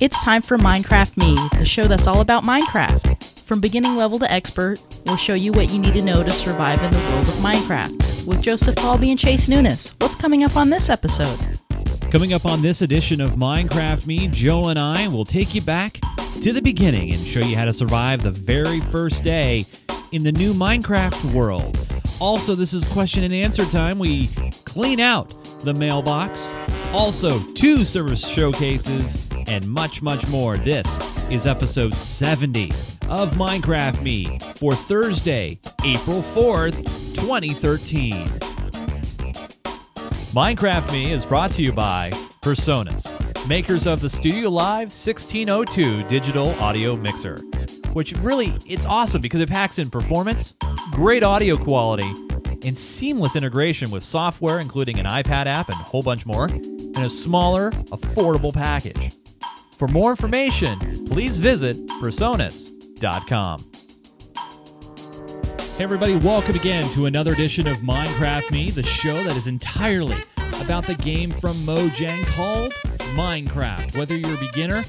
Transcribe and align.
It's 0.00 0.24
time 0.24 0.40
for 0.40 0.56
Minecraft 0.56 1.18
Me, 1.18 1.34
the 1.58 1.66
show 1.66 1.82
that's 1.82 2.06
all 2.06 2.22
about 2.22 2.44
Minecraft. 2.44 3.42
From 3.42 3.60
beginning 3.60 3.96
level 3.96 4.18
to 4.20 4.32
expert, 4.32 4.82
we'll 5.04 5.18
show 5.18 5.34
you 5.34 5.52
what 5.52 5.70
you 5.70 5.78
need 5.78 5.92
to 5.92 6.02
know 6.02 6.22
to 6.22 6.30
survive 6.30 6.82
in 6.82 6.90
the 6.90 6.98
world 7.10 7.28
of 7.28 7.34
Minecraft. 7.34 8.26
With 8.26 8.40
Joseph 8.40 8.76
Falby 8.76 9.10
and 9.10 9.18
Chase 9.18 9.46
Nunes, 9.46 9.94
what's 9.98 10.14
coming 10.14 10.42
up 10.42 10.56
on 10.56 10.70
this 10.70 10.88
episode? 10.88 11.60
Coming 12.10 12.32
up 12.32 12.46
on 12.46 12.62
this 12.62 12.80
edition 12.80 13.20
of 13.20 13.32
Minecraft 13.32 14.06
Me, 14.06 14.28
Joe 14.28 14.68
and 14.68 14.78
I 14.78 15.06
will 15.08 15.26
take 15.26 15.54
you 15.54 15.60
back 15.60 16.00
to 16.40 16.54
the 16.54 16.62
beginning 16.62 17.12
and 17.12 17.20
show 17.20 17.40
you 17.40 17.54
how 17.54 17.66
to 17.66 17.72
survive 17.74 18.22
the 18.22 18.30
very 18.30 18.80
first 18.80 19.22
day 19.22 19.66
in 20.12 20.24
the 20.24 20.32
new 20.32 20.54
Minecraft 20.54 21.34
world. 21.34 21.76
Also, 22.22 22.54
this 22.54 22.72
is 22.72 22.90
question 22.90 23.22
and 23.22 23.34
answer 23.34 23.66
time. 23.66 23.98
We 23.98 24.28
clean 24.64 24.98
out 24.98 25.28
the 25.60 25.74
mailbox. 25.74 26.54
Also, 26.94 27.38
two 27.52 27.84
service 27.84 28.26
showcases 28.26 29.29
and 29.50 29.68
much, 29.68 30.00
much 30.00 30.26
more. 30.28 30.56
This 30.56 30.86
is 31.28 31.44
episode 31.44 31.92
70 31.92 32.70
of 33.08 33.32
Minecraft 33.32 34.00
Me 34.00 34.38
for 34.56 34.72
Thursday, 34.72 35.58
April 35.84 36.22
4th, 36.22 36.76
2013. 37.16 38.12
Minecraft 40.32 40.92
Me 40.92 41.10
is 41.10 41.26
brought 41.26 41.50
to 41.52 41.62
you 41.62 41.72
by 41.72 42.10
PreSonus, 42.42 43.48
makers 43.48 43.88
of 43.88 44.00
the 44.00 44.08
Studio 44.08 44.48
Live 44.50 44.92
1602 44.92 46.04
digital 46.08 46.50
audio 46.60 46.94
mixer, 46.94 47.36
which 47.92 48.12
really 48.18 48.54
it's 48.66 48.86
awesome 48.86 49.20
because 49.20 49.40
it 49.40 49.50
packs 49.50 49.80
in 49.80 49.90
performance, 49.90 50.54
great 50.92 51.24
audio 51.24 51.56
quality, 51.56 52.12
and 52.64 52.78
seamless 52.78 53.34
integration 53.34 53.90
with 53.90 54.04
software 54.04 54.60
including 54.60 55.00
an 55.00 55.06
iPad 55.06 55.46
app 55.46 55.68
and 55.70 55.80
a 55.80 55.84
whole 55.84 56.02
bunch 56.02 56.24
more 56.24 56.48
in 56.48 56.98
a 56.98 57.10
smaller, 57.10 57.70
affordable 57.90 58.54
package. 58.54 59.19
For 59.80 59.88
more 59.88 60.10
information, 60.10 60.78
please 61.06 61.38
visit 61.38 61.74
presonus.com. 62.02 63.58
Hey, 65.78 65.84
everybody, 65.84 66.16
welcome 66.16 66.54
again 66.54 66.84
to 66.90 67.06
another 67.06 67.32
edition 67.32 67.66
of 67.66 67.78
Minecraft 67.78 68.50
Me, 68.50 68.68
the 68.68 68.82
show 68.82 69.14
that 69.14 69.34
is 69.38 69.46
entirely 69.46 70.18
about 70.62 70.84
the 70.84 70.96
game 70.96 71.30
from 71.30 71.52
Mojang 71.64 72.22
called 72.36 72.74
Minecraft. 73.16 73.96
Whether 73.96 74.18
you're 74.18 74.34
a 74.34 74.38
beginner 74.38 74.82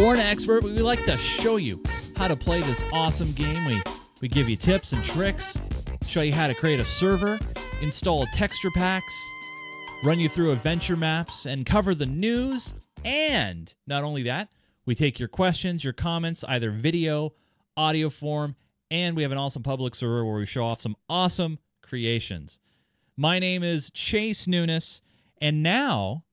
or 0.00 0.14
an 0.14 0.20
expert, 0.20 0.64
we 0.64 0.70
like 0.78 1.04
to 1.04 1.18
show 1.18 1.56
you 1.56 1.82
how 2.16 2.26
to 2.26 2.34
play 2.34 2.62
this 2.62 2.82
awesome 2.90 3.32
game. 3.32 3.66
We, 3.66 3.82
we 4.22 4.28
give 4.28 4.48
you 4.48 4.56
tips 4.56 4.94
and 4.94 5.04
tricks, 5.04 5.60
show 6.06 6.22
you 6.22 6.32
how 6.32 6.46
to 6.46 6.54
create 6.54 6.80
a 6.80 6.84
server, 6.84 7.38
install 7.82 8.24
texture 8.32 8.70
packs, 8.74 9.30
run 10.04 10.18
you 10.18 10.30
through 10.30 10.52
adventure 10.52 10.96
maps, 10.96 11.44
and 11.44 11.66
cover 11.66 11.94
the 11.94 12.06
news. 12.06 12.72
And 13.04 13.72
not 13.86 14.04
only 14.04 14.24
that, 14.24 14.48
we 14.86 14.94
take 14.94 15.18
your 15.18 15.28
questions, 15.28 15.84
your 15.84 15.92
comments, 15.92 16.44
either 16.44 16.70
video, 16.70 17.34
audio 17.76 18.10
form, 18.10 18.56
and 18.90 19.16
we 19.16 19.22
have 19.22 19.32
an 19.32 19.38
awesome 19.38 19.62
public 19.62 19.94
server 19.94 20.24
where 20.24 20.36
we 20.36 20.46
show 20.46 20.64
off 20.64 20.80
some 20.80 20.96
awesome 21.08 21.58
creations. 21.82 22.60
My 23.16 23.38
name 23.38 23.62
is 23.62 23.90
Chase 23.90 24.46
Nunes, 24.46 25.02
and 25.40 25.62
now 25.62 26.24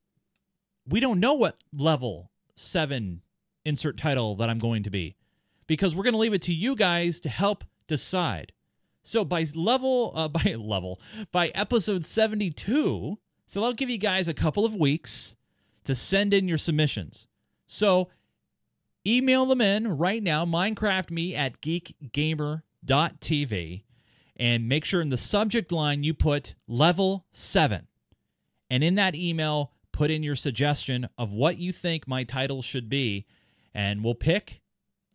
we 0.87 0.99
don't 0.99 1.19
know 1.19 1.33
what 1.33 1.57
level 1.73 2.31
7 2.55 3.21
insert 3.65 3.97
title 3.97 4.35
that 4.35 4.49
I'm 4.49 4.59
going 4.59 4.83
to 4.83 4.89
be 4.89 5.15
because 5.67 5.95
we're 5.95 6.03
going 6.03 6.13
to 6.13 6.19
leave 6.19 6.33
it 6.33 6.43
to 6.43 6.53
you 6.53 6.75
guys 6.75 7.19
to 7.21 7.29
help 7.29 7.63
decide. 7.87 8.51
So 9.03 9.25
by 9.25 9.45
level 9.55 10.13
uh, 10.15 10.27
by 10.29 10.55
level 10.57 10.99
by 11.31 11.49
episode 11.49 12.05
72, 12.05 13.17
so 13.45 13.63
I'll 13.63 13.73
give 13.73 13.89
you 13.89 13.97
guys 13.97 14.27
a 14.27 14.33
couple 14.33 14.65
of 14.65 14.75
weeks 14.75 15.35
to 15.85 15.95
send 15.95 16.33
in 16.33 16.47
your 16.47 16.57
submissions. 16.57 17.27
So 17.65 18.09
email 19.05 19.45
them 19.45 19.61
in 19.61 19.97
right 19.97 20.21
now, 20.21 20.45
minecraftme 20.45 21.35
at 21.35 21.61
geekgamer.tv, 21.61 22.61
and 24.37 24.67
make 24.67 24.83
sure 24.85 25.01
in 25.01 25.09
the 25.09 25.17
subject 25.17 25.71
line 25.71 26.03
you 26.03 26.13
put 26.13 26.55
level 26.67 27.25
7. 27.31 27.87
And 28.69 28.83
in 28.83 28.95
that 28.95 29.15
email, 29.15 29.71
put 29.91 30.11
in 30.11 30.23
your 30.23 30.35
suggestion 30.35 31.07
of 31.17 31.31
what 31.31 31.57
you 31.57 31.71
think 31.71 32.07
my 32.07 32.23
title 32.23 32.61
should 32.61 32.89
be, 32.89 33.25
and 33.73 34.03
we'll 34.03 34.15
pick 34.15 34.61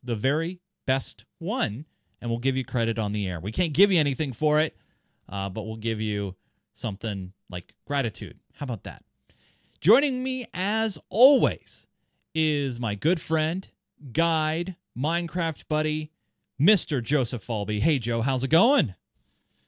the 0.02 0.16
very 0.16 0.60
best 0.86 1.26
one 1.38 1.84
and 2.20 2.30
we'll 2.30 2.38
give 2.38 2.56
you 2.56 2.64
credit 2.64 2.98
on 2.98 3.12
the 3.12 3.28
air. 3.28 3.40
We 3.40 3.52
can't 3.52 3.72
give 3.72 3.90
you 3.92 4.00
anything 4.00 4.32
for 4.32 4.60
it, 4.60 4.76
uh, 5.28 5.48
but 5.48 5.62
we'll 5.62 5.76
give 5.76 6.00
you 6.00 6.36
something 6.72 7.32
like 7.48 7.74
gratitude. 7.86 8.38
How 8.54 8.64
about 8.64 8.84
that? 8.84 9.04
Joining 9.80 10.22
me 10.22 10.44
as 10.52 10.98
always 11.08 11.86
is 12.34 12.78
my 12.78 12.94
good 12.94 13.18
friend, 13.18 13.66
guide, 14.12 14.76
Minecraft 14.96 15.66
buddy, 15.68 16.12
Mr. 16.60 17.02
Joseph 17.02 17.46
Falby. 17.46 17.80
Hey, 17.80 17.98
Joe, 17.98 18.20
how's 18.20 18.44
it 18.44 18.48
going? 18.48 18.94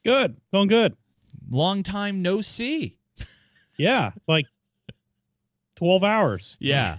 Good. 0.04 0.36
Going 0.52 0.68
good. 0.68 0.96
Long 1.50 1.82
time 1.82 2.20
no 2.20 2.42
see. 2.42 2.98
Yeah. 3.78 4.10
Like 4.28 4.44
12 5.76 6.04
hours. 6.04 6.56
Yeah. 6.60 6.98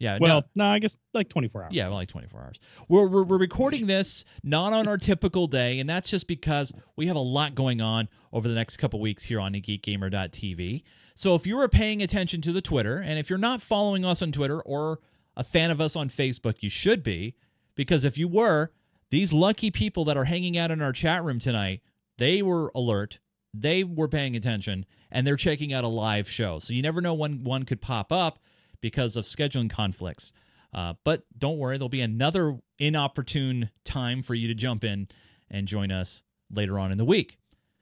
Yeah. 0.00 0.18
Well, 0.20 0.40
no, 0.54 0.64
no, 0.64 0.70
I 0.70 0.80
guess 0.80 0.96
like 1.14 1.28
24 1.28 1.64
hours. 1.64 1.72
yeah, 1.72 1.86
well, 1.86 1.94
like 1.94 2.08
24 2.08 2.40
hours. 2.40 2.58
We're, 2.88 3.06
we're, 3.06 3.22
we're 3.22 3.38
recording 3.38 3.86
this 3.86 4.24
not 4.42 4.72
on 4.72 4.88
our 4.88 4.98
typical 4.98 5.46
day, 5.46 5.78
and 5.78 5.88
that's 5.88 6.10
just 6.10 6.26
because 6.26 6.72
we 6.96 7.06
have 7.06 7.16
a 7.16 7.20
lot 7.20 7.54
going 7.54 7.80
on 7.80 8.08
over 8.32 8.48
the 8.48 8.54
next 8.54 8.78
couple 8.78 9.00
weeks 9.00 9.22
here 9.24 9.38
on 9.40 9.52
geekgamer.tv. 9.54 10.82
So 11.14 11.34
if 11.34 11.46
you 11.46 11.56
were 11.56 11.68
paying 11.68 12.02
attention 12.02 12.40
to 12.42 12.52
the 12.52 12.60
Twitter, 12.60 12.98
and 12.98 13.18
if 13.18 13.30
you're 13.30 13.38
not 13.38 13.62
following 13.62 14.04
us 14.04 14.20
on 14.20 14.32
Twitter 14.32 14.60
or 14.60 14.98
a 15.36 15.44
fan 15.44 15.70
of 15.70 15.80
us 15.80 15.94
on 15.96 16.08
Facebook, 16.08 16.56
you 16.60 16.68
should 16.68 17.02
be, 17.02 17.34
because 17.74 18.04
if 18.04 18.18
you 18.18 18.28
were, 18.28 18.72
these 19.10 19.32
lucky 19.32 19.70
people 19.70 20.04
that 20.06 20.16
are 20.16 20.24
hanging 20.24 20.58
out 20.58 20.72
in 20.72 20.82
our 20.82 20.92
chat 20.92 21.22
room 21.22 21.38
tonight, 21.38 21.82
they 22.18 22.42
were 22.42 22.72
alert, 22.74 23.20
they 23.52 23.84
were 23.84 24.08
paying 24.08 24.34
attention, 24.34 24.86
and 25.10 25.24
they're 25.24 25.36
checking 25.36 25.72
out 25.72 25.84
a 25.84 25.88
live 25.88 26.28
show. 26.28 26.58
So 26.58 26.74
you 26.74 26.82
never 26.82 27.00
know 27.00 27.14
when 27.14 27.44
one 27.44 27.64
could 27.64 27.80
pop 27.80 28.10
up 28.10 28.40
because 28.80 29.16
of 29.16 29.24
scheduling 29.24 29.70
conflicts. 29.70 30.32
Uh, 30.72 30.94
but 31.04 31.22
don't 31.38 31.58
worry, 31.58 31.78
there'll 31.78 31.88
be 31.88 32.00
another 32.00 32.58
inopportune 32.80 33.70
time 33.84 34.22
for 34.22 34.34
you 34.34 34.48
to 34.48 34.54
jump 34.54 34.82
in 34.82 35.06
and 35.48 35.68
join 35.68 35.92
us 35.92 36.24
later 36.50 36.78
on 36.80 36.90
in 36.90 36.98
the 36.98 37.04
week. 37.04 37.38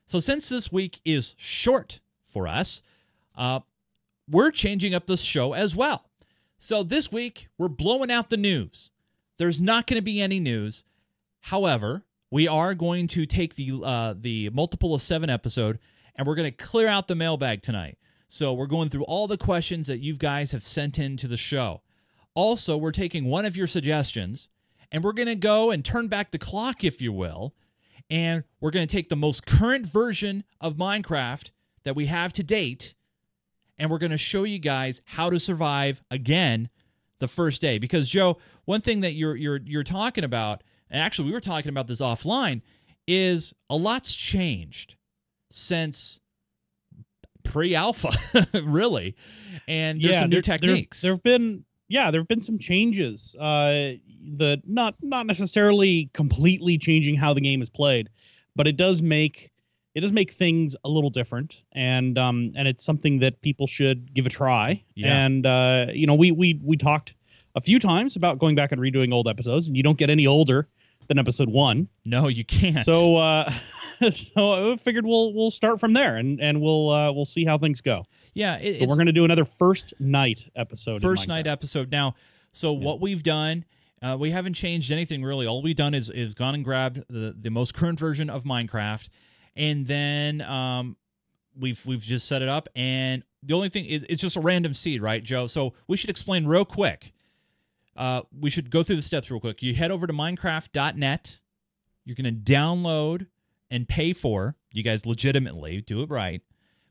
So 0.07 0.21
since 0.21 0.51
this 0.51 0.71
week 0.71 1.01
is 1.03 1.35
short 1.39 2.01
for 2.27 2.47
us, 2.47 2.83
uh, 3.37 3.61
we're 4.31 4.51
changing 4.51 4.95
up 4.95 5.07
this 5.07 5.23
show 5.23 5.53
as 5.53 5.75
well. 5.77 6.11
So 6.59 6.83
this 6.83 7.11
week, 7.11 7.49
we're 7.59 7.69
blowing 7.69 8.11
out 8.11 8.31
the 8.31 8.37
news. 8.37 8.91
There's 9.39 9.61
not 9.61 9.87
going 9.87 9.99
to 9.99 10.03
be 10.03 10.21
any 10.21 10.39
news. 10.39 10.85
However, 11.41 12.05
we 12.31 12.47
are 12.47 12.75
going 12.75 13.09
to 13.09 13.27
take 13.27 13.57
the 13.57 13.83
uh, 13.85 14.15
the 14.19 14.51
multiple 14.51 14.95
of 14.95 15.03
seven 15.03 15.29
episode 15.29 15.79
and 16.15 16.27
we're 16.27 16.35
going 16.35 16.51
to 16.51 16.65
clear 16.65 16.89
out 16.89 17.09
the 17.09 17.15
mailbag 17.15 17.63
tonight. 17.63 17.99
So 18.29 18.53
we're 18.53 18.67
going 18.67 18.89
through 18.89 19.05
all 19.05 19.27
the 19.27 19.37
questions 19.37 19.87
that 19.89 19.99
you 19.99 20.17
guys 20.17 20.53
have 20.53 20.63
sent 20.63 20.99
in 20.99 21.17
to 21.19 21.29
the 21.29 21.37
show. 21.37 21.83
Also, 22.35 22.77
we're 22.77 22.93
taking 22.93 23.27
one 23.27 23.45
of 23.45 23.57
your 23.57 23.67
suggestions 23.67 24.49
and 24.91 25.05
we're 25.05 25.13
going 25.13 25.29
to 25.29 25.35
go 25.35 25.71
and 25.71 25.85
turn 25.85 26.09
back 26.09 26.31
the 26.31 26.39
clock, 26.39 26.85
if 26.85 27.03
you 27.03 27.13
will, 27.13 27.55
and 28.09 28.45
we're 28.61 28.71
going 28.71 28.87
to 28.87 28.97
take 28.97 29.09
the 29.09 29.17
most 29.17 29.47
current 29.47 29.85
version 29.85 30.45
of 30.61 30.77
Minecraft 30.77 31.51
that 31.85 31.97
we 31.97 32.07
have 32.07 32.33
to 32.35 32.43
date 32.43 32.95
and 33.83 33.91
we're 33.91 33.99
going 33.99 34.13
to 34.13 34.17
show 34.17 34.45
you 34.45 34.61
guys 34.61 35.03
how 35.05 35.29
to 35.29 35.41
survive 35.41 36.05
again 36.09 36.69
the 37.19 37.27
first 37.27 37.61
day 37.61 37.79
because 37.79 38.09
Joe, 38.09 38.39
one 38.65 38.81
thing 38.81 39.01
that 39.01 39.15
you're 39.15 39.35
you're 39.35 39.61
you're 39.65 39.83
talking 39.83 40.23
about, 40.23 40.63
and 40.89 41.03
actually 41.03 41.27
we 41.27 41.33
were 41.33 41.41
talking 41.41 41.69
about 41.69 41.89
this 41.89 42.01
offline, 42.01 42.63
is 43.09 43.55
a 43.69 43.75
lot's 43.75 44.15
changed 44.15 44.95
since 45.51 46.21
pre-alpha, 47.43 48.11
really, 48.63 49.17
and 49.67 50.01
there's 50.01 50.21
some 50.21 50.31
new 50.31 50.37
there- 50.37 50.43
techniques. 50.43 51.01
There 51.01 51.13
have 51.13 51.25
been 51.25 51.65
yeah, 51.89 52.13
there 52.13 52.21
have 52.21 52.29
been 52.29 52.41
some 52.41 52.59
changes. 52.61 53.35
Uh 53.35 53.95
the 54.39 54.63
not 54.65 54.95
not 55.03 55.27
necessarily 55.27 56.09
completely 56.15 56.79
changing 56.79 57.17
how 57.17 57.35
the 57.35 57.41
game 57.41 57.61
is 57.61 57.69
played, 57.69 58.11
but 58.55 58.69
it 58.69 58.77
does 58.77 59.03
make 59.03 59.51
it 59.95 60.01
does 60.01 60.13
make 60.13 60.33
things 60.33 60.75
a 60.85 60.89
little 60.89 61.11
different 61.11 61.63
and 61.73 62.17
um 62.19 62.51
and 62.55 62.67
it's 62.69 62.85
something 62.85 63.19
that 63.21 63.41
people 63.43 63.67
should 63.67 64.15
give 64.15 64.27
a 64.27 64.31
try. 64.31 64.83
Yeah. 64.95 65.25
And 65.25 65.47
uh 65.47 65.87
you 65.93 66.07
know, 66.07 66.15
we 66.15 66.31
we 66.33 66.61
we 66.63 66.77
talked 66.77 67.15
a 67.55 67.61
few 67.61 67.79
times 67.79 68.17
about 68.17 68.39
going 68.39 68.55
back 68.55 68.73
and 68.73 68.81
redoing 68.81 69.13
old 69.13 69.29
episodes 69.29 69.69
and 69.69 69.77
you 69.77 69.83
don't 69.83 69.99
get 69.99 70.09
any 70.11 70.27
older 70.27 70.69
than 71.09 71.19
episode 71.19 71.49
1. 71.51 71.89
no, 72.05 72.29
you 72.29 72.45
can't. 72.45 72.79
So 72.85 73.17
uh 73.17 73.51
so 74.11 74.73
I 74.73 74.77
figured 74.77 75.05
we'll 75.07 75.33
we'll 75.35 75.51
start 75.51 75.79
from 75.79 75.93
there 75.93 76.17
and 76.17 76.41
and 76.41 76.61
we'll 76.61 76.89
uh 76.91 77.13
we'll 77.13 77.25
see 77.25 77.45
how 77.45 77.59
things 77.59 77.81
go. 77.81 78.05
yeah, 78.35 78.57
it, 78.59 78.79
So 78.79 78.87
we're 78.87 78.97
going 78.97 79.07
to 79.07 79.13
do 79.13 79.25
another 79.25 79.45
first 79.45 79.95
night 80.01 80.49
episode. 80.57 81.03
first 81.03 81.29
night 81.29 81.47
episode. 81.47 81.91
Now, 81.91 82.15
so 82.51 82.73
what 82.73 83.01
we've 83.01 83.23
done, 83.23 83.65
uh, 84.03 84.17
we 84.19 84.31
haven't 84.31 84.55
changed 84.55 84.91
anything 84.91 85.23
really. 85.23 85.47
All 85.47 85.63
we've 85.63 85.77
done 85.77 85.95
is 85.95 86.11
is 86.11 86.35
gone 86.35 86.55
and 86.55 86.65
grabbed 86.65 87.05
the 87.09 87.35
the 87.39 87.51
most 87.51 87.75
current 87.75 87.99
version 88.01 88.29
of 88.31 88.45
Minecraft, 88.45 89.09
and 89.57 89.87
then 89.87 90.41
um, 90.43 90.97
we've 91.59 91.85
we've 91.87 92.01
just 92.03 92.27
set 92.29 92.43
it 92.43 92.49
up. 92.49 92.69
And 92.77 93.23
the 93.43 93.55
only 93.55 93.69
thing 93.69 93.85
is 93.87 94.05
it's 94.09 94.23
just 94.23 94.37
a 94.37 94.41
random 94.41 94.75
seed, 94.75 95.03
right, 95.03 95.23
Joe? 95.23 95.47
So 95.47 95.75
we 95.89 95.97
should 95.97 96.11
explain 96.11 96.47
real 96.47 96.65
quick. 96.65 97.13
uh, 97.97 98.23
we 98.39 98.51
should 98.51 98.71
go 98.71 98.83
through 98.83 98.97
the 98.97 99.03
steps 99.03 99.31
real 99.31 99.41
quick. 99.41 99.63
You 99.63 99.75
head 99.75 99.91
over 99.91 100.07
to 100.07 100.13
Minecraft.net. 100.13 101.41
You're 102.05 102.17
to 102.35 102.53
download 102.53 103.27
and 103.71 103.89
pay 103.89 104.13
for. 104.13 104.57
You 104.73 104.83
guys 104.83 105.07
legitimately 105.07 105.83
do 105.83 106.03
it 106.03 106.11
right. 106.11 106.43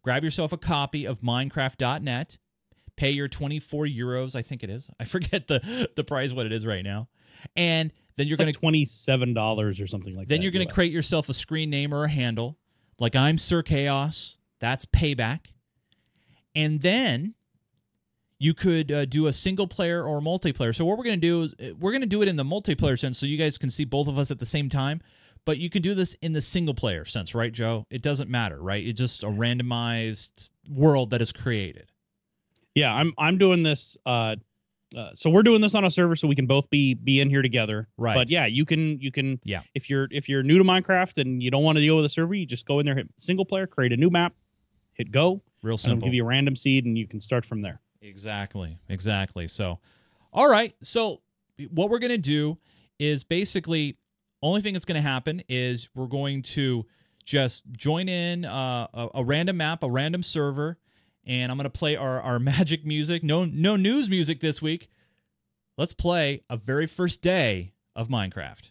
Grab 0.03 0.23
yourself 0.23 0.51
a 0.53 0.57
copy 0.57 1.05
of 1.05 1.21
Minecraft.net. 1.21 2.37
Pay 3.01 3.09
your 3.09 3.27
24 3.27 3.87
euros, 3.87 4.35
I 4.35 4.43
think 4.43 4.63
it 4.63 4.69
is. 4.69 4.87
I 4.99 5.05
forget 5.15 5.47
the 5.47 5.89
the 5.95 6.03
price 6.03 6.33
what 6.33 6.45
it 6.45 6.51
is 6.51 6.67
right 6.67 6.83
now. 6.83 7.09
And 7.55 7.91
then 8.15 8.27
you're 8.27 8.37
going 8.37 8.49
like 8.49 8.53
to 8.53 8.59
twenty 8.59 8.85
seven 8.85 9.33
dollars 9.33 9.81
or 9.81 9.87
something 9.87 10.15
like 10.15 10.27
that. 10.27 10.35
then 10.35 10.43
you're 10.43 10.51
going 10.51 10.67
to 10.67 10.71
create 10.71 10.91
yourself 10.91 11.27
a 11.27 11.33
screen 11.33 11.71
name 11.71 11.95
or 11.95 12.03
a 12.03 12.09
handle, 12.09 12.59
like 12.99 13.15
I'm 13.15 13.39
Sir 13.39 13.63
Chaos. 13.63 14.37
That's 14.59 14.85
payback. 14.85 15.47
And 16.53 16.83
then 16.83 17.33
you 18.37 18.53
could 18.53 18.91
uh, 18.91 19.05
do 19.05 19.25
a 19.25 19.33
single 19.33 19.65
player 19.65 20.03
or 20.03 20.21
multiplayer. 20.21 20.75
So 20.75 20.85
what 20.85 20.99
we're 20.99 21.05
going 21.05 21.19
to 21.19 21.27
do 21.27 21.41
is 21.41 21.55
uh, 21.59 21.73
we're 21.79 21.91
going 21.91 22.01
to 22.01 22.07
do 22.07 22.21
it 22.21 22.27
in 22.27 22.35
the 22.35 22.43
multiplayer 22.43 22.99
sense, 22.99 23.17
so 23.17 23.25
you 23.25 23.37
guys 23.37 23.57
can 23.57 23.71
see 23.71 23.83
both 23.83 24.07
of 24.07 24.19
us 24.19 24.29
at 24.29 24.37
the 24.37 24.45
same 24.45 24.69
time. 24.69 25.01
But 25.43 25.57
you 25.57 25.71
can 25.71 25.81
do 25.81 25.95
this 25.95 26.13
in 26.21 26.33
the 26.33 26.41
single 26.41 26.75
player 26.75 27.03
sense, 27.03 27.33
right, 27.33 27.51
Joe? 27.51 27.87
It 27.89 28.03
doesn't 28.03 28.29
matter, 28.29 28.61
right? 28.61 28.85
It's 28.85 28.99
just 28.99 29.23
a 29.23 29.27
randomized 29.27 30.49
world 30.69 31.09
that 31.09 31.21
is 31.23 31.31
created. 31.31 31.90
Yeah, 32.75 32.93
I'm 32.93 33.13
I'm 33.17 33.37
doing 33.37 33.63
this. 33.63 33.97
Uh, 34.05 34.35
uh, 34.95 35.11
so 35.13 35.29
we're 35.29 35.43
doing 35.43 35.61
this 35.61 35.73
on 35.73 35.85
a 35.85 35.89
server 35.89 36.15
so 36.15 36.27
we 36.27 36.35
can 36.35 36.47
both 36.47 36.69
be 36.69 36.93
be 36.93 37.21
in 37.21 37.29
here 37.29 37.41
together. 37.41 37.87
Right. 37.97 38.13
But 38.15 38.29
yeah, 38.29 38.45
you 38.45 38.65
can 38.65 38.99
you 38.99 39.11
can 39.11 39.39
Yeah. 39.43 39.61
If 39.73 39.89
you're 39.89 40.07
if 40.11 40.27
you're 40.27 40.43
new 40.43 40.57
to 40.57 40.63
Minecraft 40.63 41.21
and 41.21 41.41
you 41.41 41.49
don't 41.51 41.63
want 41.63 41.77
to 41.77 41.81
deal 41.81 41.95
with 41.95 42.05
a 42.05 42.09
server, 42.09 42.33
you 42.33 42.45
just 42.45 42.65
go 42.65 42.79
in 42.79 42.85
there, 42.85 42.95
hit 42.95 43.07
single 43.17 43.45
player, 43.45 43.67
create 43.67 43.93
a 43.93 43.97
new 43.97 44.09
map, 44.09 44.33
hit 44.93 45.11
go, 45.11 45.41
Real 45.63 45.77
simple. 45.77 46.07
give 46.07 46.13
you 46.13 46.23
a 46.23 46.27
random 46.27 46.55
seed, 46.55 46.85
and 46.85 46.97
you 46.97 47.07
can 47.07 47.21
start 47.21 47.45
from 47.45 47.61
there. 47.61 47.81
Exactly. 48.01 48.79
Exactly. 48.89 49.47
So, 49.47 49.79
all 50.33 50.49
right. 50.49 50.75
So, 50.81 51.21
what 51.69 51.89
we're 51.89 51.99
going 51.99 52.09
to 52.11 52.17
do 52.17 52.57
is 52.99 53.23
basically 53.23 53.97
only 54.41 54.61
thing 54.61 54.73
that's 54.73 54.85
going 54.85 55.01
to 55.01 55.07
happen 55.07 55.43
is 55.47 55.89
we're 55.95 56.07
going 56.07 56.41
to 56.41 56.85
just 57.23 57.63
join 57.71 58.09
in 58.09 58.43
uh, 58.43 58.87
a, 58.93 59.09
a 59.15 59.23
random 59.23 59.57
map, 59.57 59.83
a 59.83 59.89
random 59.89 60.23
server, 60.23 60.77
and 61.25 61.51
I'm 61.51 61.57
going 61.57 61.63
to 61.65 61.69
play 61.69 61.95
our, 61.95 62.21
our 62.21 62.39
magic 62.51 62.85
music. 62.85 63.23
No 63.23 63.45
no 63.45 63.75
news 63.75 64.09
music 64.09 64.39
this 64.39 64.61
week. 64.61 64.89
Let's 65.77 65.93
play 65.93 66.43
a 66.49 66.57
very 66.57 66.87
first 66.87 67.21
day 67.21 67.73
of 67.95 68.07
Minecraft. 68.07 68.69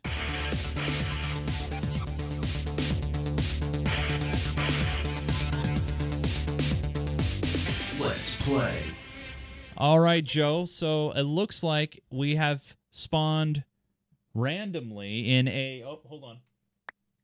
Let's 7.98 8.36
play. 8.36 8.82
All 9.76 10.00
right, 10.00 10.24
Joe. 10.24 10.64
So 10.64 11.10
it 11.12 11.22
looks 11.22 11.62
like 11.62 12.02
we 12.10 12.36
have 12.36 12.76
spawned 12.90 13.64
randomly 14.34 15.32
in 15.34 15.48
a. 15.48 15.82
Oh, 15.86 16.00
hold 16.06 16.24
on. 16.24 16.38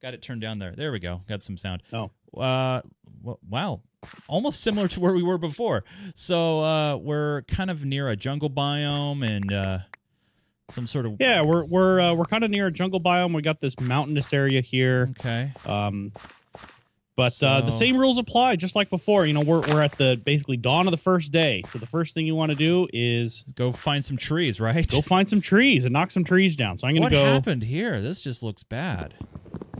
Got 0.02 0.14
it 0.14 0.22
turned 0.22 0.40
down 0.42 0.58
there. 0.58 0.72
There 0.76 0.92
we 0.92 0.98
go. 0.98 1.22
Got 1.28 1.42
some 1.42 1.56
sound. 1.56 1.82
Oh. 1.92 2.10
Uh, 2.38 2.82
w- 3.22 3.38
wow. 3.48 3.80
Almost 4.28 4.60
similar 4.60 4.88
to 4.88 5.00
where 5.00 5.12
we 5.12 5.22
were 5.22 5.38
before. 5.38 5.84
So 6.14 6.60
uh, 6.60 6.96
we're 6.96 7.42
kind 7.42 7.70
of 7.70 7.84
near 7.84 8.08
a 8.08 8.16
jungle 8.16 8.50
biome 8.50 9.26
and 9.26 9.52
uh, 9.52 9.78
some 10.70 10.86
sort 10.86 11.06
of. 11.06 11.16
Yeah, 11.20 11.42
we're 11.42 11.64
we're 11.64 12.00
uh, 12.00 12.14
we're 12.14 12.24
kind 12.24 12.44
of 12.44 12.50
near 12.50 12.66
a 12.66 12.72
jungle 12.72 13.00
biome. 13.00 13.34
We 13.34 13.42
got 13.42 13.60
this 13.60 13.78
mountainous 13.80 14.32
area 14.32 14.60
here. 14.60 15.10
Okay. 15.18 15.52
Um, 15.64 16.12
but 17.16 17.42
uh, 17.42 17.62
the 17.62 17.72
same 17.72 17.96
rules 17.96 18.18
apply, 18.18 18.56
just 18.56 18.76
like 18.76 18.90
before. 18.90 19.24
You 19.24 19.32
know, 19.32 19.40
we're 19.40 19.60
we're 19.60 19.80
at 19.80 19.96
the 19.96 20.20
basically 20.22 20.58
dawn 20.58 20.86
of 20.86 20.90
the 20.90 20.98
first 20.98 21.32
day. 21.32 21.62
So 21.64 21.78
the 21.78 21.86
first 21.86 22.12
thing 22.12 22.26
you 22.26 22.34
want 22.34 22.52
to 22.52 22.56
do 22.56 22.88
is 22.92 23.42
Go 23.54 23.72
find 23.72 24.04
some 24.04 24.18
trees, 24.18 24.60
right? 24.60 24.86
go 24.86 25.00
find 25.00 25.26
some 25.26 25.40
trees 25.40 25.86
and 25.86 25.94
knock 25.94 26.10
some 26.10 26.24
trees 26.24 26.56
down. 26.56 26.76
So 26.76 26.86
I'm 26.86 26.94
gonna 26.94 27.04
what 27.04 27.12
go. 27.12 27.24
happened 27.24 27.62
here? 27.62 28.02
This 28.02 28.20
just 28.20 28.42
looks 28.42 28.62
bad. 28.64 29.14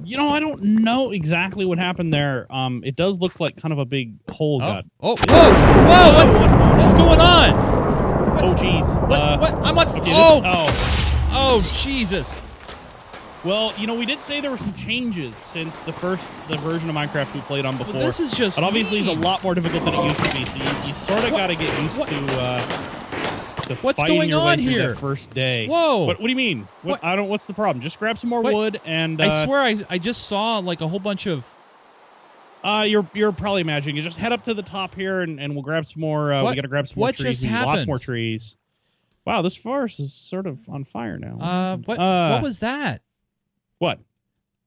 You 0.06 0.17
know, 0.17 0.29
I 0.29 0.38
don't 0.38 0.62
know 0.62 1.11
exactly 1.11 1.64
what 1.64 1.79
happened 1.79 2.14
there. 2.14 2.47
Um, 2.49 2.82
it 2.85 2.94
does 2.94 3.19
look 3.20 3.41
like 3.41 3.56
kind 3.56 3.73
of 3.73 3.81
a 3.81 3.85
big 3.85 4.14
hole 4.31 4.61
Oh, 4.62 4.67
got. 4.67 4.85
oh, 5.00 5.17
whoa, 5.17 5.53
whoa! 5.91 6.14
What's, 6.14 6.82
what's 6.82 6.94
going 6.94 7.20
on? 7.20 7.50
Oh, 8.38 8.55
jeez. 8.55 9.08
What? 9.08 9.20
Uh, 9.20 9.38
what? 9.38 9.55
I'm 9.67 9.76
on. 9.79 9.88
okay, 9.88 10.00
this- 10.00 10.12
oh, 10.14 10.43
oh, 10.44 11.29
oh, 11.32 11.70
Jesus! 11.82 12.37
well, 13.44 13.73
you 13.79 13.88
know, 13.88 13.94
we 13.94 14.06
did 14.06 14.20
say 14.23 14.41
there 14.41 14.50
were 14.53 14.56
some 14.58 14.75
changes 14.75 15.35
since 15.35 15.81
the 15.81 15.93
first 15.93 16.31
the 16.49 16.56
version 16.58 16.88
of 16.88 16.94
Minecraft 16.94 17.35
we 17.35 17.41
played 17.41 17.64
on 17.64 17.76
before. 17.76 17.94
Well, 17.94 18.06
this 18.06 18.20
is 18.20 18.31
just. 18.32 18.58
but 18.58 18.64
obviously, 18.64 18.99
it's 19.00 19.08
a 19.08 19.12
lot 19.12 19.43
more 19.43 19.55
difficult 19.56 19.85
than 19.85 19.94
it 19.94 20.05
used 20.05 20.23
to 20.25 20.37
be. 20.37 20.44
So 20.44 20.58
you, 20.58 20.88
you 20.88 20.94
sort 20.94 21.25
of 21.25 21.31
got 21.31 21.49
to 21.49 21.56
get 21.56 21.76
used 21.82 21.99
what- 21.99 22.08
to 22.11 22.41
uh, 22.41 22.95
to 23.66 23.74
What's 23.76 24.00
fighting 24.00 24.16
going 24.16 24.30
your 24.30 24.40
way 24.44 24.52
on 24.52 24.58
through 24.58 24.68
here? 24.70 24.88
that 24.88 24.98
first 24.98 25.30
day. 25.30 25.66
Whoa! 25.66 26.04
What, 26.04 26.18
what 26.20 26.24
do 26.26 26.28
you 26.30 26.36
mean? 26.36 26.68
What, 26.82 27.02
What- 27.02 27.04
I 27.04 27.16
don't. 27.16 27.28
What's 27.28 27.46
the 27.46 27.54
problem? 27.54 27.82
Just 27.82 27.98
grab 27.98 28.18
some 28.18 28.30
more 28.30 28.42
Wait, 28.42 28.54
wood 28.54 28.80
and. 28.84 29.20
Uh, 29.20 29.24
I 29.24 29.44
swear, 29.44 29.60
I 29.60 29.76
I 29.90 29.98
just 29.98 30.26
saw 30.26 30.58
like 30.58 30.80
a 30.80 30.88
whole 30.88 30.98
bunch 31.00 31.26
of. 31.26 31.44
Uh, 32.64 32.82
you're 32.88 33.06
you're 33.14 33.32
probably 33.32 33.60
imagining. 33.60 33.96
You 33.96 34.02
just 34.02 34.16
head 34.18 34.32
up 34.32 34.42
to 34.44 34.54
the 34.54 34.62
top 34.62 34.94
here, 34.94 35.20
and, 35.20 35.38
and 35.38 35.54
we'll 35.54 35.62
grab 35.62 35.86
some 35.86 36.00
more. 36.00 36.32
Uh, 36.32 36.42
What- 36.42 36.50
we 36.50 36.56
got 36.56 36.62
to 36.62 36.68
grab 36.68 36.88
some 36.88 37.00
what 37.00 37.18
more 37.18 37.24
trees. 37.24 37.40
just 37.40 37.44
We 37.52 37.54
Lots 37.58 37.66
happened? 37.66 37.86
more 37.86 37.98
trees. 37.98 38.56
Wow, 39.24 39.42
this 39.42 39.56
forest 39.56 39.98
is 40.00 40.12
sort 40.14 40.46
of 40.46 40.69
on 40.69 40.84
fire 40.84 41.19
now. 41.19 41.38
Uh, 41.38 41.76
what 41.78 41.98
Uh, 41.98 42.30
what 42.30 42.42
was 42.42 42.60
that? 42.60 43.02
what? 43.78 43.98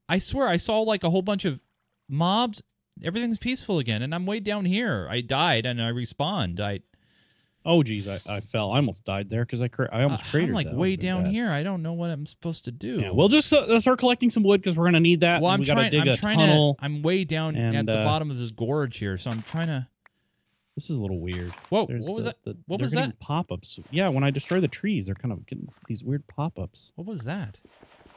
I 0.07 0.17
swear, 0.17 0.47
I 0.47 0.57
saw 0.57 0.79
like 0.81 1.03
a 1.03 1.09
whole 1.09 1.21
bunch 1.21 1.45
of 1.45 1.61
mobs. 2.07 2.61
Everything's 3.03 3.37
peaceful 3.37 3.79
again, 3.79 4.01
and 4.01 4.13
I'm 4.13 4.25
way 4.25 4.39
down 4.41 4.65
here. 4.65 5.07
I 5.09 5.21
died 5.21 5.65
and 5.65 5.81
I 5.81 5.91
respawned. 5.91 6.59
I 6.59 6.81
Oh, 7.65 7.83
geez, 7.83 8.07
I, 8.07 8.19
I 8.25 8.39
fell. 8.39 8.71
I 8.71 8.77
almost 8.77 9.03
died 9.03 9.29
there 9.29 9.43
because 9.45 9.61
I 9.61 9.67
cra- 9.67 9.89
I 9.91 10.03
almost 10.03 10.33
Uh, 10.33 10.39
I'm 10.39 10.51
like 10.53 10.67
way 10.71 10.95
down 10.95 11.25
bad. 11.25 11.33
here. 11.33 11.49
I 11.49 11.61
don't 11.61 11.83
know 11.83 11.93
what 11.93 12.09
I'm 12.09 12.25
supposed 12.25 12.65
to 12.65 12.71
do. 12.71 13.01
Yeah, 13.01 13.11
we'll 13.11 13.27
just 13.27 13.51
uh, 13.51 13.79
start 13.81 13.99
collecting 13.99 14.29
some 14.29 14.43
wood 14.43 14.61
because 14.61 14.77
we're 14.77 14.85
gonna 14.85 15.01
need 15.01 15.19
that. 15.19 15.41
well, 15.41 15.51
I'm 15.51 15.59
we 15.59 15.65
trying. 15.65 15.91
dig 15.91 16.01
I'm 16.01 16.07
a 16.07 16.15
trying 16.15 16.39
tunnel. 16.39 16.75
to. 16.75 16.85
I'm 16.85 17.01
way 17.01 17.25
down 17.25 17.55
at 17.57 17.85
the 17.85 17.99
uh, 17.99 18.05
bottom 18.05 18.31
of 18.31 18.39
this 18.39 18.51
gorge 18.51 18.97
here, 18.97 19.17
so 19.17 19.29
I'm 19.29 19.41
trying 19.43 19.67
to. 19.67 19.87
This 20.75 20.89
is 20.89 20.97
a 20.97 21.01
little 21.01 21.19
weird. 21.19 21.51
Whoa! 21.67 21.85
There's, 21.85 22.07
what 22.07 22.15
was 22.15 22.25
uh, 22.25 22.29
that? 22.29 22.43
The, 22.45 22.57
What 22.65 22.81
was 22.81 22.93
that? 22.93 23.19
Pop-ups. 23.19 23.79
Yeah, 23.91 24.07
when 24.07 24.23
I 24.23 24.31
destroy 24.31 24.61
the 24.61 24.69
trees, 24.69 25.07
they're 25.07 25.15
kind 25.15 25.33
of 25.33 25.45
getting 25.45 25.67
these 25.87 26.01
weird 26.03 26.25
pop-ups. 26.27 26.93
What 26.95 27.05
was 27.05 27.25
that? 27.25 27.59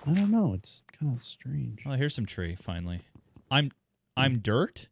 I 0.06 0.12
don't 0.12 0.30
know. 0.30 0.54
It's 0.54 0.84
kind 0.98 1.12
of 1.12 1.20
strange. 1.20 1.80
Oh, 1.84 1.92
here's 1.92 2.14
some 2.14 2.26
tree. 2.26 2.54
Finally, 2.54 3.00
I'm. 3.50 3.72
I'm 4.16 4.38
dirt. 4.38 4.88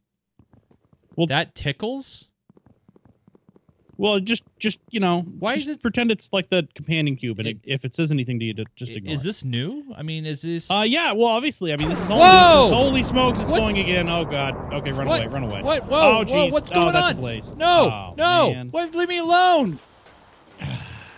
Well- 1.15 1.29
that 1.29 1.55
tickles. 1.55 2.30
Well, 4.01 4.19
just 4.19 4.43
just 4.59 4.79
you 4.91 4.99
know, 4.99 5.21
Why 5.39 5.55
just 5.57 5.69
is 5.69 5.77
it- 5.77 5.83
pretend 5.83 6.11
it's 6.11 6.31
like 6.33 6.49
the 6.49 6.67
companion 6.75 7.17
cube, 7.17 7.39
and 7.39 7.47
It- 7.49 7.59
if 7.65 7.85
it 7.85 7.95
says 7.95 8.11
anything 8.11 8.39
to 8.41 8.47
you, 8.47 8.55
to 8.55 8.65
just 8.75 8.93
ignore. 8.97 9.13
Is 9.15 9.23
it. 9.23 9.25
this 9.29 9.45
new? 9.45 9.85
I 9.97 10.03
mean, 10.03 10.25
is 10.25 10.41
this? 10.43 10.71
Uh, 10.71 10.85
yeah. 10.87 11.13
Well, 11.13 11.27
obviously, 11.29 11.73
I 11.73 11.77
mean, 11.77 11.91
this 11.91 12.01
is 12.01 12.09
holy, 12.09 12.21
Whoa! 12.21 12.59
this 12.63 12.69
is 12.71 12.75
holy 12.75 13.03
smokes! 13.03 13.41
It's 13.41 13.51
What's- 13.51 13.63
going 13.71 13.79
again. 13.79 14.09
Oh 14.09 14.25
God. 14.25 14.73
Okay, 14.73 14.93
run 14.93 15.07
What? 15.07 15.21
away, 15.21 15.27
run 15.29 15.43
away. 15.45 15.61
What? 15.63 15.85
Whoa! 15.85 15.99
Oh, 16.01 16.13
whoa! 16.21 16.25
jeez. 16.25 16.51
What's 16.53 16.71
Oh, 16.71 16.75
going 16.77 16.93
that's 16.95 17.07
on? 17.09 17.13
a 17.13 17.21
blaze. 17.21 17.55
No! 17.57 17.91
Oh, 17.93 18.15
no! 18.17 18.53
man. 18.55 18.69
What? 18.71 18.95
Leave 18.95 19.09
me 19.09 19.19
alone! 19.19 19.79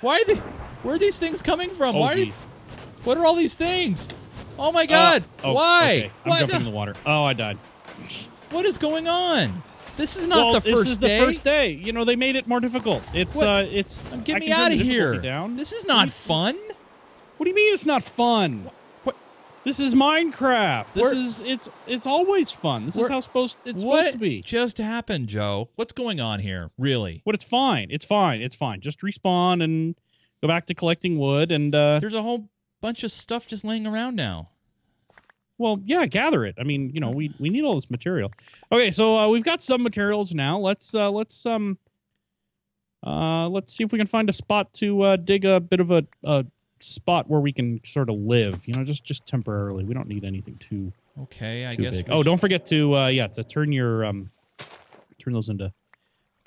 Why 0.01 0.17
are 0.21 0.25
they? 0.25 0.35
Where 0.83 0.97
are 0.97 0.99
these 0.99 1.19
things 1.19 1.41
coming 1.43 1.71
from? 1.71 1.95
Oh, 1.95 2.01
Why? 2.01 2.13
Are 2.13 2.17
they, 2.17 2.27
jeez. 2.27 2.35
what 3.05 3.17
are 3.17 3.25
all 3.25 3.37
these 3.37 3.55
things? 3.55 4.09
Oh 4.59 4.73
my 4.73 4.87
God! 4.87 5.23
Uh, 5.45 5.49
oh, 5.49 5.53
Why? 5.53 5.85
okay. 6.07 6.11
I'm 6.25 6.31
What? 6.31 6.41
jumping 6.41 6.57
in 6.59 6.65
the 6.65 6.71
water. 6.71 6.95
Oh, 7.07 7.23
I 7.25 7.33
died. 7.33 7.59
What 8.51 8.67
is 8.67 8.77
going 8.79 9.07
on? 9.09 9.63
This 10.03 10.17
is 10.17 10.27
not 10.27 10.37
well, 10.39 10.53
the 10.55 10.61
this 10.61 10.75
first 10.75 10.91
is 10.91 10.99
the 10.99 11.07
day. 11.07 11.19
first 11.25 11.45
day. 11.45 11.71
You 11.71 11.93
know, 11.93 12.05
they 12.05 12.17
made 12.17 12.35
it 12.35 12.49
more 12.49 12.59
difficult. 12.59 13.05
It's 13.15 13.37
What? 13.37 13.47
uh, 13.47 13.67
it's. 13.71 14.03
Get 14.25 14.39
I 14.39 14.39
me 14.41 14.51
out 14.51 14.73
of 14.73 14.79
here! 14.81 15.21
Down. 15.21 15.55
This 15.55 15.71
is 15.71 15.87
not 15.87 16.11
fun. 16.11 16.57
What 17.37 17.45
do 17.45 17.49
you 17.51 17.55
mean 17.55 17.73
it's 17.73 17.87
not 17.87 18.03
fun? 18.03 18.69
What? 19.05 19.15
This 19.63 19.79
is 19.79 19.95
Minecraft. 19.95 20.93
This 20.93 21.13
is 21.13 21.41
it's 21.43 21.71
it's 21.87 22.05
always 22.05 22.51
fun. 22.51 22.87
This 22.87 22.97
is 22.97 23.07
how 23.07 23.21
supposed 23.21 23.59
it's 23.65 23.85
what 23.85 23.99
supposed 23.99 24.15
to 24.15 24.19
be. 24.19 24.43
just 24.43 24.79
happened, 24.79 25.29
Joe? 25.29 25.69
What's 25.77 25.93
going 25.93 26.19
on 26.21 26.41
here? 26.41 26.73
Really? 26.77 27.23
But 27.25 27.37
it's 27.37 27.45
fine. 27.45 27.87
It's 27.93 28.05
fine. 28.05 28.43
It's 28.43 28.57
fine. 28.57 28.81
Just 28.81 29.03
respawn 29.03 29.63
and 29.63 29.95
go 30.41 30.49
back 30.49 30.67
to 30.67 30.75
collecting 30.75 31.17
wood 31.17 31.53
and 31.53 31.73
uh 31.77 32.01
There's 32.01 32.13
a 32.13 32.23
whole 32.23 32.49
bunch 32.81 33.05
of 33.05 33.13
stuff 33.13 33.47
just 33.47 33.63
laying 33.65 33.87
around 33.87 34.17
now. 34.17 34.49
Well, 35.59 35.81
yeah, 35.85 36.07
gather 36.07 36.45
it. 36.45 36.57
I 36.59 36.65
mean, 36.65 36.91
you 36.95 37.01
know, 37.01 37.11
we 37.11 37.35
we 37.39 37.49
need 37.51 37.63
all 37.65 37.75
this 37.75 37.91
material. 37.91 38.33
Okay, 38.71 38.91
so 38.91 39.17
uh, 39.19 39.29
we've 39.29 39.45
got 39.45 39.61
some 39.63 39.83
materials 39.83 40.35
now. 40.35 40.59
Let's 40.59 40.95
uh 40.95 41.11
let's 41.11 41.45
um 41.47 41.79
uh 43.07 43.49
let's 43.49 43.73
see 43.73 43.85
if 43.85 43.93
we 43.93 43.99
can 43.99 44.07
find 44.07 44.29
a 44.31 44.33
spot 44.33 44.73
to 44.75 45.03
uh 45.03 45.17
dig 45.17 45.45
a 45.45 45.61
bit 45.61 45.81
of 45.81 45.91
a 45.91 46.05
a 46.25 46.45
spot 46.81 47.29
where 47.29 47.41
we 47.41 47.53
can 47.53 47.81
sort 47.85 48.09
of 48.11 48.17
live, 48.17 48.67
you 48.67 48.75
know, 48.75 48.85
just 48.85 49.05
just 49.05 49.27
temporarily. 49.27 49.85
We 49.85 49.95
don't 49.95 50.09
need 50.09 50.25
anything 50.25 50.57
too 50.57 50.93
Okay, 51.21 51.67
I 51.67 51.75
too 51.77 51.83
guess. 51.83 51.97
big. 51.99 52.07
Oh, 52.11 52.23
don't 52.23 52.41
forget 52.41 52.65
to 52.67 52.97
uh 52.97 53.07
yeah, 53.09 53.27
to 53.29 53.45
turn 53.45 53.73
your 53.73 54.05
um 54.05 54.31
turn 55.19 55.33
those 55.33 55.49
into 55.49 55.73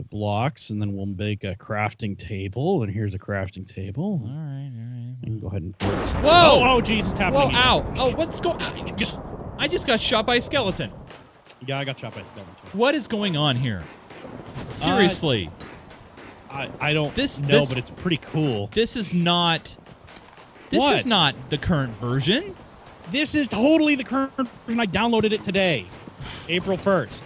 blocks 0.03 0.69
and 0.69 0.81
then 0.81 0.93
we'll 0.95 1.05
make 1.05 1.43
a 1.43 1.55
crafting 1.55 2.17
table 2.17 2.83
and 2.83 2.91
here's 2.93 3.13
a 3.13 3.19
crafting 3.19 3.67
table. 3.67 4.21
All 4.23 4.29
right, 4.29 4.71
all 4.75 4.91
right. 4.91 5.15
You 5.21 5.27
can 5.27 5.39
go 5.39 5.47
ahead 5.47 5.61
and 5.63 5.77
put 5.77 6.05
some- 6.05 6.21
Whoa! 6.23 6.29
Oh, 6.31 6.75
oh 6.77 6.81
jeez, 6.81 6.99
it's 7.11 7.13
happening. 7.13 7.41
Whoa! 7.41 7.47
again. 7.47 7.61
Ow! 7.63 7.93
Oh, 7.97 8.15
what's 8.15 8.39
going? 8.39 8.61
I 9.57 9.67
just 9.67 9.87
got 9.87 9.99
shot 9.99 10.25
by 10.25 10.35
a 10.35 10.41
skeleton. 10.41 10.91
Yeah, 11.65 11.79
I 11.79 11.85
got 11.85 11.97
shot 11.99 12.13
by 12.13 12.21
a 12.21 12.27
skeleton. 12.27 12.53
too. 12.71 12.77
What 12.77 12.93
is 12.95 13.07
going 13.07 13.37
on 13.37 13.55
here? 13.55 13.79
Uh, 14.69 14.73
Seriously, 14.73 15.49
I, 16.51 16.69
I 16.81 16.93
don't 16.93 17.13
This- 17.15 17.41
know, 17.41 17.59
this- 17.59 17.69
but 17.69 17.77
it's 17.77 17.91
pretty 17.91 18.17
cool. 18.17 18.67
this 18.73 18.95
is 18.97 19.13
not 19.13 19.77
This 20.69 20.79
What? 20.81 20.95
is 20.95 21.05
not 21.05 21.35
the 21.49 21.57
current 21.59 21.93
version. 21.97 22.55
This 23.11 23.35
is 23.35 23.47
totally 23.47 23.93
the 23.95 24.03
current 24.03 24.33
version. 24.65 24.79
I 24.79 24.87
downloaded 24.87 25.31
it 25.31 25.43
today, 25.43 25.85
April 26.49 26.75
1st, 26.75 27.21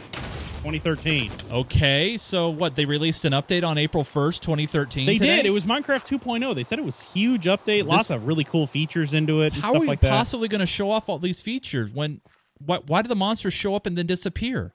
2013. 0.71 1.31
Okay, 1.51 2.17
so 2.17 2.49
what? 2.49 2.75
They 2.75 2.85
released 2.85 3.25
an 3.25 3.33
update 3.33 3.63
on 3.67 3.77
April 3.77 4.03
1st, 4.03 4.41
2013. 4.41 5.05
They 5.05 5.15
today? 5.17 5.38
did. 5.38 5.45
It 5.47 5.49
was 5.49 5.65
Minecraft 5.65 6.05
2.0. 6.19 6.53
They 6.55 6.63
said 6.63 6.79
it 6.79 6.85
was 6.85 7.01
huge 7.01 7.45
update, 7.45 7.85
lots 7.85 8.09
This- 8.09 8.17
of 8.17 8.27
really 8.27 8.43
cool 8.43 8.67
features 8.67 9.13
into 9.13 9.41
it, 9.41 9.53
and 9.53 9.61
How 9.63 9.73
are 9.73 9.79
we 9.79 9.88
like 9.88 10.01
possibly 10.01 10.47
going 10.47 10.59
to 10.59 10.65
show 10.65 10.91
off 10.91 11.09
all 11.09 11.17
these 11.17 11.41
features 11.41 11.91
when? 11.91 12.21
Why, 12.65 12.79
why 12.85 13.01
do 13.01 13.07
the 13.07 13.15
monsters 13.15 13.53
show 13.53 13.73
up 13.75 13.85
and 13.85 13.97
then 13.97 14.05
disappear? 14.05 14.73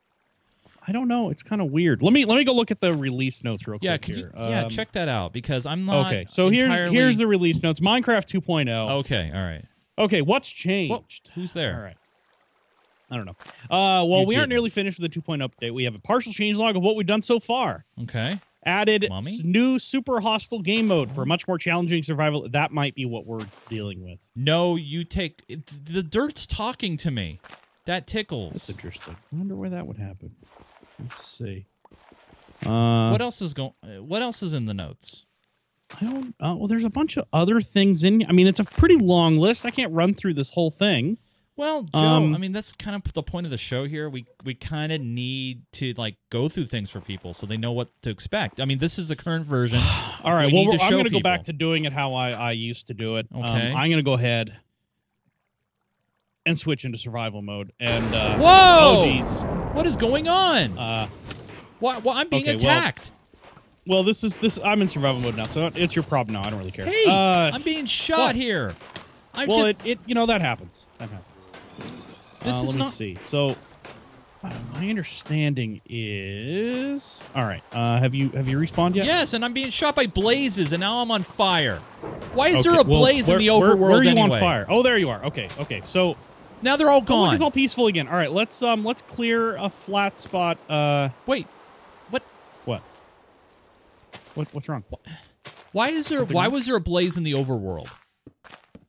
I 0.87 0.93
don't 0.93 1.09
know. 1.09 1.31
It's 1.31 1.43
kind 1.43 1.63
of 1.63 1.71
weird. 1.71 2.03
Let 2.03 2.13
me 2.13 2.25
let 2.25 2.37
me 2.37 2.45
go 2.45 2.53
look 2.53 2.71
at 2.71 2.81
the 2.81 2.95
release 2.95 3.43
notes 3.45 3.67
real 3.67 3.79
quick. 3.79 4.09
Yeah, 4.09 4.15
you? 4.17 4.31
Yeah, 4.37 4.63
Um, 4.65 4.71
check 4.71 4.93
that 4.93 5.09
out 5.09 5.33
because 5.33 5.65
I'm 5.67 5.85
not. 5.87 6.07
Okay, 6.09 6.25
so 6.27 6.49
here's 6.51 6.93
here's 6.93 7.19
the 7.19 7.27
release 7.27 7.63
notes. 7.63 7.81
Minecraft 7.81 8.27
2.0. 8.27 8.91
Okay, 9.01 9.31
all 9.35 9.43
right. 9.43 9.65
Okay, 9.99 10.21
what's 10.23 10.51
changed? 10.51 10.91
Well, 10.91 11.07
who's 11.35 11.53
there? 11.53 11.77
All 11.77 11.83
right. 11.83 11.97
I 13.11 13.17
don't 13.17 13.27
know. 13.27 13.37
Uh, 13.71 14.05
well, 14.07 14.21
You 14.21 14.27
we 14.27 14.35
aren't 14.37 14.43
didn't. 14.45 14.49
nearly 14.51 14.71
finished 14.71 14.99
with 14.99 15.13
the 15.13 15.21
2.0 15.21 15.49
update. 15.49 15.73
We 15.73 15.85
have 15.85 15.95
a 15.95 15.99
partial 16.01 16.33
change 16.33 16.57
log 16.57 16.77
of 16.77 16.83
what 16.83 16.97
we've 16.97 17.07
done 17.07 17.23
so 17.23 17.39
far. 17.39 17.85
Okay. 18.03 18.41
Added 18.67 19.07
Mummy? 19.11 19.31
s- 19.31 19.43
new 19.45 19.79
super 19.79 20.21
hostile 20.21 20.61
game 20.63 20.87
mode 20.87 21.11
for 21.11 21.27
much 21.27 21.47
more 21.47 21.59
challenging 21.59 22.03
survival. 22.03 22.49
That 22.49 22.73
might 22.73 22.95
be 22.95 23.05
what 23.05 23.27
we're 23.27 23.47
dealing 23.69 24.03
with. 24.03 24.27
No, 24.35 24.77
you 24.77 25.05
take 25.05 25.43
it, 25.49 25.67
the 25.85 26.03
dirt's 26.03 26.47
talking 26.47 26.97
to 26.97 27.11
me. 27.11 27.41
That 27.85 28.07
That's 28.07 28.13
tickles. 28.13 28.71
interesting. 28.71 29.17
I 29.33 29.37
wonder 29.37 29.55
where 29.55 29.69
that 29.69 29.87
would 29.87 29.99
happen. 29.99 30.35
Let's 30.99 31.23
see. 31.23 31.67
Uh, 32.65 33.11
What 33.11 33.21
else 33.21 33.43
is 33.43 33.53
going? 33.53 33.73
What 33.83 34.23
else 34.23 34.43
is 34.43 34.55
in 34.55 34.65
the 34.65 34.73
notes? 34.75 35.27
I 36.01 36.05
don't. 36.07 36.35
Uh, 36.41 36.55
well, 36.57 36.67
there's 36.67 36.85
a 36.85 36.91
bunch 36.91 37.19
of 37.19 37.27
other 37.33 37.61
things 37.61 38.03
in. 38.03 38.25
I 38.27 38.33
mean, 38.33 38.47
it's 38.47 38.59
a 38.61 38.65
pretty 38.65 38.97
long 38.97 39.37
list. 39.37 39.67
I 39.67 39.71
can't 39.71 39.93
run 39.93 40.15
through 40.15 40.35
this 40.35 40.51
whole 40.51 40.71
thing. 40.71 41.19
Well, 41.57 41.85
Joe, 41.85 41.99
Um, 42.01 42.35
I 42.35 42.39
mean 42.39 42.51
that's 42.53 42.73
kind 42.73 42.97
of 42.97 43.13
the 43.13 43.23
point 43.23 43.47
of 43.47 43.51
the 43.53 43.57
show 43.59 43.85
here. 43.87 44.09
We 44.09 44.27
we 44.45 44.55
kind 44.55 44.91
of 44.93 45.01
need 45.01 45.63
to 45.75 45.93
like 45.97 46.17
go 46.31 46.49
through 46.49 46.67
things 46.67 46.91
for 46.91 47.01
people 47.01 47.33
so 47.33 47.47
they 47.47 47.57
know 47.57 47.71
what 47.71 47.91
to 48.03 48.11
expect. 48.11 48.61
I 48.61 48.65
mean, 48.65 48.79
this 48.79 48.99
is 48.99 49.09
the 49.09 49.15
current 49.17 49.47
version. 49.47 49.79
All 50.25 50.33
right. 50.35 50.53
We 50.53 50.67
well, 50.67 50.77
I'm 50.83 50.91
going 50.91 51.05
to 51.05 51.11
go 51.11 51.21
back 51.21 51.45
to 51.45 51.53
doing 51.53 51.85
it 51.85 51.93
how 51.93 52.15
I, 52.15 52.31
I 52.33 52.53
used 52.53 52.89
to 52.89 52.95
do 52.95 53.17
it. 53.17 53.29
Um, 53.33 53.45
Okay. 53.45 53.69
I'm 53.69 53.89
going 53.89 53.99
to 53.99 54.03
go 54.03 54.15
ahead 54.15 54.57
and 56.47 56.59
switch 56.59 56.85
into 56.85 56.99
survival 56.99 57.41
mode. 57.41 57.73
And 57.79 58.13
uh, 58.15 58.37
Whoa! 58.39 59.05
Oh. 59.07 59.71
What 59.75 59.87
is 59.87 59.97
going 59.97 60.29
on? 60.29 60.77
Uh, 60.77 61.07
Why, 61.79 61.99
why 62.01 62.21
I'm 62.21 62.29
being 62.29 62.43
okay, 62.43 62.57
well, 62.57 62.79
attacked? 62.79 63.11
well, 63.87 64.03
this 64.03 64.25
is 64.25 64.39
this. 64.39 64.59
I'm 64.65 64.83
in 64.83 64.89
survival 64.89 65.21
mode 65.21 65.37
now, 65.37 65.45
so 65.45 65.71
it's 65.75 65.95
your 65.95 66.03
problem 66.03 66.35
now. 66.35 66.43
I 66.43 66.51
don't 66.51 66.59
really 66.59 66.71
care. 66.73 66.87
hey, 66.87 67.05
Uh, 67.07 67.51
I'm 67.55 67.63
being 67.63 67.87
shot 67.87 68.19
what? 68.19 68.35
here. 68.37 68.75
I'm 69.35 69.49
well, 69.49 69.59
just. 69.73 69.87
it, 69.87 69.91
it 69.93 69.99
you 70.07 70.15
know 70.15 70.27
that 70.27 70.41
happens. 70.41 70.87
That 70.99 71.11
happens. 71.11 71.34
This 72.45 72.57
Uh, 72.61 72.65
is 72.65 72.77
let 72.77 72.85
me 72.85 72.91
see. 72.91 73.15
So, 73.21 73.57
uh, 74.45 74.51
my 74.75 74.89
understanding 74.91 75.81
is 75.89 77.25
all 77.35 77.45
right. 77.45 77.63
Uh, 77.73 77.99
have 77.99 78.15
you 78.15 78.29
have 78.31 78.47
you 78.49 78.59
respawned 78.59 78.95
yet? 78.95 79.07
Yes, 79.07 79.33
and 79.33 79.45
I'm 79.45 79.53
being 79.55 79.71
shot 79.71 79.97
by 79.97 80.07
blazes, 80.07 80.73
and 80.73 80.81
now 80.81 81.01
I'm 81.01 81.11
on 81.11 81.23
fire. 81.23 81.79
Why 82.35 82.49
is 82.49 82.63
there 82.65 82.73
a 82.75 82.77
well, 82.77 82.85
blaze 82.85 83.27
where, 83.29 83.39
in 83.39 83.45
the 83.45 83.51
where- 83.51 83.71
overworld 83.75 83.79
Where 83.81 83.91
are 84.01 84.05
you 84.05 84.11
anyway? 84.11 84.37
on 84.37 84.41
fire? 84.41 84.67
Oh, 84.69 84.83
there 84.83 84.99
you 84.99 85.09
are. 85.11 85.25
Okay, 85.25 85.49
okay. 85.61 85.81
So 85.87 86.17
Now 86.63 86.77
they're 86.77 86.89
all 86.91 86.97
oh, 86.97 87.01
look, 87.01 87.07
gone. 87.09 87.35
it's 87.35 87.43
all 87.43 87.51
peaceful 87.51 87.87
again. 87.89 88.07
All 88.09 88.15
right, 88.17 88.31
let's 88.31 88.63
um 88.63 88.85
let's 88.85 89.03
clear 89.03 89.57
a 89.57 89.71
flat 89.71 90.19
spot. 90.19 90.59
Uh, 90.69 91.09
Wait, 91.27 91.47
what? 92.11 92.23
what? 92.67 92.83
What 94.35 94.49
what's 94.53 94.69
wrong? 94.69 94.85
Why 95.73 95.89
is 95.89 96.09
there? 96.09 96.19
Something 96.21 96.35
Why 96.35 96.45
wrong? 96.45 96.53
was 96.53 96.67
there 96.67 96.77
a 96.77 96.81
blaze 96.81 97.17
in 97.17 97.23
the 97.25 97.33
overworld? 97.33 97.89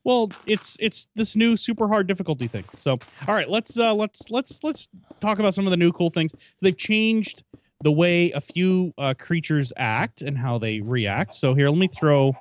Well, 0.05 0.31
it's 0.45 0.77
it's 0.79 1.07
this 1.15 1.35
new 1.35 1.57
super 1.57 1.87
hard 1.87 2.07
difficulty 2.07 2.47
thing. 2.47 2.63
So, 2.77 2.99
all 3.27 3.35
right, 3.35 3.49
let's 3.49 3.77
uh 3.77 3.93
let's 3.93 4.29
let's 4.29 4.63
let's 4.63 4.87
talk 5.19 5.39
about 5.39 5.53
some 5.53 5.65
of 5.65 5.71
the 5.71 5.77
new 5.77 5.91
cool 5.91 6.09
things. 6.11 6.31
So 6.31 6.37
they've 6.61 6.77
changed 6.77 7.43
the 7.81 7.91
way 7.91 8.31
a 8.31 8.39
few 8.39 8.93
uh, 8.97 9.15
creatures 9.15 9.73
act 9.75 10.21
and 10.21 10.37
how 10.37 10.57
they 10.59 10.79
react. 10.79 11.33
So 11.33 11.53
here, 11.53 11.69
let 11.69 11.77
me 11.77 11.87
throw. 11.87 12.33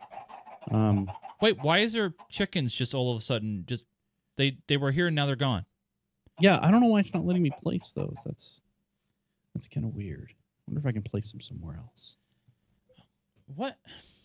Um, 0.70 1.10
Wait, 1.40 1.58
why 1.62 1.78
is 1.78 1.92
there 1.92 2.14
chickens 2.30 2.72
just 2.72 2.94
all 2.94 3.10
of 3.10 3.18
a 3.18 3.20
sudden 3.20 3.64
just 3.66 3.84
they 4.36 4.58
they 4.68 4.76
were 4.76 4.92
here 4.92 5.08
and 5.08 5.16
now 5.16 5.26
they're 5.26 5.34
gone? 5.34 5.64
yeah, 6.40 6.58
I 6.62 6.70
don't 6.70 6.80
know 6.80 6.88
why 6.88 7.00
it's 7.00 7.14
not 7.14 7.24
letting 7.24 7.42
me 7.42 7.50
place 7.62 7.92
those. 7.92 8.22
That's 8.24 8.60
that's 9.54 9.68
kind 9.68 9.86
of 9.86 9.94
weird. 9.94 10.32
I 10.32 10.70
wonder 10.70 10.80
if 10.80 10.86
I 10.86 10.92
can 10.92 11.02
place 11.02 11.30
them 11.30 11.40
somewhere 11.40 11.76
else. 11.76 12.16
What? 13.54 13.76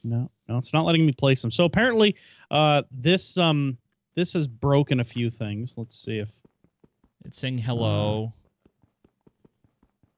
No, 0.03 0.29
no, 0.47 0.57
it's 0.57 0.73
not 0.73 0.85
letting 0.85 1.05
me 1.05 1.11
place 1.11 1.41
them. 1.41 1.51
So 1.51 1.65
apparently, 1.65 2.15
uh, 2.51 2.83
this 2.91 3.37
um 3.37 3.77
this 4.15 4.33
has 4.33 4.47
broken 4.47 4.99
a 4.99 5.03
few 5.03 5.29
things. 5.29 5.77
Let's 5.77 5.95
see 5.95 6.17
if 6.19 6.41
It's 7.25 7.37
saying 7.39 7.59
hello. 7.59 8.33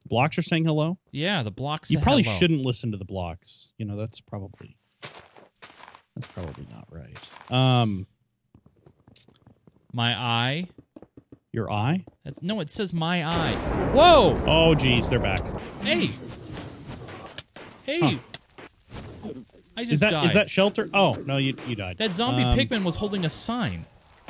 blocks 0.06 0.38
are 0.38 0.42
saying 0.42 0.64
hello. 0.64 0.98
yeah, 1.10 1.42
the 1.42 1.50
blocks. 1.50 1.90
you 1.90 1.98
probably 1.98 2.22
hello. 2.22 2.36
shouldn't 2.36 2.64
listen 2.64 2.90
to 2.92 2.96
the 2.98 3.04
blocks. 3.04 3.70
You 3.78 3.86
know, 3.86 3.96
that's 3.96 4.20
probably 4.20 4.76
that's 6.14 6.26
probably 6.34 6.66
not 6.70 6.86
right. 6.90 7.16
Um, 7.50 8.06
My 9.92 10.14
eye. 10.18 10.66
your 11.52 11.70
eye. 11.70 12.04
That's, 12.24 12.40
no, 12.42 12.60
it 12.60 12.70
says 12.70 12.92
my 12.92 13.24
eye. 13.26 13.54
Whoa! 13.94 14.40
Oh, 14.46 14.74
geez, 14.74 15.08
they're 15.08 15.18
back. 15.18 15.42
Hey! 15.82 16.10
Hey! 17.84 18.18
Huh. 19.22 19.30
I 19.82 19.84
just 19.84 19.92
Is 19.94 20.00
that 20.00 20.10
died. 20.12 20.24
is 20.26 20.32
that 20.34 20.50
shelter? 20.50 20.88
Oh 20.94 21.12
no, 21.26 21.36
you 21.36 21.54
you 21.66 21.74
died. 21.76 21.98
that 21.98 22.12
zombie 22.14 22.42
Um, 22.44 22.56
pigman 22.56 22.84
was 22.84 22.96
holding 22.96 23.24
a 23.24 23.28
sign. 23.28 23.84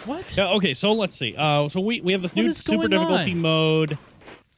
What? 0.06 0.36
Yeah, 0.36 0.50
okay, 0.54 0.74
so 0.74 0.92
let's 0.92 1.16
see. 1.16 1.34
Uh, 1.36 1.68
so 1.68 1.80
we 1.80 2.00
we 2.00 2.12
have 2.12 2.22
this 2.22 2.34
What 2.34 2.42
new 2.42 2.52
super 2.54 2.88
difficulty 2.88 3.32
on? 3.32 3.38
mode. 3.40 3.98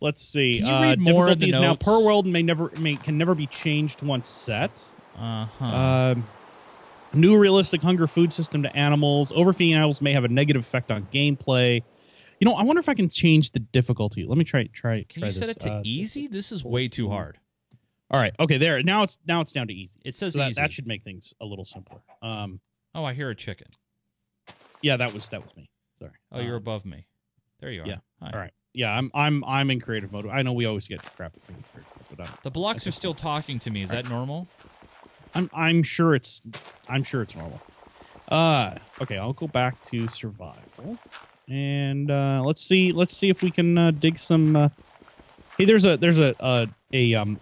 Let's 0.00 0.22
see. 0.22 0.58
Can 0.60 0.66
you 0.66 0.72
uh, 0.72 0.96
more 0.96 1.28
of 1.28 1.38
the 1.38 1.46
difficulties 1.46 1.58
now 1.60 1.74
per 1.74 2.04
world 2.04 2.26
may 2.26 2.42
never 2.42 2.70
may 2.78 2.96
can 2.96 3.18
never 3.18 3.34
be 3.34 3.46
changed 3.46 4.02
once 4.02 4.28
set. 4.28 4.84
Uh 5.18 5.46
huh. 5.58 5.64
Um, 5.64 6.24
new 7.12 7.38
realistic 7.38 7.82
hunger 7.82 8.06
food 8.06 8.32
system 8.32 8.62
to 8.62 8.76
animals. 8.76 9.32
Overfeeding 9.32 9.74
animals 9.74 10.00
may 10.00 10.12
have 10.12 10.24
a 10.24 10.28
negative 10.28 10.62
effect 10.62 10.90
on 10.90 11.06
gameplay. 11.12 11.82
You 12.40 12.44
know, 12.46 12.54
I 12.54 12.62
wonder 12.64 12.80
if 12.80 12.88
I 12.88 12.94
can 12.94 13.08
change 13.08 13.52
the 13.52 13.60
difficulty. 13.60 14.24
Let 14.26 14.36
me 14.38 14.44
try 14.44 14.64
try. 14.72 15.04
Can 15.08 15.20
try 15.22 15.28
you 15.28 15.32
set 15.32 15.46
this. 15.46 15.56
it 15.56 15.60
to 15.60 15.72
Uh, 15.74 15.82
easy? 15.84 16.26
This 16.26 16.52
is 16.52 16.64
way 16.64 16.88
too 16.88 17.08
hard. 17.08 17.38
All 18.11 18.20
right. 18.20 18.34
Okay. 18.38 18.58
There. 18.58 18.82
Now 18.82 19.02
it's 19.02 19.18
now 19.26 19.40
it's 19.40 19.52
down 19.52 19.66
to 19.68 19.75
easy. 19.75 20.00
It 20.04 20.14
says 20.14 20.34
So 20.34 20.40
that, 20.40 20.50
easy. 20.50 20.61
that 20.61 20.73
should 20.73 20.87
make 20.87 21.02
things 21.02 21.34
a 21.40 21.44
little 21.44 21.64
simpler. 21.64 22.00
Um. 22.23 22.61
oh, 22.94 23.04
I 23.04 23.14
hear 23.14 23.30
a 23.30 23.34
chicken. 23.34 23.66
Yeah. 24.82 24.96
That 24.99 25.12
was 25.14 25.28
that 25.30 25.42
was 25.42 25.54
me. 25.56 25.68
Sorry. 25.99 26.12
Oh, 26.32 26.40
you're 26.40 26.56
Um, 26.56 26.62
above 26.62 26.84
me. 26.84 27.06
There 27.61 27.70
you 27.70 27.82
are. 27.82 27.87
yeah. 27.87 27.96
Hi. 28.20 28.30
All 28.32 28.38
right. 28.38 28.52
Yeah. 28.73 28.96
I'm 28.96 29.11
I'm 29.14 29.42
I'm 29.44 29.70
in 29.70 29.80
creative 29.80 30.12
mode. 30.12 30.26
I 30.28 30.42
know 30.42 30.52
we 30.52 30.66
always 30.66 30.87
get 30.87 31.02
crap 31.16 31.34
from 31.44 31.56
me, 31.56 31.62
but 32.16 32.28
I'm 32.28 32.34
The 32.42 32.50
blocks 32.50 32.87
are 32.87 32.92
still 32.92 33.14
talking 33.14 33.58
to 33.61 33.70
me. 33.70 33.82
Is 33.82 33.90
that 33.90 34.08
normal? 34.08 34.46
I'm 35.34 35.50
I'm 35.54 35.82
sure 35.82 36.14
it's 36.14 36.42
I'm 36.88 37.02
sure 37.04 37.23
it's 37.23 37.34
normal. 37.34 37.61
Uh 38.28 38.76
okay, 39.00 39.16
I'll 39.18 39.32
go 39.32 39.49
back 39.49 39.82
to 39.84 40.06
survival. 40.08 40.99
And 41.49 42.11
uh 42.11 42.42
let's 42.44 42.61
see 42.61 42.92
let's 42.92 43.16
see 43.16 43.28
if 43.30 43.42
we 43.42 43.50
can 43.50 43.76
uh, 43.76 43.90
dig 43.90 44.18
some 44.18 44.54
uh 44.56 44.68
Hey, 45.58 45.64
there's 45.66 45.84
a 45.87 45.96
there's 45.96 46.20
a 46.20 46.34
a, 46.40 46.68
a 46.92 47.14
um 47.14 47.38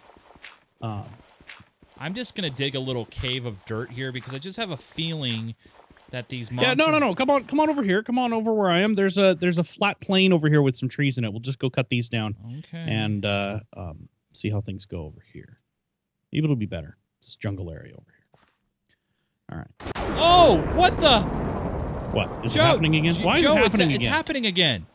um 0.83 1.05
I'm 1.99 2.15
just 2.15 2.35
gonna 2.35 2.51
dig 2.51 2.75
a 2.75 2.81
little 2.81 3.05
cave 3.07 3.47
of 3.47 3.65
dirt 3.65 3.91
here 3.91 4.11
because 4.13 4.35
I 4.35 4.39
just 4.39 4.57
have 4.57 4.71
a 4.71 4.77
feeling 4.77 5.55
that 6.11 6.29
these 6.29 6.51
monsters. 6.51 6.79
Yeah, 6.79 6.91
no 6.91 6.91
no 6.91 6.99
no. 6.99 7.15
Come 7.15 7.31
on 7.31 7.45
come 7.45 7.61
on 7.61 7.71
over 7.71 7.83
here. 7.83 8.03
Come 8.03 8.19
on 8.19 8.33
over 8.33 8.53
where 8.53 8.69
I 8.71 8.81
am. 8.81 8.95
There's 8.95 9.19
a 9.19 9.35
there's 9.39 9.59
a 9.59 9.65
flat 9.65 10.01
plain 10.01 10.33
over 10.33 10.49
here 10.49 10.61
with 10.63 10.77
some 10.77 10.89
trees 10.89 11.17
in 11.19 11.25
it. 11.25 11.31
We'll 11.33 11.41
just 11.41 11.59
go 11.59 11.71
cut 11.71 11.89
these 11.89 12.09
down 12.09 12.35
Okay. 12.59 12.85
and 12.89 13.25
uh 13.25 13.61
um 13.77 14.09
see 14.33 14.51
how 14.51 14.61
things 14.61 14.85
go 14.85 15.03
over 15.05 15.23
here. 15.33 15.61
Maybe 16.33 16.45
it'll 16.45 16.57
be 16.57 16.67
better. 16.67 16.97
This 17.21 17.37
jungle 17.37 17.71
area 17.71 17.93
over 17.95 18.07
here. 18.11 18.41
All 19.53 19.59
right. 19.59 20.17
oh, 20.19 20.57
what 20.75 20.99
the? 20.99 21.21
What? 21.21 22.45
Is 22.45 22.55
Joe, 22.55 22.63
happening 22.63 22.95
again? 22.97 23.23
Why 23.23 23.35
is 23.37 23.43
it 23.43 23.45
it's- 23.45 23.63
happening 23.63 23.91
it's, 23.91 23.97
again? 23.99 24.13
happening 24.13 24.47
again. 24.47 24.87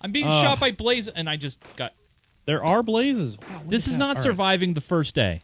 I'm 0.00 0.12
being 0.12 0.26
Ugh. 0.26 0.42
shot 0.44 0.60
by 0.60 0.70
blaze, 0.72 1.08
and 1.08 1.28
I 1.28 1.36
just 1.36 1.62
got. 1.76 1.92
There 2.46 2.64
are 2.64 2.82
blazes. 2.82 3.36
Wow, 3.48 3.62
This 3.66 3.86
is 3.88 3.98
not 3.98 4.08
All 4.10 4.14
right. 4.14 4.22
surviving 4.22 4.74
the 4.74 4.80
first 4.80 5.14
day. 5.14 5.42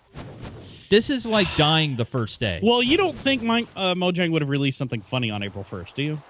This 0.88 1.10
is 1.10 1.26
like 1.26 1.48
dying 1.56 1.96
the 1.96 2.04
first 2.04 2.38
day. 2.40 2.60
Well, 2.62 2.82
you 2.82 2.96
don't 2.96 3.16
think 3.16 3.42
my, 3.42 3.66
uh, 3.76 3.94
Mojang 3.94 4.30
would 4.32 4.42
have 4.42 4.48
released 4.48 4.78
something 4.78 5.00
funny 5.02 5.30
on 5.30 5.42
April 5.42 5.64
1st, 5.64 5.94
do 5.94 6.02
you? 6.02 6.22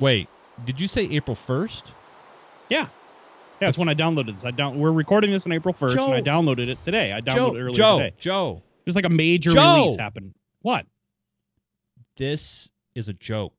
Wait, 0.00 0.28
did 0.64 0.80
you 0.80 0.86
say 0.86 1.02
April 1.10 1.34
first? 1.34 1.84
Yeah. 2.68 2.88
Yeah, 3.60 3.68
that's 3.68 3.76
when 3.78 3.88
I 3.90 3.94
downloaded 3.94 4.30
this. 4.30 4.44
I 4.44 4.52
down. 4.52 4.78
We're 4.80 4.90
recording 4.90 5.30
this 5.30 5.44
on 5.44 5.52
April 5.52 5.74
1st, 5.74 5.94
Joe. 5.94 6.12
and 6.12 6.26
I 6.26 6.30
downloaded 6.32 6.68
it 6.68 6.82
today. 6.82 7.12
I 7.12 7.20
downloaded 7.20 7.34
Joe, 7.34 7.46
it 7.54 7.58
earlier 7.60 7.70
Joe, 7.72 7.98
today. 7.98 8.14
Joe, 8.18 8.62
There's 8.86 8.94
like 8.96 9.04
a 9.04 9.10
major 9.10 9.50
Joe. 9.50 9.82
release 9.84 9.96
happened. 9.98 10.34
What? 10.62 10.86
this 12.16 12.70
is 12.94 13.08
a 13.08 13.12
joke. 13.14 13.54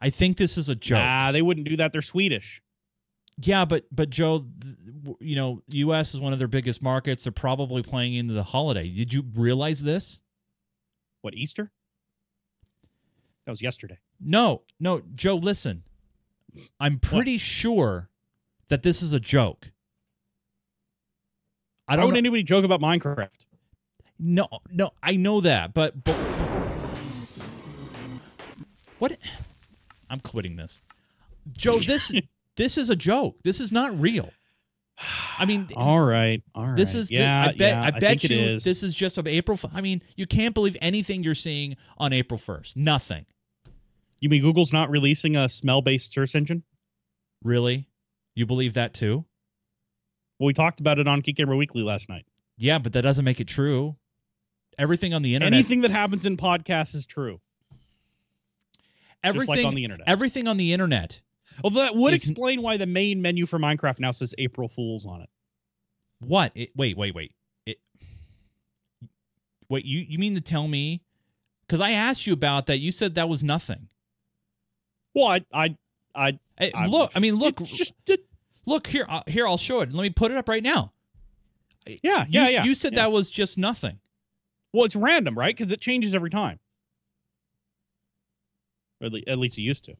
I 0.00 0.10
think 0.10 0.36
this 0.36 0.58
is 0.58 0.68
a 0.68 0.74
joke. 0.74 0.98
Nah, 0.98 1.32
they 1.32 1.40
wouldn't 1.42 1.66
do 1.68 1.76
that. 1.76 1.92
They're 1.92 2.02
Swedish. 2.02 2.60
Yeah, 3.42 3.64
but 3.64 3.84
but 3.90 4.10
Joe, 4.10 4.46
you 5.18 5.36
know, 5.36 5.62
U.S. 5.68 6.14
is 6.14 6.20
one 6.20 6.32
of 6.32 6.38
their 6.38 6.48
biggest 6.48 6.82
markets. 6.82 7.24
They're 7.24 7.32
probably 7.32 7.82
playing 7.82 8.14
into 8.14 8.34
the 8.34 8.42
holiday. 8.42 8.88
Did 8.88 9.12
you 9.12 9.24
realize 9.34 9.82
this? 9.82 10.20
What, 11.22 11.34
Easter? 11.34 11.70
That 13.46 13.52
was 13.52 13.62
yesterday. 13.62 13.98
No, 14.20 14.62
no, 14.78 15.02
Joe, 15.14 15.36
listen. 15.36 15.84
I'm 16.78 16.98
pretty 16.98 17.38
sure 17.38 18.10
that 18.68 18.82
this 18.82 19.02
is 19.02 19.12
a 19.12 19.20
joke. 19.20 19.72
I 21.88 21.96
don't 21.96 22.06
would 22.06 22.12
know. 22.12 22.18
anybody 22.18 22.42
joke 22.42 22.64
about 22.64 22.80
Minecraft? 22.80 23.46
No, 24.18 24.48
no, 24.70 24.90
I 25.02 25.16
know 25.16 25.40
that, 25.40 25.72
but, 25.72 26.04
but 26.04 26.14
what? 28.98 29.16
I'm 30.10 30.20
quitting 30.20 30.56
this, 30.56 30.82
Joe. 31.52 31.78
This 31.78 32.12
this 32.56 32.76
is 32.78 32.90
a 32.90 32.96
joke. 32.96 33.36
This 33.44 33.60
is 33.60 33.72
not 33.72 33.98
real. 33.98 34.30
I 35.38 35.46
mean, 35.46 35.66
All 35.76 36.00
right, 36.00 36.42
all 36.54 36.66
right. 36.66 36.76
this 36.76 36.94
is 36.94 37.10
yeah. 37.10 37.42
I 37.48 37.52
bet 37.52 37.58
yeah, 37.72 37.82
I 37.82 37.90
bet 37.90 38.20
think 38.20 38.30
you 38.30 38.36
is. 38.38 38.64
this 38.64 38.82
is 38.82 38.94
just 38.94 39.16
of 39.16 39.26
April. 39.26 39.58
I 39.74 39.80
mean, 39.80 40.02
you 40.16 40.26
can't 40.26 40.52
believe 40.54 40.76
anything 40.82 41.22
you're 41.24 41.34
seeing 41.34 41.76
on 41.96 42.12
April 42.12 42.38
1st. 42.38 42.76
Nothing 42.76 43.24
You 44.20 44.28
mean 44.28 44.42
Google's 44.42 44.72
not 44.74 44.90
releasing 44.90 45.36
a 45.36 45.48
smell-based 45.48 46.12
search 46.12 46.34
engine? 46.34 46.64
really. 47.42 47.88
You 48.34 48.44
believe 48.46 48.74
that 48.74 48.92
too? 48.94 49.24
Well, 50.38 50.46
we 50.46 50.52
talked 50.52 50.80
about 50.80 50.98
it 50.98 51.08
on 51.08 51.20
Geek 51.20 51.36
Gamer 51.36 51.56
Weekly 51.56 51.82
last 51.82 52.08
night. 52.08 52.26
Yeah, 52.58 52.78
but 52.78 52.92
that 52.92 53.02
doesn't 53.02 53.24
make 53.24 53.40
it 53.40 53.48
true. 53.48 53.96
Everything 54.78 55.12
on 55.14 55.22
the 55.22 55.34
internet, 55.34 55.54
Anything 55.54 55.80
that 55.80 55.90
happens 55.90 56.26
in 56.26 56.36
podcasts 56.36 56.94
is 56.94 57.06
true, 57.06 57.40
everything 59.24 59.56
like 59.56 59.64
on 59.66 59.74
the 59.74 59.84
internet. 59.84 60.06
everything 60.08 60.46
on 60.48 60.56
the 60.58 60.72
internet. 60.72 61.22
Although 61.64 61.80
that 61.80 61.96
would 61.96 62.14
explain 62.14 62.62
why 62.62 62.76
the 62.76 62.86
main 62.86 63.20
menu 63.20 63.46
for 63.46 63.58
Minecraft 63.58 64.00
now 64.00 64.10
says 64.12 64.34
April 64.38 64.68
Fools 64.68 65.06
on 65.06 65.22
it. 65.22 65.30
What? 66.20 66.52
It, 66.54 66.70
wait, 66.76 66.96
wait, 66.96 67.14
wait. 67.14 67.32
It, 67.66 67.78
wait, 69.68 69.84
you 69.84 70.00
you 70.00 70.18
mean 70.18 70.34
to 70.34 70.40
tell 70.40 70.68
me? 70.68 71.02
Because 71.66 71.80
I 71.80 71.90
asked 71.92 72.26
you 72.26 72.32
about 72.32 72.66
that. 72.66 72.78
You 72.78 72.90
said 72.92 73.14
that 73.14 73.28
was 73.28 73.44
nothing. 73.44 73.88
Well, 75.14 75.28
I, 75.28 75.44
I, 75.52 75.76
I, 76.14 76.38
I 76.74 76.86
look, 76.86 77.12
I 77.14 77.20
mean, 77.20 77.36
look, 77.36 77.60
It's 77.60 77.76
just 77.76 77.94
it, 78.06 78.24
look 78.66 78.86
here. 78.86 79.06
Uh, 79.08 79.22
here, 79.26 79.46
I'll 79.46 79.56
show 79.56 79.80
it. 79.80 79.92
Let 79.92 80.02
me 80.02 80.10
put 80.10 80.30
it 80.30 80.36
up 80.36 80.48
right 80.48 80.62
now. 80.62 80.92
yeah, 81.86 82.24
You, 82.24 82.26
yeah, 82.30 82.48
yeah. 82.48 82.64
You 82.64 82.74
said 82.74 82.92
yeah. 82.92 83.02
that 83.02 83.12
was 83.12 83.30
just 83.30 83.58
nothing. 83.58 83.98
Well, 84.72 84.84
it's 84.84 84.96
random, 84.96 85.36
right? 85.38 85.56
Because 85.56 85.72
it 85.72 85.80
changes 85.80 86.14
every 86.14 86.30
time. 86.30 86.58
Or 89.00 89.06
at, 89.06 89.28
at 89.28 89.38
least 89.38 89.58
it 89.58 89.62
used 89.62 89.84
to. 89.86 89.96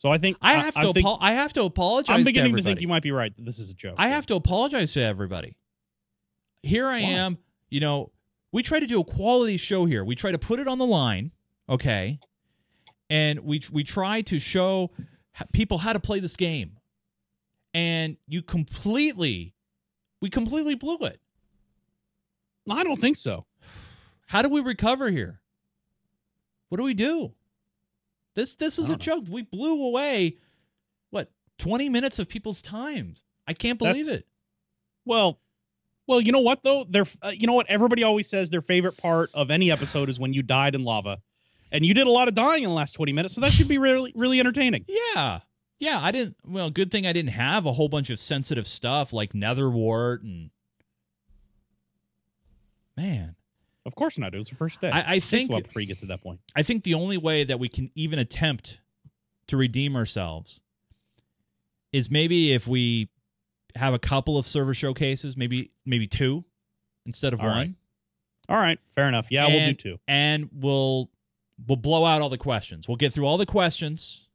So 0.00 0.08
I 0.08 0.16
think 0.16 0.38
I 0.40 0.54
have 0.54 0.74
to. 0.74 0.88
I 0.88 0.92
think, 0.92 1.06
apo- 1.06 1.22
I 1.22 1.32
have 1.32 1.52
to 1.52 1.62
apologize. 1.62 2.16
I'm 2.16 2.24
beginning 2.24 2.52
to, 2.52 2.60
everybody. 2.60 2.74
think 2.74 2.80
you 2.80 2.88
might 2.88 3.02
be 3.02 3.12
right. 3.12 3.36
That 3.36 3.44
this 3.44 3.58
is 3.58 3.70
a 3.70 3.74
joke. 3.74 3.96
I 3.98 4.08
have 4.08 4.24
to 4.26 4.34
apologize 4.34 4.94
to 4.94 5.02
everybody. 5.02 5.56
Here 6.62 6.88
I 6.88 7.02
Why? 7.02 7.08
am. 7.10 7.38
You 7.68 7.80
know, 7.80 8.10
we 8.50 8.62
try 8.62 8.80
to 8.80 8.86
do 8.86 9.00
a 9.00 9.04
quality 9.04 9.58
show 9.58 9.84
here. 9.84 10.02
We 10.02 10.14
try 10.14 10.32
to 10.32 10.38
put 10.38 10.58
it 10.58 10.68
on 10.68 10.78
the 10.78 10.86
line, 10.86 11.32
okay, 11.68 12.18
and 13.10 13.40
we 13.40 13.60
we 13.70 13.84
try 13.84 14.22
to 14.22 14.38
show 14.38 14.90
people 15.52 15.76
how 15.76 15.92
to 15.92 16.00
play 16.00 16.18
this 16.18 16.34
game, 16.36 16.78
and 17.74 18.16
you 18.26 18.40
completely, 18.40 19.54
we 20.22 20.30
completely 20.30 20.76
blew 20.76 20.96
it. 21.00 21.20
I 22.70 22.84
don't 22.84 23.00
think 23.00 23.16
so. 23.16 23.44
How 24.28 24.42
do 24.42 24.48
we 24.48 24.60
recover 24.60 25.10
here? 25.10 25.40
What 26.68 26.78
do 26.78 26.84
we 26.84 26.94
do? 26.94 27.32
This 28.34 28.54
this 28.54 28.78
is 28.78 28.88
a 28.88 28.92
know. 28.92 28.98
joke. 28.98 29.24
We 29.28 29.42
blew 29.42 29.84
away 29.84 30.36
what 31.10 31.30
twenty 31.58 31.88
minutes 31.88 32.18
of 32.18 32.28
people's 32.28 32.62
time. 32.62 33.16
I 33.46 33.52
can't 33.52 33.78
believe 33.78 34.06
That's- 34.06 34.18
it. 34.18 34.26
Well, 35.04 35.40
well, 36.06 36.20
you 36.20 36.30
know 36.32 36.40
what 36.40 36.62
though? 36.62 36.84
Their, 36.84 37.04
uh, 37.22 37.32
you 37.34 37.46
know 37.46 37.54
what? 37.54 37.66
Everybody 37.68 38.02
always 38.02 38.28
says 38.28 38.50
their 38.50 38.60
favorite 38.62 38.96
part 38.96 39.30
of 39.34 39.50
any 39.50 39.70
episode 39.72 40.08
is 40.08 40.18
when 40.20 40.32
you 40.32 40.42
died 40.42 40.74
in 40.74 40.84
lava, 40.84 41.20
and 41.72 41.84
you 41.86 41.94
did 41.94 42.06
a 42.06 42.10
lot 42.10 42.28
of 42.28 42.34
dying 42.34 42.62
in 42.62 42.68
the 42.68 42.74
last 42.74 42.92
twenty 42.92 43.12
minutes. 43.12 43.34
So 43.34 43.40
that 43.40 43.52
should 43.52 43.68
be 43.68 43.78
really, 43.78 44.12
really 44.14 44.40
entertaining. 44.40 44.84
Yeah. 44.88 45.40
Yeah, 45.78 45.98
I 46.02 46.10
didn't 46.12 46.36
well, 46.46 46.68
good 46.70 46.90
thing 46.90 47.06
I 47.06 47.12
didn't 47.14 47.30
have 47.30 47.64
a 47.64 47.72
whole 47.72 47.88
bunch 47.88 48.10
of 48.10 48.20
sensitive 48.20 48.66
stuff 48.68 49.12
like 49.12 49.34
nether 49.34 49.70
wart 49.70 50.22
and 50.22 50.50
Man, 52.96 53.34
Of 53.86 53.94
course 53.94 54.18
not. 54.18 54.34
It 54.34 54.36
was 54.36 54.48
the 54.48 54.56
first 54.56 54.80
day. 54.80 54.90
I, 54.90 55.14
I 55.14 55.20
think 55.20 55.48
a 55.48 55.52
while 55.54 55.62
before 55.62 55.80
you 55.80 55.88
get 55.88 56.00
to 56.00 56.06
that 56.06 56.22
point. 56.22 56.40
I 56.54 56.62
think 56.62 56.84
the 56.84 56.94
only 56.94 57.16
way 57.16 57.44
that 57.44 57.58
we 57.58 57.68
can 57.68 57.90
even 57.94 58.18
attempt 58.18 58.80
to 59.46 59.56
redeem 59.56 59.96
ourselves 59.96 60.60
is 61.92 62.10
maybe 62.10 62.52
if 62.52 62.68
we 62.68 63.08
have 63.74 63.94
a 63.94 63.98
couple 63.98 64.36
of 64.36 64.46
server 64.46 64.74
showcases, 64.74 65.36
maybe 65.36 65.70
maybe 65.86 66.06
two 66.06 66.44
instead 67.06 67.32
of 67.32 67.40
All 67.40 67.46
one. 67.48 67.56
right. 67.56 67.74
All 68.48 68.56
right, 68.60 68.78
fair 68.90 69.08
enough. 69.08 69.28
Yeah, 69.30 69.46
we'll 69.46 69.66
do 69.66 69.74
two. 69.74 69.98
And 70.08 70.48
we'll 70.52 71.08
we'll 71.66 71.76
blow 71.76 72.04
out 72.04 72.20
all 72.20 72.28
the 72.28 72.38
questions. 72.38 72.88
We'll 72.88 72.96
get 72.96 73.12
through 73.12 73.26
all 73.26 73.38
the 73.38 73.46
questions 73.46 74.28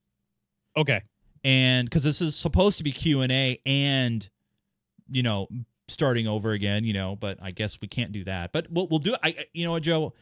Okay. 0.78 1.02
and 1.44 1.86
because 1.90 2.04
this 2.04 2.22
is 2.22 2.36
supposed 2.36 2.78
to 2.80 2.84
be 2.84 2.92
q&a 2.92 3.60
and 3.66 4.30
you 5.10 5.24
know 5.24 5.48
starting 5.88 6.28
over 6.28 6.52
again 6.52 6.84
you 6.84 6.94
know 6.94 7.16
but 7.16 7.38
i 7.42 7.52
guess 7.52 7.80
we 7.82 7.88
can't 7.88 8.12
do 8.12 8.24
that 8.24 8.52
but 8.52 8.66
we'll, 8.72 8.88
we'll 8.88 9.00
do 9.00 9.14
I, 9.24 9.28
I- 9.30 9.46
you 9.54 9.66
know 9.66 9.72
what 9.72 9.84
joe 9.84 10.14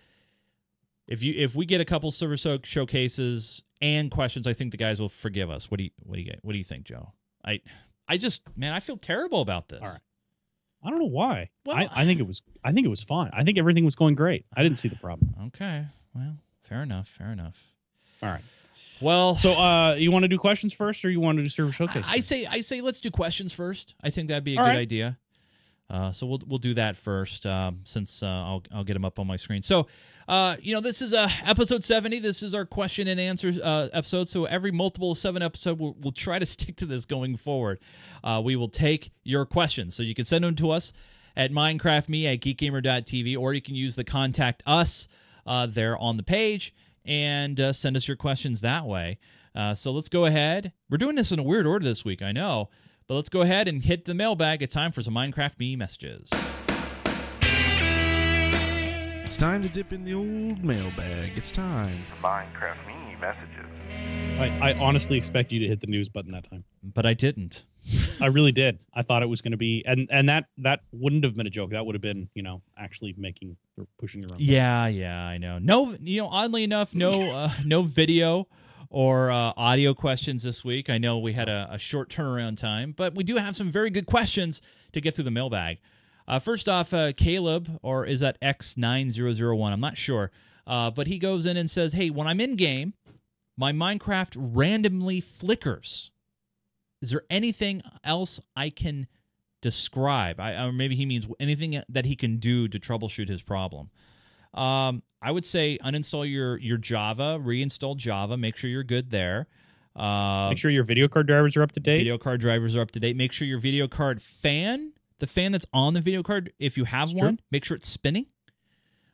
if 1.08 1.23
you 1.23 1.34
if 1.38 1.56
we 1.56 1.65
get 1.65 1.82
a 1.82 1.86
couple 1.86 2.12
server 2.12 2.38
show, 2.38 2.60
showcases 2.63 3.63
and 3.82 4.12
questions 4.12 4.45
i 4.47 4.54
think 4.54 4.71
the 4.71 4.78
guys 4.78 4.99
will 5.02 5.10
forgive 5.10 5.49
us 5.49 5.71
what 5.71 5.78
do 5.78 5.86
you 5.86 5.89
what 6.04 6.15
do 6.15 6.21
you 6.21 6.26
get? 6.30 6.39
what 6.43 6.52
do 6.52 6.58
you 6.58 6.63
think 6.63 6.84
joe 6.86 7.13
i 7.45 7.60
i 8.08 8.17
just 8.17 8.41
man 8.58 8.73
i 8.73 8.80
feel 8.80 8.97
terrible 8.97 9.41
about 9.41 9.69
this 9.69 9.80
All 9.82 9.89
right. 9.91 9.99
I 10.86 10.89
don't 10.89 10.99
know 10.99 11.06
why. 11.06 11.49
Well- 11.65 11.78
I, 11.78 11.88
I 11.95 12.04
think 12.06 12.19
it 12.19 12.28
was. 12.28 12.41
I 12.62 12.73
think 12.73 12.86
it 12.86 12.89
was 12.89 13.02
fine. 13.02 13.30
I 13.32 13.45
think 13.45 13.58
everything 13.58 13.86
was 13.86 13.95
going 13.95 14.15
great. 14.15 14.45
I 14.54 14.63
didn't 14.63 14.80
see 14.80 14.89
the 14.89 14.97
problem. 14.97 15.34
okay 15.45 15.86
well 16.13 16.36
fair 16.63 16.84
enough 16.84 17.08
fair 17.08 17.32
enough 17.32 17.71
All 18.21 18.28
right. 18.28 18.41
well 18.99 19.36
So, 19.38 19.54
uh, 19.54 19.95
you 19.97 20.12
want 20.12 20.23
to 20.23 20.28
do 20.28 20.38
questions 20.38 20.73
first, 20.73 21.06
or 21.06 21.10
you 21.10 21.21
want 21.21 21.38
to 21.38 21.41
do 21.41 21.47
server 21.47 21.71
showcase? 21.71 22.04
I, 22.06 22.15
I 22.15 22.19
say 22.19 22.45
I 22.47 22.60
say 22.60 22.82
let's 22.82 22.99
do 22.99 23.10
questions 23.12 23.54
first. 23.54 23.95
I 24.04 24.10
think 24.10 24.28
that'd 24.28 24.43
be 24.43 24.58
a 24.58 24.60
All 24.60 24.65
good 24.65 24.71
right. 24.71 24.78
idea. 24.80 25.17
Uh, 25.89 26.11
so 26.11 26.25
we'll 26.25 26.41
we'll 26.47 26.59
do 26.59 26.73
that 26.73 26.95
first, 26.95 27.45
um, 27.45 27.81
since 27.83 28.23
uh, 28.23 28.27
I'll 28.27 28.63
I'll 28.73 28.83
get 28.83 28.93
them 28.93 29.05
up 29.05 29.19
on 29.19 29.27
my 29.27 29.35
screen. 29.35 29.61
So, 29.61 29.87
uh, 30.27 30.55
you 30.59 30.73
know, 30.73 30.81
this 30.81 31.01
is 31.01 31.13
uh, 31.13 31.29
episode 31.45 31.83
seventy. 31.83 32.19
This 32.19 32.41
is 32.41 32.55
our 32.55 32.65
question 32.65 33.07
and 33.07 33.19
answer 33.19 33.51
uh, 33.61 33.89
episode. 33.93 34.27
So 34.27 34.45
every 34.45 34.71
multiple 34.71 35.13
seven 35.13 35.43
episode, 35.43 35.79
we'll, 35.79 35.95
we'll 35.99 36.11
try 36.11 36.39
to 36.39 36.45
stick 36.47 36.77
to 36.77 36.85
this 36.85 37.05
going 37.05 37.37
forward. 37.37 37.79
Uh, 38.23 38.41
we 38.43 38.55
will 38.55 38.69
take 38.69 39.11
your 39.23 39.45
questions, 39.45 39.95
so 39.95 40.03
you 40.03 40.15
can 40.15 40.25
send 40.25 40.43
them 40.43 40.55
to 40.55 40.71
us 40.71 40.93
at 41.35 41.51
minecraftme 41.51 42.33
at 42.33 42.39
geekgamer.tv, 42.39 43.37
or 43.37 43.53
you 43.53 43.61
can 43.61 43.75
use 43.75 43.95
the 43.95 44.03
contact 44.03 44.63
us 44.65 45.07
uh, 45.45 45.65
there 45.65 45.97
on 45.97 46.17
the 46.17 46.23
page 46.23 46.73
and 47.05 47.59
send 47.75 47.97
us 47.97 48.07
your 48.07 48.15
questions 48.15 48.61
that 48.61 48.85
way. 48.85 49.19
So 49.73 49.91
let's 49.91 50.09
go 50.09 50.25
ahead. 50.25 50.71
We're 50.89 50.97
doing 50.97 51.15
this 51.15 51.31
in 51.31 51.39
a 51.39 51.43
weird 51.43 51.67
order 51.67 51.83
this 51.83 52.05
week, 52.05 52.21
I 52.21 52.31
know, 52.31 52.69
but 53.07 53.15
let's 53.15 53.29
go 53.29 53.41
ahead 53.41 53.67
and 53.67 53.83
hit 53.83 54.05
the 54.05 54.13
mailbag. 54.13 54.61
It's 54.61 54.73
time 54.73 54.91
for 54.91 55.01
some 55.01 55.13
Minecraft 55.13 55.59
me 55.59 55.75
messages. 55.75 56.29
It's 59.23 59.37
time 59.37 59.63
to 59.63 59.69
dip 59.69 59.91
in 59.91 60.03
the 60.03 60.13
old 60.13 60.63
mailbag. 60.63 61.31
It's 61.35 61.51
time. 61.51 61.97
For 62.09 62.27
Minecraft 62.27 62.85
me 62.87 63.15
messages. 63.19 63.65
I, 64.39 64.71
I 64.71 64.73
honestly 64.79 65.17
expect 65.17 65.51
you 65.51 65.59
to 65.59 65.67
hit 65.67 65.79
the 65.79 65.87
news 65.87 66.09
button 66.09 66.31
that 66.31 66.49
time. 66.49 66.63
But 66.83 67.05
I 67.05 67.13
didn't. 67.13 67.65
I 68.21 68.27
really 68.27 68.51
did. 68.51 68.79
I 68.93 69.01
thought 69.01 69.23
it 69.23 69.29
was 69.29 69.41
going 69.41 69.51
to 69.51 69.57
be, 69.57 69.83
and 69.85 70.07
and 70.11 70.29
that 70.29 70.45
that 70.59 70.81
wouldn't 70.91 71.23
have 71.23 71.35
been 71.35 71.47
a 71.47 71.49
joke. 71.49 71.71
That 71.71 71.85
would 71.85 71.95
have 71.95 72.01
been, 72.01 72.29
you 72.33 72.43
know, 72.43 72.61
actually 72.77 73.13
making 73.17 73.57
or 73.77 73.87
pushing 73.99 74.21
your 74.21 74.31
own. 74.31 74.37
Yeah, 74.39 74.87
yeah, 74.87 75.19
I 75.19 75.37
know. 75.37 75.59
No, 75.59 75.95
you 75.99 76.21
know, 76.21 76.27
oddly 76.29 76.63
enough, 76.63 76.93
no, 76.95 77.31
uh, 77.31 77.51
no 77.65 77.81
video 77.83 78.47
or 78.93 79.32
uh, 79.32 79.51
audio 79.58 79.95
questions 79.95 80.43
this 80.43 80.63
week. 80.63 80.88
I 80.88 80.99
know 80.99 81.17
we 81.17 81.34
had 81.34 81.49
a, 81.49 81.67
a 81.71 81.79
short 81.79 82.10
turnaround 82.10 82.58
time, 82.58 82.93
but 82.95 83.15
we 83.15 83.23
do 83.23 83.38
have 83.38 83.56
some 83.56 83.69
very 83.69 83.89
good 83.89 84.06
questions 84.06 84.62
to 84.93 85.01
get 85.01 85.15
through 85.15 85.23
the 85.23 85.32
mailbag. 85.32 85.79
Uh, 86.27 86.38
first 86.38 86.69
off, 86.69 86.93
uh, 86.93 87.12
Caleb, 87.12 87.79
or 87.82 88.06
is 88.06 88.19
that 88.19 88.39
X9001? 88.39 89.73
I'm 89.73 89.79
not 89.79 89.97
sure. 89.97 90.32
Uh, 90.67 90.91
but 90.91 91.08
he 91.08 91.17
goes 91.17 91.47
in 91.47 91.58
and 91.58 91.69
says, 91.69 91.93
Hey, 91.93 92.12
when 92.12 92.27
I'm 92.27 92.39
in 92.39 92.56
game, 92.56 92.93
my 93.58 93.71
Minecraft 93.71 94.38
randomly 94.38 95.19
flickers. 95.19 96.12
Is 97.01 97.10
there 97.10 97.23
anything 97.32 97.82
else 98.03 98.39
I 98.56 98.69
can 98.69 99.08
describe? 99.60 100.39
I, 100.39 100.65
or 100.65 100.71
maybe 100.71 100.95
he 100.95 101.08
means 101.08 101.27
anything 101.39 101.82
that 101.89 102.06
he 102.06 102.15
can 102.15 102.38
do 102.38 102.67
to 102.67 102.79
troubleshoot 102.79 103.27
his 103.27 103.41
problem. 103.41 103.89
Um, 104.53 105.01
I 105.23 105.31
would 105.31 105.45
say 105.45 105.77
uninstall 105.83 106.29
your 106.29 106.57
your 106.59 106.77
Java, 106.77 107.39
reinstall 107.41 107.95
Java, 107.95 108.36
make 108.38 108.55
sure 108.57 108.69
you're 108.69 108.83
good 108.83 109.09
there. 109.09 109.47
Uh, 109.95 110.49
Make 110.49 110.57
sure 110.57 110.71
your 110.71 110.83
video 110.83 111.07
card 111.07 111.27
drivers 111.27 111.55
are 111.55 111.62
up 111.62 111.71
to 111.73 111.79
date. 111.79 111.99
video 111.99 112.17
card 112.17 112.41
drivers 112.41 112.75
are 112.75 112.81
up 112.81 112.89
to 112.91 112.99
date. 112.99 113.15
Make 113.15 113.31
sure 113.31 113.47
your 113.47 113.59
video 113.59 113.88
card 113.88 114.21
fan, 114.23 114.91
the 115.19 115.27
fan 115.27 115.51
that's 115.51 115.67
on 115.71 115.93
the 115.93 116.01
video 116.01 116.23
card, 116.23 116.51
if 116.59 116.77
you 116.77 116.86
have 116.86 117.09
That's 117.09 117.19
true. 117.19 117.27
one, 117.27 117.39
make 117.51 117.63
sure 117.63 117.77
it's 117.77 117.88
spinning. 117.89 118.25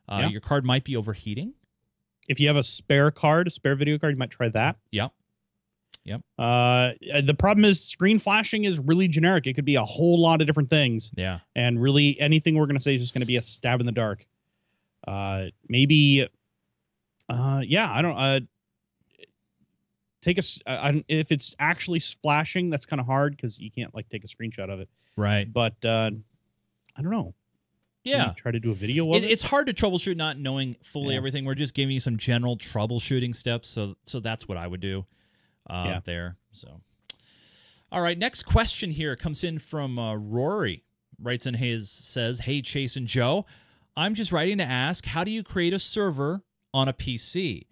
Uh, 0.07 0.19
Yeah. 0.21 0.29
Your 0.29 0.41
card 0.41 0.63
might 0.65 0.85
be 0.85 0.95
overheating. 0.95 1.53
If 2.29 2.39
you 2.39 2.47
have 2.47 2.55
a 2.55 2.63
spare 2.63 3.11
card, 3.11 3.47
a 3.47 3.51
spare 3.51 3.75
video 3.75 3.97
card, 3.99 4.13
you 4.13 4.17
might 4.17 4.31
try 4.31 4.47
that. 4.49 4.77
Yep. 4.91 5.11
Uh, 6.39 6.91
the 7.23 7.35
problem 7.37 7.65
is 7.65 7.83
screen 7.83 8.17
flashing 8.17 8.63
is 8.63 8.79
really 8.79 9.07
generic. 9.07 9.45
It 9.45 9.53
could 9.53 9.65
be 9.65 9.75
a 9.75 9.83
whole 9.85 10.19
lot 10.19 10.39
of 10.41 10.47
different 10.47 10.69
things, 10.71 11.11
Yeah. 11.15 11.39
and 11.55 11.79
really 11.79 12.19
anything 12.19 12.55
we're 12.55 12.65
going 12.65 12.77
to 12.77 12.81
say 12.81 12.95
is 12.95 13.01
just 13.01 13.13
going 13.13 13.21
to 13.21 13.27
be 13.27 13.35
a 13.35 13.43
stab 13.43 13.79
in 13.79 13.85
the 13.85 13.91
dark. 13.91 14.25
Uh, 15.07 15.45
maybe, 15.67 16.27
uh, 17.29 17.61
yeah, 17.65 17.91
I 17.91 18.01
don't. 18.01 18.17
Uh, 18.17 18.39
take 20.21 20.37
a 20.37 20.39
s- 20.39 20.61
I- 20.67 21.03
if 21.07 21.31
it's 21.31 21.55
actually 21.59 21.99
flashing, 21.99 22.69
that's 22.69 22.85
kind 22.85 22.99
of 22.99 23.05
hard 23.05 23.35
because 23.35 23.59
you 23.59 23.71
can't 23.71 23.93
like 23.95 24.09
take 24.09 24.23
a 24.23 24.27
screenshot 24.27 24.69
of 24.69 24.79
it. 24.79 24.89
Right. 25.15 25.51
But 25.51 25.73
uh, 25.85 26.11
I 26.95 27.01
don't 27.01 27.11
know. 27.11 27.33
Yeah. 28.03 28.33
try 28.35 28.51
to 28.51 28.59
do 28.59 28.71
a 28.71 28.73
video 28.73 29.09
of 29.11 29.17
It, 29.17 29.25
it. 29.25 29.31
it's 29.31 29.43
hard 29.43 29.67
to 29.67 29.73
troubleshoot 29.73 30.15
not 30.15 30.37
knowing 30.37 30.75
fully 30.81 31.11
Yeah. 31.13 31.17
everything. 31.17 31.45
We're 31.45 31.53
just 31.55 31.73
giving 31.73 31.93
you 31.93 31.99
some 31.99 32.17
general 32.17 32.57
troubleshooting 32.57 33.35
steps. 33.35 33.69
So 33.69 33.95
so 34.03 34.19
that's 34.19 34.47
what 34.47 34.57
I 34.57 34.65
would 34.67 34.79
do 34.81 35.05
uh, 35.69 35.83
Yeah. 35.85 35.99
there. 36.03 36.37
So 36.51 36.81
all 37.91 38.01
right, 38.01 38.17
next 38.17 38.43
question 38.43 38.91
here 38.91 39.15
comes 39.15 39.43
in 39.43 39.59
from 39.59 39.97
uh, 39.99 40.15
Rory. 40.15 40.83
Writes 41.21 41.45
in 41.45 41.55
his 41.55 41.91
says, 41.91 42.39
"Hey 42.41 42.61
Chase 42.61 42.95
and 42.95 43.05
Joe, 43.05 43.45
I'm 43.99 44.13
just 44.13 44.31
writing 44.31 44.59
to 44.59 44.63
ask 44.63 45.05
how 45.05 45.25
do 45.25 45.31
you 45.31 45.43
create 45.43 45.73
a 45.73 45.79
server 45.79 46.41
on 46.73 46.87
a 46.87 46.93
PC? 46.93 47.65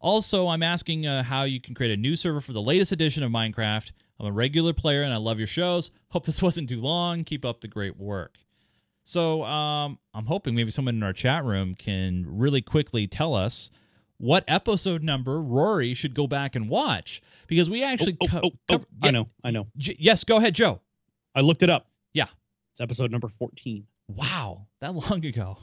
Also, 0.00 0.48
I'm 0.48 0.62
asking 0.62 1.06
uh, 1.06 1.22
how 1.24 1.42
you 1.42 1.60
can 1.60 1.74
create 1.74 1.92
a 1.92 1.96
new 1.98 2.16
server 2.16 2.40
for 2.40 2.54
the 2.54 2.62
latest 2.62 2.90
edition 2.90 3.22
of 3.22 3.30
Minecraft. 3.30 3.92
I'm 4.18 4.24
a 4.24 4.32
regular 4.32 4.72
player 4.72 5.02
and 5.02 5.12
I 5.12 5.18
love 5.18 5.36
your 5.36 5.46
shows. 5.46 5.90
Hope 6.08 6.24
this 6.24 6.40
wasn't 6.42 6.70
too 6.70 6.80
long. 6.80 7.22
Keep 7.22 7.44
up 7.44 7.60
the 7.60 7.68
great 7.68 7.98
work." 7.98 8.38
So 9.02 9.44
um, 9.44 9.98
I'm 10.14 10.24
hoping 10.24 10.54
maybe 10.54 10.70
someone 10.70 10.94
in 10.94 11.02
our 11.02 11.12
chat 11.12 11.44
room 11.44 11.74
can 11.74 12.24
really 12.26 12.62
quickly 12.62 13.06
tell 13.06 13.34
us 13.34 13.70
what 14.16 14.42
episode 14.48 15.02
number 15.02 15.42
Rory 15.42 15.92
should 15.92 16.14
go 16.14 16.26
back 16.26 16.56
and 16.56 16.70
watch 16.70 17.20
because 17.46 17.68
we 17.68 17.84
actually 17.84 18.16
oh, 18.22 18.26
co- 18.26 18.40
oh, 18.42 18.52
oh, 18.70 18.84
I 19.02 19.06
yeah, 19.08 19.10
know, 19.10 19.28
I 19.44 19.50
know. 19.50 19.66
J- 19.76 19.96
yes, 19.98 20.24
go 20.24 20.38
ahead, 20.38 20.54
Joe. 20.54 20.80
I 21.34 21.42
looked 21.42 21.62
it 21.62 21.68
up. 21.68 21.88
Yeah. 22.14 22.28
It's 22.72 22.80
episode 22.80 23.10
number 23.10 23.28
14. 23.28 23.84
Wow, 24.08 24.68
that 24.80 24.94
long 24.94 25.26
ago. 25.26 25.58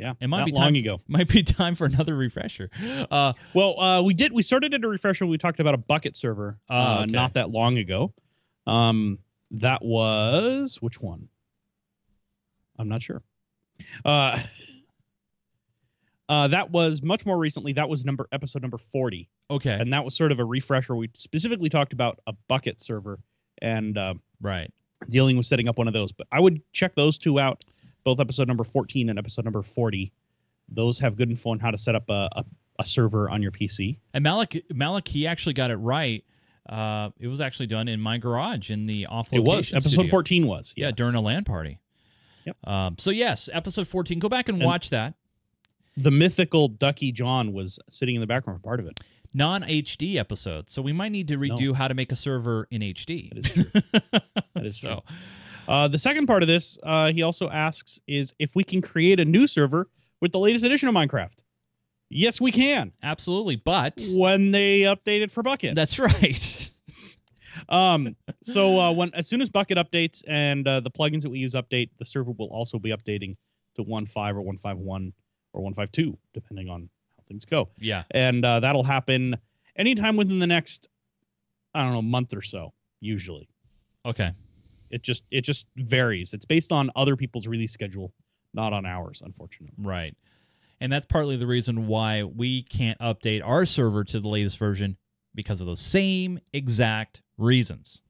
Yeah. 0.00 0.14
It 0.18 0.28
might 0.28 0.46
be 0.46 0.52
long 0.52 0.64
time 0.64 0.74
ago. 0.76 1.02
Might 1.08 1.28
be 1.28 1.42
time 1.42 1.74
for 1.74 1.84
another 1.84 2.16
refresher. 2.16 2.70
Uh, 3.10 3.34
Well, 3.52 3.78
uh, 3.78 4.02
we 4.02 4.14
did. 4.14 4.32
We 4.32 4.42
started 4.42 4.72
at 4.72 4.82
a 4.82 4.88
refresher. 4.88 5.26
We 5.26 5.36
talked 5.36 5.60
about 5.60 5.74
a 5.74 5.78
Bukkit 5.78 6.16
server 6.16 6.58
uh, 6.70 7.00
okay. 7.02 7.12
not 7.12 7.34
that 7.34 7.50
long 7.50 7.76
ago. 7.76 8.14
Um, 8.66 9.18
that 9.50 9.84
was 9.84 10.78
which 10.80 11.00
one? 11.02 11.28
I'm 12.78 12.88
not 12.88 13.02
sure. 13.02 13.22
Uh, 14.02 14.40
uh, 16.30 16.48
that 16.48 16.70
was 16.70 17.02
much 17.02 17.26
more 17.26 17.36
recently. 17.36 17.74
That 17.74 17.90
was 17.90 18.06
number 18.06 18.26
episode 18.32 18.62
number 18.62 18.78
40, 18.78 19.28
okay, 19.50 19.76
and 19.78 19.92
that 19.92 20.04
was 20.04 20.16
sort 20.16 20.32
of 20.32 20.40
a 20.40 20.44
refresher. 20.44 20.96
We 20.96 21.10
specifically 21.12 21.68
talked 21.68 21.92
about 21.92 22.20
a 22.26 22.32
Bukkit 22.48 22.80
server 22.80 23.20
and 23.60 23.98
uh, 23.98 24.14
right. 24.40 24.72
dealing 25.10 25.36
with 25.36 25.44
setting 25.44 25.68
up 25.68 25.76
one 25.76 25.88
of 25.88 25.92
those. 25.92 26.12
But 26.12 26.26
I 26.32 26.40
would 26.40 26.62
check 26.72 26.94
those 26.94 27.18
two 27.18 27.38
out, 27.38 27.64
both 28.04 28.20
episode 28.20 28.48
number 28.48 28.64
14 28.64 29.08
and 29.10 29.18
episode 29.18 29.44
number 29.44 29.62
40. 29.62 30.12
Those 30.68 30.98
have 31.00 31.16
good 31.16 31.30
info 31.30 31.50
on 31.50 31.58
how 31.58 31.70
to 31.70 31.78
set 31.78 31.94
up 31.94 32.08
a, 32.08 32.28
a, 32.32 32.44
a 32.78 32.84
server 32.84 33.28
on 33.28 33.42
your 33.42 33.50
PC. 33.50 33.98
And 34.14 34.22
Malik, 34.22 34.64
Malik, 34.72 35.08
he 35.08 35.26
actually 35.26 35.52
got 35.54 35.70
it 35.70 35.76
right. 35.76 36.24
Uh, 36.68 37.10
it 37.18 37.26
was 37.26 37.40
actually 37.40 37.66
done 37.66 37.88
in 37.88 38.00
my 38.00 38.18
garage 38.18 38.70
in 38.70 38.86
the 38.86 39.06
off 39.06 39.32
It 39.32 39.42
was 39.42 39.72
episode 39.74 40.08
14 40.08 40.46
was 40.46 40.72
Yeah, 40.76 40.90
during 40.92 41.14
a 41.16 41.20
LAN 41.20 41.44
party. 41.44 41.80
Yep. 42.44 42.56
Um, 42.66 42.96
so 42.98 43.10
yes, 43.10 43.48
episode 43.52 43.88
14. 43.88 44.18
Go 44.18 44.28
back 44.28 44.48
and, 44.48 44.58
And- 44.58 44.66
watch 44.66 44.90
that. 44.90 45.14
the 45.96 46.10
mythical 46.10 46.68
Ducky 46.68 47.10
John 47.12 47.52
was 47.52 47.78
sitting 47.90 48.14
in 48.14 48.20
the 48.20 48.26
background 48.26 48.60
for 48.60 48.64
part 48.64 48.80
of 48.80 48.86
it. 48.86 49.00
Non 49.34 49.62
HD 49.62 50.16
episode. 50.16 50.68
So 50.70 50.80
we 50.82 50.92
might 50.92 51.12
need 51.12 51.28
to 51.28 51.38
redo 51.38 51.74
how 51.74 51.86
to 51.88 51.94
make 51.94 52.10
a 52.12 52.16
server 52.16 52.66
in 52.70 52.82
HD. 52.82 53.30
That 53.34 53.44
is 53.46 53.72
true. 53.72 54.20
That 54.54 54.66
is 54.66 54.76
so, 54.78 55.02
Uh, 55.70 55.86
the 55.88 55.98
second 55.98 56.26
part 56.26 56.42
of 56.42 56.48
this, 56.48 56.76
uh, 56.82 57.12
he 57.12 57.22
also 57.22 57.48
asks, 57.48 58.00
is 58.08 58.34
if 58.40 58.56
we 58.56 58.64
can 58.64 58.82
create 58.82 59.20
a 59.20 59.24
new 59.24 59.46
server 59.46 59.88
with 60.20 60.32
the 60.32 60.38
latest 60.38 60.64
edition 60.64 60.88
of 60.88 60.94
Minecraft. 60.96 61.42
Yes, 62.08 62.40
we 62.40 62.50
can. 62.50 62.90
absolutely. 63.04 63.54
But 63.54 64.02
When 64.12 64.50
they 64.50 64.80
update 64.80 65.20
it 65.20 65.30
for 65.30 65.42
Bukkit. 65.44 65.74
that's 65.76 65.98
right. 65.98 66.70
Um, 67.68 68.16
so 68.42 68.78
uh, 68.80 68.92
when 68.92 69.12
as 69.14 69.28
soon 69.28 69.40
as 69.40 69.48
Bukkit 69.50 69.76
updates 69.76 70.22
and 70.26 70.66
uh, 70.66 70.80
the 70.80 70.90
plugins 70.90 71.22
that 71.22 71.30
we 71.30 71.38
use 71.38 71.54
update, 71.54 71.90
the 71.98 72.04
server 72.04 72.32
will 72.32 72.48
also 72.48 72.78
be 72.78 72.90
updating 72.90 73.36
to 73.76 73.84
1.5 73.84 74.34
or 74.36 74.42
1.51 74.74 75.12
or 75.52 75.70
1.52, 75.70 76.16
depending 76.32 76.68
on 76.68 76.88
how 77.16 77.22
things 77.28 77.44
go. 77.44 77.68
yeah. 77.78 78.04
And 78.12 78.44
uh, 78.44 78.60
that'll 78.60 78.82
happen 78.84 79.36
anytime 79.76 80.16
within 80.16 80.38
the 80.40 80.46
next, 80.46 80.88
I 81.74 81.82
don't 81.82 81.92
know, 81.92 82.02
month 82.02 82.34
or 82.34 82.42
so. 82.42 82.72
Usually, 83.00 83.48
Okay. 84.06 84.32
It 84.90 85.02
just 85.02 85.24
it 85.30 85.42
just 85.42 85.66
varies. 85.76 86.34
It's 86.34 86.44
based 86.44 86.72
on 86.72 86.90
other 86.96 87.16
people's 87.16 87.46
release 87.46 87.72
schedule, 87.72 88.12
not 88.52 88.72
on 88.72 88.86
ours, 88.86 89.22
unfortunately. 89.24 89.74
Right. 89.78 90.16
And 90.80 90.90
that's 90.90 91.06
partly 91.06 91.36
the 91.36 91.46
reason 91.46 91.86
why 91.86 92.22
we 92.22 92.62
can't 92.62 92.98
update 93.00 93.42
our 93.44 93.66
server 93.66 94.02
to 94.04 94.20
the 94.20 94.28
latest 94.28 94.58
version 94.58 94.96
because 95.34 95.60
of 95.60 95.66
those 95.66 95.80
same 95.80 96.40
exact 96.52 97.22
reasons. 97.36 98.02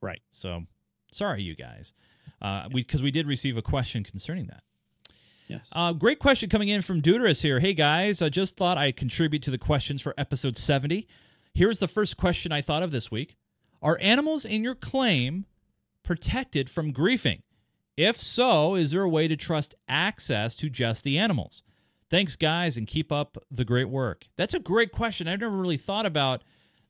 Right. 0.00 0.22
So 0.30 0.64
sorry, 1.12 1.42
you 1.42 1.54
guys. 1.54 1.92
Uh, 2.40 2.68
we 2.72 2.82
because 2.82 3.02
we 3.02 3.10
did 3.10 3.26
receive 3.26 3.56
a 3.56 3.62
question 3.62 4.02
concerning 4.02 4.46
that. 4.46 4.62
Yes. 5.48 5.70
Uh, 5.74 5.92
great 5.92 6.18
question 6.18 6.48
coming 6.50 6.68
in 6.68 6.82
from 6.82 7.00
Deuterus 7.00 7.42
here. 7.42 7.60
Hey 7.60 7.72
guys, 7.72 8.20
I 8.20 8.28
just 8.28 8.56
thought 8.56 8.78
I'd 8.78 8.96
contribute 8.96 9.42
to 9.42 9.50
the 9.50 9.58
questions 9.58 10.02
for 10.02 10.12
episode 10.18 10.56
70. 10.56 11.06
Here's 11.54 11.78
the 11.78 11.88
first 11.88 12.16
question 12.16 12.50
I 12.52 12.62
thought 12.62 12.82
of 12.82 12.90
this 12.90 13.10
week 13.10 13.36
Are 13.80 13.98
animals 14.00 14.44
in 14.44 14.64
your 14.64 14.74
claim 14.74 15.46
protected 16.06 16.70
from 16.70 16.92
griefing? 16.92 17.42
If 17.96 18.20
so, 18.20 18.74
is 18.74 18.92
there 18.92 19.02
a 19.02 19.08
way 19.08 19.26
to 19.28 19.36
trust 19.36 19.74
access 19.88 20.54
to 20.56 20.70
just 20.70 21.04
the 21.04 21.18
animals? 21.18 21.62
Thanks, 22.08 22.36
guys, 22.36 22.76
and 22.76 22.86
keep 22.86 23.10
up 23.10 23.36
the 23.50 23.64
great 23.64 23.88
work. 23.88 24.26
That's 24.36 24.54
a 24.54 24.60
great 24.60 24.92
question. 24.92 25.26
I've 25.26 25.40
never 25.40 25.56
really 25.56 25.76
thought 25.76 26.06
about 26.06 26.44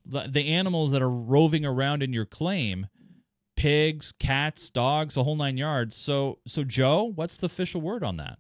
the, 0.05 0.48
animals 0.48 0.92
that 0.92 1.02
are 1.02 1.11
roving 1.11 1.64
around 1.64 2.02
in 2.02 2.12
your 2.12 2.26
claim 2.26 2.87
pigs, 3.57 4.12
cats, 4.12 4.68
dogs, 4.68 5.14
the 5.14 5.24
whole 5.24 5.35
nine 5.35 5.57
yards. 5.57 5.96
So, 5.96 6.38
so 6.46 6.62
Joe, 6.62 7.12
what's 7.14 7.38
the 7.38 7.46
official 7.46 7.81
word 7.81 8.05
on 8.05 8.18
that? 8.18 8.38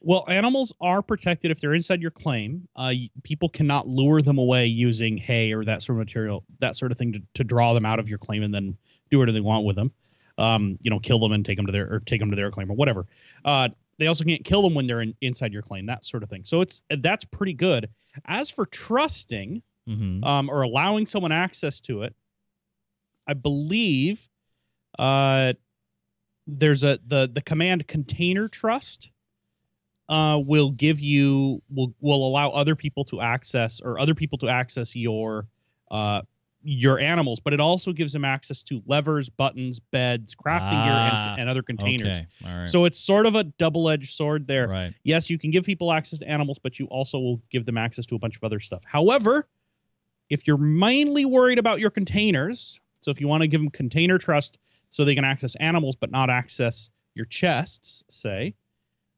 Well, 0.00 0.24
animals 0.28 0.72
are 0.80 1.02
protected 1.02 1.50
if 1.50 1.60
they're 1.60 1.74
inside 1.74 2.00
your 2.00 2.10
claim. 2.10 2.66
Uh, 2.74 2.94
people 3.22 3.50
cannot 3.50 3.86
lure 3.86 4.22
them 4.22 4.38
away 4.38 4.66
using 4.66 5.18
hay 5.18 5.52
or 5.52 5.64
that 5.66 5.82
sort 5.82 5.98
of 5.98 6.06
material, 6.06 6.44
that 6.60 6.76
sort 6.76 6.90
of 6.90 6.98
thing, 6.98 7.12
to, 7.12 7.22
to 7.34 7.44
draw 7.44 7.74
them 7.74 7.84
out 7.84 8.00
of 8.00 8.08
your 8.08 8.18
claim 8.18 8.42
and 8.42 8.54
then 8.54 8.78
do 9.12 9.18
whatever 9.18 9.34
they 9.34 9.40
want 9.40 9.64
with 9.64 9.76
them. 9.76 9.92
Um, 10.38 10.78
you 10.80 10.90
know, 10.90 10.98
kill 10.98 11.20
them 11.20 11.30
and 11.32 11.44
take 11.44 11.56
them 11.58 11.66
to 11.66 11.72
their 11.72 11.92
or 11.92 12.00
take 12.00 12.18
them 12.18 12.30
to 12.30 12.36
their 12.36 12.50
claim 12.50 12.70
or 12.70 12.74
whatever. 12.74 13.06
Uh, 13.44 13.68
they 13.98 14.06
also 14.06 14.24
can't 14.24 14.42
kill 14.44 14.62
them 14.62 14.74
when 14.74 14.86
they're 14.86 15.02
in, 15.02 15.14
inside 15.20 15.52
your 15.52 15.62
claim, 15.62 15.86
that 15.86 16.04
sort 16.04 16.22
of 16.22 16.30
thing. 16.30 16.44
So 16.44 16.62
it's 16.62 16.82
that's 16.90 17.24
pretty 17.24 17.52
good. 17.52 17.88
As 18.24 18.50
for 18.50 18.66
trusting 18.66 19.62
Mm-hmm. 19.88 20.22
um, 20.22 20.48
or 20.48 20.62
allowing 20.62 21.06
someone 21.06 21.32
access 21.32 21.80
to 21.80 22.02
it, 22.02 22.14
I 23.26 23.34
believe 23.34 24.28
uh, 24.96 25.54
there's 26.46 26.84
a 26.84 27.00
the 27.04 27.28
the 27.32 27.42
command 27.42 27.88
container 27.88 28.46
trust 28.46 29.10
uh, 30.08 30.40
will 30.46 30.70
give 30.70 31.00
you 31.00 31.62
will 31.68 31.94
will 32.00 32.24
allow 32.24 32.50
other 32.50 32.76
people 32.76 33.02
to 33.06 33.20
access 33.20 33.80
or 33.80 33.98
other 33.98 34.14
people 34.14 34.38
to 34.38 34.48
access 34.48 34.94
your 34.94 35.48
uh, 35.90 36.22
your 36.64 36.98
animals, 36.98 37.40
but 37.40 37.52
it 37.52 37.60
also 37.60 37.92
gives 37.92 38.12
them 38.12 38.24
access 38.24 38.62
to 38.64 38.82
levers, 38.86 39.28
buttons, 39.28 39.80
beds, 39.80 40.34
crafting 40.34 40.70
gear, 40.84 40.92
Ah, 40.94 41.32
and, 41.32 41.42
and 41.42 41.50
other 41.50 41.62
containers. 41.62 42.18
Okay. 42.18 42.26
Right. 42.44 42.68
So 42.68 42.84
it's 42.84 42.98
sort 42.98 43.26
of 43.26 43.34
a 43.34 43.44
double 43.44 43.88
edged 43.88 44.12
sword 44.12 44.46
there 44.46 44.68
right. 44.68 44.94
yes, 45.04 45.28
you 45.28 45.38
can 45.38 45.50
give 45.50 45.64
people 45.64 45.92
access 45.92 46.20
to 46.20 46.28
animals, 46.28 46.58
but 46.62 46.78
you 46.78 46.86
also 46.86 47.18
will 47.18 47.42
give 47.50 47.66
them 47.66 47.76
access 47.76 48.06
to 48.06 48.14
a 48.14 48.18
bunch 48.18 48.36
of 48.36 48.44
other 48.44 48.60
stuff. 48.60 48.82
However, 48.84 49.48
if 50.30 50.46
you're 50.46 50.56
mainly 50.56 51.24
worried 51.24 51.58
about 51.58 51.80
your 51.80 51.90
containers, 51.90 52.80
so 53.00 53.10
if 53.10 53.20
you 53.20 53.28
want 53.28 53.42
to 53.42 53.48
give 53.48 53.60
them 53.60 53.70
container 53.70 54.16
trust 54.18 54.58
so 54.88 55.04
they 55.04 55.14
can 55.14 55.24
access 55.24 55.54
animals 55.56 55.96
but 55.96 56.10
not 56.10 56.30
access 56.30 56.90
your 57.14 57.26
chests, 57.26 58.02
say, 58.08 58.54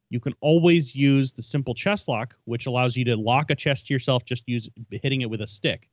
you 0.09 0.19
can 0.19 0.33
always 0.41 0.95
use 0.95 1.33
the 1.33 1.41
simple 1.41 1.73
chest 1.73 2.07
lock, 2.07 2.35
which 2.45 2.65
allows 2.65 2.95
you 2.95 3.05
to 3.05 3.15
lock 3.15 3.49
a 3.49 3.55
chest 3.55 3.87
to 3.87 3.93
yourself 3.93 4.23
just 4.25 4.43
use 4.47 4.69
hitting 4.91 5.21
it 5.21 5.29
with 5.29 5.41
a 5.41 5.47
stick, 5.47 5.89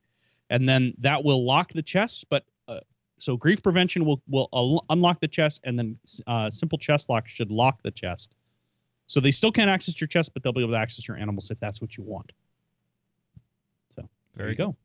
and 0.49 0.67
then 0.67 0.93
that 0.99 1.23
will 1.23 1.45
lock 1.45 1.73
the 1.73 1.81
chest. 1.81 2.25
But 2.29 2.45
uh, 2.67 2.79
so 3.17 3.37
grief 3.37 3.61
prevention 3.63 4.05
will 4.05 4.21
will 4.27 4.49
un- 4.53 4.85
unlock 4.89 5.19
the 5.19 5.27
chest, 5.27 5.61
and 5.63 5.77
then 5.77 5.97
uh, 6.27 6.49
simple 6.49 6.77
chest 6.77 7.09
lock 7.09 7.27
should 7.27 7.51
lock 7.51 7.81
the 7.81 7.91
chest. 7.91 8.35
So 9.07 9.19
they 9.19 9.31
still 9.31 9.51
can't 9.51 9.69
access 9.69 9.99
your 9.99 10.07
chest, 10.07 10.33
but 10.33 10.43
they'll 10.43 10.53
be 10.53 10.61
able 10.61 10.73
to 10.73 10.79
access 10.79 11.07
your 11.07 11.17
animals 11.17 11.51
if 11.51 11.59
that's 11.59 11.81
what 11.81 11.97
you 11.97 12.03
want. 12.03 12.31
So 13.89 14.07
there 14.35 14.49
you 14.49 14.55
go. 14.55 14.75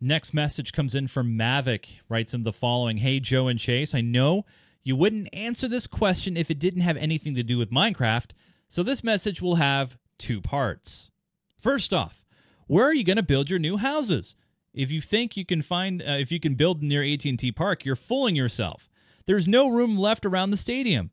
Next 0.00 0.32
message 0.32 0.72
comes 0.72 0.94
in 0.94 1.08
from 1.08 1.38
Mavic, 1.38 2.00
writes 2.08 2.32
in 2.32 2.42
the 2.42 2.52
following 2.52 2.98
Hey, 2.98 3.20
Joe 3.20 3.48
and 3.48 3.58
Chase, 3.58 3.94
I 3.94 4.00
know 4.00 4.46
you 4.82 4.96
wouldn't 4.96 5.28
answer 5.34 5.68
this 5.68 5.86
question 5.86 6.36
if 6.36 6.50
it 6.50 6.58
didn't 6.58 6.80
have 6.80 6.96
anything 6.96 7.34
to 7.34 7.42
do 7.42 7.58
with 7.58 7.70
Minecraft, 7.70 8.30
so 8.68 8.82
this 8.82 9.04
message 9.04 9.42
will 9.42 9.56
have 9.56 9.98
two 10.16 10.40
parts. 10.40 11.10
First 11.58 11.92
off, 11.92 12.24
where 12.66 12.86
are 12.86 12.94
you 12.94 13.04
going 13.04 13.16
to 13.16 13.22
build 13.22 13.50
your 13.50 13.58
new 13.58 13.76
houses? 13.76 14.36
If 14.72 14.90
you 14.90 15.00
think 15.00 15.36
you 15.36 15.44
can 15.44 15.62
find 15.62 16.00
uh, 16.02 16.12
if 16.12 16.30
you 16.30 16.38
can 16.40 16.54
build 16.54 16.82
near 16.82 17.02
AT&T 17.02 17.52
Park, 17.52 17.84
you're 17.84 17.96
fooling 17.96 18.36
yourself. 18.36 18.88
There's 19.26 19.48
no 19.48 19.68
room 19.68 19.98
left 19.98 20.24
around 20.24 20.50
the 20.50 20.56
stadium. 20.56 21.10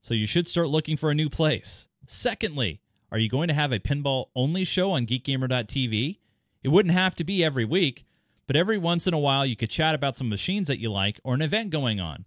So 0.00 0.14
you 0.14 0.26
should 0.26 0.48
start 0.48 0.68
looking 0.68 0.96
for 0.96 1.10
a 1.10 1.14
new 1.14 1.28
place. 1.28 1.88
Secondly, 2.06 2.80
Are 3.12 3.18
you 3.18 3.28
going 3.28 3.48
to 3.48 3.54
have 3.54 3.72
a 3.72 3.78
pinball 3.78 4.26
only 4.34 4.64
show 4.64 4.92
on 4.92 5.06
geekgamer.tv? 5.06 6.18
It 6.62 6.68
wouldn't 6.68 6.94
have 6.94 7.14
to 7.16 7.24
be 7.24 7.44
every 7.44 7.66
week, 7.66 8.06
but 8.46 8.56
every 8.56 8.78
once 8.78 9.06
in 9.06 9.12
a 9.12 9.18
while 9.18 9.44
you 9.44 9.54
could 9.54 9.68
chat 9.68 9.94
about 9.94 10.16
some 10.16 10.30
machines 10.30 10.66
that 10.68 10.78
you 10.78 10.90
like 10.90 11.20
or 11.22 11.34
an 11.34 11.42
event 11.42 11.70
going 11.70 12.00
on. 12.00 12.24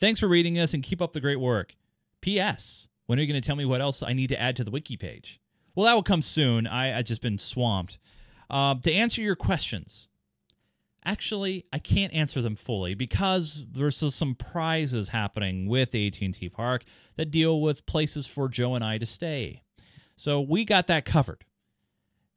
Thanks 0.00 0.20
for 0.20 0.28
reading 0.28 0.54
this 0.54 0.72
and 0.72 0.82
keep 0.82 1.02
up 1.02 1.12
the 1.12 1.20
great 1.20 1.38
work. 1.38 1.76
P.S. 2.22 2.88
When 3.06 3.18
are 3.18 3.22
you 3.22 3.28
going 3.30 3.40
to 3.40 3.46
tell 3.46 3.56
me 3.56 3.66
what 3.66 3.82
else 3.82 4.02
I 4.02 4.14
need 4.14 4.28
to 4.28 4.40
add 4.40 4.56
to 4.56 4.64
the 4.64 4.70
wiki 4.70 4.96
page? 4.96 5.38
Well, 5.74 5.86
that 5.86 5.94
will 5.94 6.02
come 6.02 6.22
soon. 6.22 6.66
I 6.66 6.98
I 6.98 7.02
just 7.02 7.20
been 7.22 7.38
swamped. 7.38 7.98
Uh, 8.48 8.74
to 8.76 8.92
answer 8.92 9.20
your 9.20 9.36
questions, 9.36 10.08
actually, 11.04 11.64
I 11.72 11.78
can't 11.78 12.12
answer 12.12 12.40
them 12.42 12.56
fully 12.56 12.94
because 12.94 13.64
there's 13.70 13.96
some 14.14 14.34
prizes 14.34 15.08
happening 15.10 15.66
with 15.66 15.94
AT&T 15.94 16.48
Park 16.50 16.84
that 17.16 17.30
deal 17.30 17.60
with 17.60 17.84
places 17.86 18.26
for 18.26 18.48
Joe 18.48 18.74
and 18.74 18.84
I 18.84 18.98
to 18.98 19.06
stay. 19.06 19.62
So 20.16 20.40
we 20.40 20.64
got 20.64 20.86
that 20.88 21.04
covered. 21.04 21.44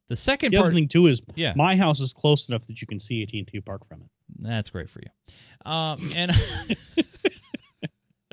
The 0.07 0.15
second 0.15 0.51
The 0.51 0.57
part, 0.57 0.67
other 0.67 0.75
thing 0.75 0.87
too 0.87 1.07
is 1.07 1.21
Yeah. 1.35 1.53
my 1.55 1.75
house 1.75 1.99
is 1.99 2.13
close 2.13 2.47
enough 2.49 2.67
that 2.67 2.79
you 2.81 2.87
can 2.87 2.99
see 2.99 3.23
AT&T 3.23 3.61
Park 3.65 3.87
from 3.87 4.01
it. 4.01 4.07
that's 4.39 4.69
great 4.69 4.89
for 4.89 5.01
you. 5.01 5.71
Um, 5.71 6.11
and 6.15 6.31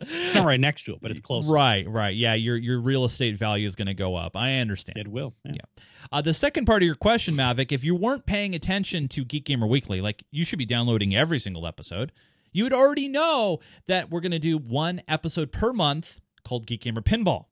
It's 0.08 0.34
not 0.34 0.46
right 0.46 0.60
next 0.60 0.84
to 0.84 0.94
it, 0.94 1.00
but 1.00 1.10
it's 1.10 1.20
close. 1.20 1.48
right, 1.48 1.88
right, 1.88 2.14
yeah, 2.14 2.34
your 2.34 2.56
your 2.56 2.80
real 2.80 3.04
estate 3.04 3.38
value 3.38 3.66
is 3.66 3.76
going 3.76 3.86
to 3.86 3.94
go 3.94 4.16
up. 4.16 4.36
I 4.36 4.58
understand. 4.58 4.98
It 4.98 5.08
will. 5.08 5.34
Yeah. 5.44 5.52
Yeah. 5.54 5.82
Uh, 6.10 6.20
the 6.20 6.34
second 6.34 6.66
part 6.66 6.82
of 6.82 6.86
your 6.86 6.94
question, 6.94 7.34
Mavic, 7.34 7.72
if 7.72 7.84
you 7.84 7.94
weren't 7.94 8.26
paying 8.26 8.54
attention 8.54 9.08
to 9.08 9.24
Geek 9.24 9.44
Gamer 9.44 9.66
Weekly, 9.66 10.00
like 10.00 10.24
you 10.30 10.44
should 10.44 10.58
be 10.58 10.66
downloading 10.66 11.14
every 11.14 11.38
single 11.38 11.66
episode, 11.66 12.12
you 12.52 12.64
would 12.64 12.72
already 12.72 13.08
know 13.08 13.60
that 13.86 14.10
we're 14.10 14.20
going 14.20 14.32
to 14.32 14.38
do 14.38 14.58
one 14.58 15.00
episode 15.08 15.52
per 15.52 15.72
month 15.72 16.20
called 16.44 16.66
Geek 16.66 16.82
Gamer 16.82 17.00
Pinball. 17.00 17.46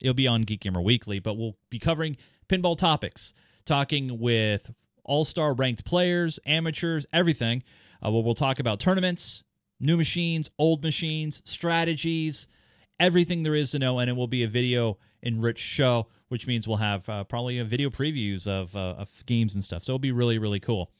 It'll 0.00 0.14
be 0.14 0.26
on 0.26 0.42
Geek 0.42 0.60
Gamer 0.60 0.80
Weekly, 0.80 1.18
but 1.18 1.34
we'll 1.34 1.56
be 1.70 1.78
covering 1.78 2.16
pinball 2.48 2.76
topics, 2.76 3.32
talking 3.64 4.18
with 4.18 4.72
all 5.04 5.24
star 5.24 5.52
ranked 5.52 5.84
players, 5.84 6.38
amateurs, 6.46 7.06
everything. 7.12 7.62
Uh, 8.04 8.12
where 8.12 8.22
we'll 8.22 8.32
talk 8.34 8.60
about 8.60 8.78
tournaments, 8.78 9.42
new 9.80 9.96
machines, 9.96 10.50
old 10.58 10.82
machines, 10.82 11.42
strategies, 11.44 12.48
everything 12.98 13.42
there 13.42 13.54
is 13.54 13.70
to 13.72 13.78
know, 13.78 13.98
and 13.98 14.10
it 14.10 14.14
will 14.14 14.26
be 14.26 14.42
a 14.42 14.48
video 14.48 14.98
enriched 15.22 15.64
show, 15.64 16.06
which 16.28 16.46
means 16.46 16.66
we'll 16.66 16.78
have 16.78 17.08
uh, 17.08 17.24
probably 17.24 17.58
a 17.58 17.64
video 17.64 17.90
previews 17.90 18.46
of, 18.46 18.74
uh, 18.76 18.94
of 18.98 19.26
games 19.26 19.54
and 19.54 19.64
stuff. 19.64 19.82
So 19.82 19.92
it'll 19.92 19.98
be 19.98 20.12
really, 20.12 20.38
really 20.38 20.60
cool. 20.60 20.90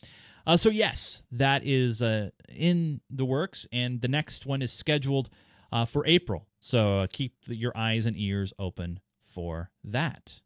Uh, 0.46 0.56
so 0.56 0.70
yes, 0.70 1.22
that 1.30 1.62
is 1.64 2.00
uh, 2.00 2.30
in 2.48 3.00
the 3.10 3.24
works, 3.24 3.66
and 3.72 4.00
the 4.00 4.08
next 4.08 4.46
one 4.46 4.62
is 4.62 4.72
scheduled 4.72 5.28
uh, 5.70 5.84
for 5.84 6.06
April. 6.06 6.46
So 6.60 7.00
uh, 7.00 7.06
keep 7.12 7.34
your 7.46 7.76
eyes 7.76 8.06
and 8.06 8.16
ears 8.16 8.52
open 8.58 9.00
for 9.26 9.70
that. 9.84 10.40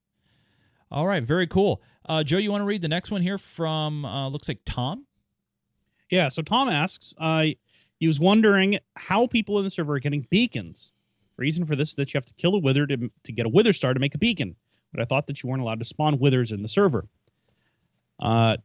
All 0.90 1.07
right, 1.07 1.23
very 1.23 1.47
cool. 1.47 1.81
Joe, 2.25 2.37
you 2.37 2.51
want 2.51 2.62
to 2.62 2.66
read 2.66 2.83
the 2.83 2.88
next 2.88 3.11
one 3.11 3.23
here 3.23 3.38
from 3.38 4.03
looks 4.33 4.49
like 4.49 4.61
Tom? 4.66 5.07
Yeah. 6.11 6.29
So 6.29 6.42
Tom 6.42 6.68
asks, 6.68 7.14
uh, 7.16 7.47
he 8.02 8.08
was 8.08 8.18
wondering 8.18 8.80
how 8.96 9.28
people 9.28 9.58
in 9.58 9.64
the 9.64 9.70
server 9.70 9.92
are 9.94 10.00
getting 10.00 10.26
beacons. 10.28 10.90
Reason 11.36 11.64
for 11.64 11.76
this 11.76 11.90
is 11.90 11.94
that 11.94 12.12
you 12.12 12.18
have 12.18 12.24
to 12.24 12.34
kill 12.34 12.56
a 12.56 12.58
wither 12.58 12.84
to, 12.84 13.12
to 13.22 13.32
get 13.32 13.46
a 13.46 13.48
wither 13.48 13.72
star 13.72 13.94
to 13.94 14.00
make 14.00 14.12
a 14.16 14.18
beacon. 14.18 14.56
But 14.92 15.02
I 15.02 15.04
thought 15.04 15.28
that 15.28 15.40
you 15.40 15.48
weren't 15.48 15.62
allowed 15.62 15.78
to 15.78 15.84
spawn 15.84 16.18
withers 16.18 16.50
in 16.50 16.62
the 16.62 16.68
server. 16.68 17.06
Uh, 18.18 18.56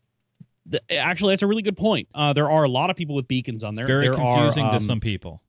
th- 0.71 0.81
actually, 0.89 1.33
that's 1.33 1.43
a 1.43 1.47
really 1.47 1.61
good 1.61 1.77
point. 1.77 2.07
Uh, 2.15 2.33
there 2.33 2.49
are 2.49 2.63
a 2.63 2.67
lot 2.67 2.89
of 2.89 2.95
people 2.95 3.13
with 3.13 3.27
beacons 3.27 3.63
on 3.63 3.73
It's 3.73 3.77
there. 3.77 3.85
very 3.85 4.07
there 4.07 4.15
confusing 4.15 4.65
are, 4.65 4.71
to 4.71 4.77
um, 4.77 4.81
some 4.81 4.99
people. 4.99 5.43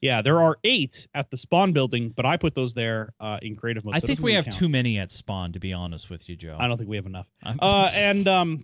Yeah, 0.00 0.22
there 0.22 0.40
are 0.40 0.56
eight 0.62 1.08
at 1.12 1.32
the 1.32 1.36
spawn 1.36 1.72
building, 1.72 2.10
but 2.10 2.24
I 2.24 2.36
put 2.36 2.54
those 2.54 2.72
there 2.74 3.14
uh, 3.18 3.40
in 3.42 3.56
creative 3.56 3.84
mode. 3.84 3.96
I 3.96 3.98
so 3.98 4.06
think 4.06 4.20
we 4.20 4.34
have 4.34 4.44
count. 4.44 4.56
too 4.58 4.68
many 4.68 5.00
at 5.00 5.10
spawn, 5.10 5.50
to 5.54 5.58
be 5.58 5.72
honest 5.72 6.08
with 6.08 6.28
you, 6.28 6.36
Joe. 6.36 6.56
I 6.60 6.68
don't 6.68 6.78
think 6.78 6.88
we 6.88 6.94
have 6.94 7.06
enough. 7.06 7.26
Uh, 7.44 7.90
and 7.94 8.28
um, 8.28 8.62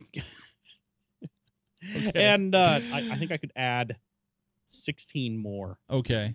okay. 1.97 2.13
and 2.15 2.55
uh, 2.55 2.79
I, 2.93 3.11
I 3.11 3.17
think 3.17 3.33
I 3.33 3.37
could 3.37 3.53
add 3.57 3.97
sixteen 4.71 5.37
more. 5.37 5.79
okay. 5.91 6.33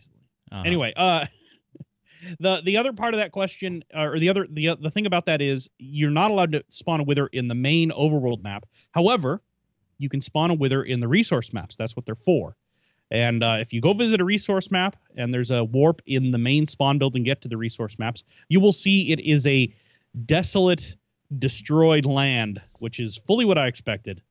Uh-huh. 0.51 0.63
Anyway, 0.63 0.93
uh, 0.95 1.25
the 2.39 2.61
the 2.63 2.77
other 2.77 2.93
part 2.93 3.13
of 3.13 3.19
that 3.19 3.31
question, 3.31 3.83
uh, 3.95 4.03
or 4.03 4.19
the 4.19 4.29
other 4.29 4.47
the 4.49 4.75
the 4.75 4.91
thing 4.91 5.05
about 5.05 5.25
that 5.25 5.41
is 5.41 5.69
you're 5.77 6.11
not 6.11 6.31
allowed 6.31 6.51
to 6.51 6.63
spawn 6.69 6.99
a 6.99 7.03
wither 7.03 7.27
in 7.27 7.47
the 7.47 7.55
main 7.55 7.91
overworld 7.91 8.43
map. 8.43 8.65
However, 8.91 9.41
you 9.97 10.09
can 10.09 10.21
spawn 10.21 10.51
a 10.51 10.53
wither 10.53 10.83
in 10.83 10.99
the 10.99 11.07
resource 11.07 11.53
maps. 11.53 11.75
That's 11.75 11.95
what 11.95 12.05
they're 12.05 12.15
for. 12.15 12.55
And 13.11 13.43
uh, 13.43 13.57
if 13.59 13.71
you 13.71 13.81
go 13.81 13.93
visit 13.93 14.19
a 14.19 14.25
resource 14.25 14.71
map 14.71 14.95
and 15.15 15.33
there's 15.33 15.51
a 15.51 15.63
warp 15.63 16.01
in 16.05 16.31
the 16.31 16.37
main 16.37 16.65
spawn 16.67 16.97
build 16.97 17.15
and 17.15 17.23
get 17.23 17.41
to 17.41 17.47
the 17.47 17.57
resource 17.57 17.99
maps, 17.99 18.23
you 18.49 18.59
will 18.59 18.71
see 18.71 19.11
it 19.11 19.19
is 19.19 19.45
a 19.45 19.73
desolate, 20.25 20.95
destroyed 21.37 22.05
land, 22.05 22.61
which 22.79 22.99
is 22.99 23.17
fully 23.17 23.45
what 23.45 23.57
I 23.57 23.67
expected 23.67 24.21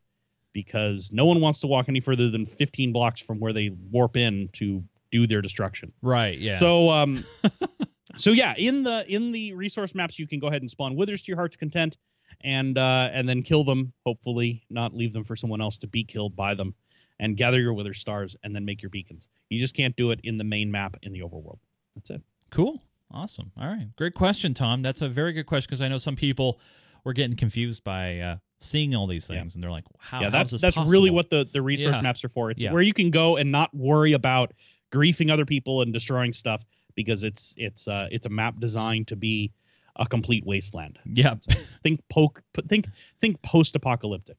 because 0.54 1.10
no 1.12 1.26
one 1.26 1.40
wants 1.40 1.60
to 1.60 1.66
walk 1.66 1.90
any 1.90 2.00
further 2.00 2.30
than 2.30 2.46
15 2.46 2.92
blocks 2.92 3.20
from 3.20 3.38
where 3.40 3.52
they 3.52 3.68
warp 3.90 4.16
in 4.16 4.48
to 4.54 4.82
do 5.10 5.26
their 5.26 5.42
destruction. 5.42 5.92
right. 6.00 6.38
Yeah. 6.38 6.54
So 6.54 6.88
um 6.88 7.22
so 8.16 8.30
yeah, 8.30 8.54
in 8.56 8.84
the 8.84 9.04
in 9.12 9.32
the 9.32 9.52
resource 9.52 9.94
maps 9.94 10.18
you 10.18 10.26
can 10.26 10.38
go 10.38 10.46
ahead 10.46 10.62
and 10.62 10.70
spawn 10.70 10.96
withers 10.96 11.20
to 11.22 11.28
your 11.28 11.36
heart's 11.36 11.56
content 11.56 11.98
and 12.40 12.78
uh 12.78 13.10
and 13.12 13.28
then 13.28 13.42
kill 13.42 13.64
them, 13.64 13.92
hopefully 14.06 14.64
not 14.70 14.94
leave 14.94 15.12
them 15.12 15.24
for 15.24 15.36
someone 15.36 15.60
else 15.60 15.76
to 15.78 15.86
be 15.86 16.04
killed 16.04 16.34
by 16.34 16.54
them 16.54 16.74
and 17.18 17.36
gather 17.36 17.60
your 17.60 17.74
wither 17.74 17.94
stars 17.94 18.34
and 18.42 18.56
then 18.56 18.64
make 18.64 18.82
your 18.82 18.90
beacons. 18.90 19.28
You 19.50 19.58
just 19.58 19.74
can't 19.74 19.94
do 19.94 20.10
it 20.10 20.20
in 20.24 20.38
the 20.38 20.44
main 20.44 20.70
map 20.70 20.96
in 21.02 21.12
the 21.12 21.20
overworld. 21.20 21.58
That's 21.94 22.10
it. 22.10 22.22
Cool. 22.50 22.82
Awesome. 23.12 23.52
All 23.60 23.68
right. 23.68 23.94
Great 23.96 24.14
question, 24.14 24.54
Tom. 24.54 24.82
That's 24.82 25.00
a 25.00 25.08
very 25.08 25.32
good 25.32 25.46
question 25.46 25.68
because 25.68 25.80
I 25.80 25.88
know 25.88 25.98
some 25.98 26.16
people 26.16 26.58
were 27.04 27.12
getting 27.12 27.36
confused 27.36 27.84
by 27.84 28.18
uh, 28.18 28.36
seeing 28.64 28.94
all 28.94 29.06
these 29.06 29.28
Yeah. 29.30 29.38
things 29.40 29.54
and 29.54 29.62
they're 29.62 29.70
like, 29.70 29.84
how, 29.98 30.20
yeah, 30.22 30.30
that's 30.30 30.50
that's 30.52 30.76
possible? 30.76 30.90
really 30.90 31.10
what 31.10 31.30
the 31.30 31.48
the 31.50 31.62
resource 31.62 31.94
Yeah. 31.96 32.00
maps 32.02 32.24
are 32.24 32.28
for. 32.28 32.50
It's 32.50 32.62
Yeah. 32.62 32.72
where 32.72 32.82
you 32.82 32.92
can 32.92 33.10
go 33.10 33.36
and 33.36 33.52
not 33.52 33.74
worry 33.74 34.12
about 34.12 34.52
griefing 34.92 35.30
other 35.30 35.44
people 35.44 35.82
and 35.82 35.92
destroying 35.92 36.32
stuff 36.32 36.64
because 36.94 37.22
it's 37.22 37.54
it's 37.56 37.86
uh 37.88 38.08
it's 38.10 38.26
a 38.26 38.30
map 38.30 38.60
designed 38.60 39.08
to 39.08 39.16
be 39.16 39.52
a 39.96 40.06
complete 40.06 40.44
wasteland. 40.44 40.98
Yeah. 41.04 41.34
Think 41.82 42.00
poke 42.08 42.42
think 42.68 42.88
think 43.20 43.42
post 43.42 43.76
apocalyptic. 43.76 44.36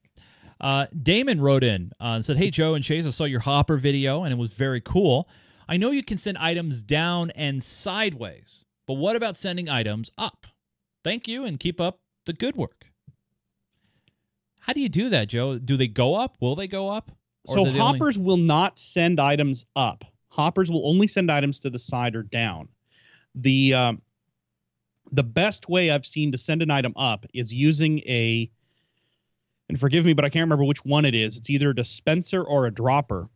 Uh, 0.59 0.87
Damon 1.03 1.41
wrote 1.41 1.65
in 1.65 1.91
uh, 1.99 2.15
and 2.15 2.23
said, 2.25 2.37
Hey, 2.37 2.49
Joe 2.49 2.75
and 2.75 2.83
Chase, 2.83 3.05
I 3.05 3.09
saw 3.09 3.25
your 3.25 3.41
Hopper 3.41 3.75
video 3.75 4.23
and 4.23 4.31
it 4.31 4.37
was 4.37 4.53
very 4.53 4.79
cool. 4.79 5.27
I 5.67 5.75
know 5.77 5.91
you 5.91 6.01
can 6.03 6.17
send 6.17 6.37
items 6.37 6.81
down 6.81 7.31
and 7.31 7.61
sideways, 7.61 8.63
but 8.87 8.93
what 8.93 9.15
about 9.17 9.35
sending 9.37 9.67
items 9.69 10.09
up? 10.17 10.47
Thank 11.03 11.27
you 11.27 11.43
and 11.43 11.59
keep 11.59 11.81
up 11.81 11.99
the 12.25 12.33
good 12.33 12.55
work. 12.55 12.85
How 14.65 14.73
do 14.73 14.79
you 14.79 14.89
do 14.89 15.09
that, 15.09 15.27
Joe? 15.29 15.59
Do 15.59 15.77
they 15.77 15.87
go 15.87 16.15
up? 16.15 16.37
Will 16.39 16.55
they 16.55 16.67
go 16.67 16.89
up? 16.89 17.11
Or 17.47 17.53
So 17.55 17.63
they 17.65 17.69
only- 17.69 17.79
hoppers 17.79 18.17
will 18.17 18.37
not 18.37 18.79
send 18.79 19.19
items 19.19 19.63
up. 19.75 20.03
Hoppers 20.29 20.71
will 20.71 20.87
only 20.89 21.07
send 21.07 21.31
items 21.31 21.59
to 21.59 21.69
the 21.69 21.77
side 21.77 22.15
or 22.15 22.23
down. 22.23 22.69
The 23.35 23.75
um, 23.75 24.01
the 25.11 25.21
best 25.21 25.69
way 25.69 25.91
I've 25.91 26.05
seen 26.05 26.31
to 26.31 26.37
send 26.39 26.63
an 26.63 26.71
item 26.71 26.93
up 26.95 27.27
is 27.31 27.53
using 27.53 27.99
a 28.07 28.49
and 29.69 29.79
forgive 29.79 30.03
me, 30.03 30.13
but 30.13 30.25
I 30.25 30.29
can't 30.29 30.41
remember 30.41 30.63
which 30.63 30.83
one 30.83 31.05
it 31.05 31.13
is. 31.13 31.37
It's 31.37 31.51
either 31.51 31.69
a 31.69 31.75
dispenser 31.75 32.41
or 32.43 32.65
a 32.65 32.71
dropper. 32.71 33.29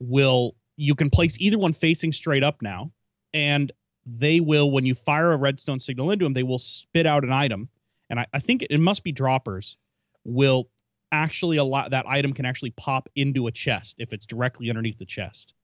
Will 0.00 0.56
you 0.76 0.96
can 0.96 1.08
place 1.08 1.36
either 1.38 1.56
one 1.56 1.72
facing 1.72 2.10
straight 2.10 2.42
up 2.42 2.62
now, 2.62 2.90
and 3.32 3.70
they 4.04 4.40
will 4.40 4.72
when 4.72 4.84
you 4.84 4.96
fire 4.96 5.30
a 5.30 5.36
redstone 5.36 5.78
signal 5.78 6.10
into 6.10 6.24
them, 6.24 6.32
they 6.32 6.42
will 6.42 6.58
spit 6.58 7.06
out 7.06 7.22
an 7.22 7.32
item. 7.32 7.68
And 8.10 8.18
I, 8.18 8.26
I 8.34 8.40
think 8.40 8.62
it, 8.62 8.72
it 8.72 8.80
must 8.80 9.04
be 9.04 9.12
droppers 9.12 9.76
will 10.24 10.68
actually 11.12 11.56
allow 11.58 11.88
that 11.88 12.06
item 12.08 12.32
can 12.32 12.44
actually 12.44 12.70
pop 12.70 13.08
into 13.14 13.46
a 13.46 13.52
chest 13.52 13.96
if 13.98 14.12
it's 14.12 14.26
directly 14.26 14.68
underneath 14.68 14.98
the 14.98 15.04
chest. 15.04 15.54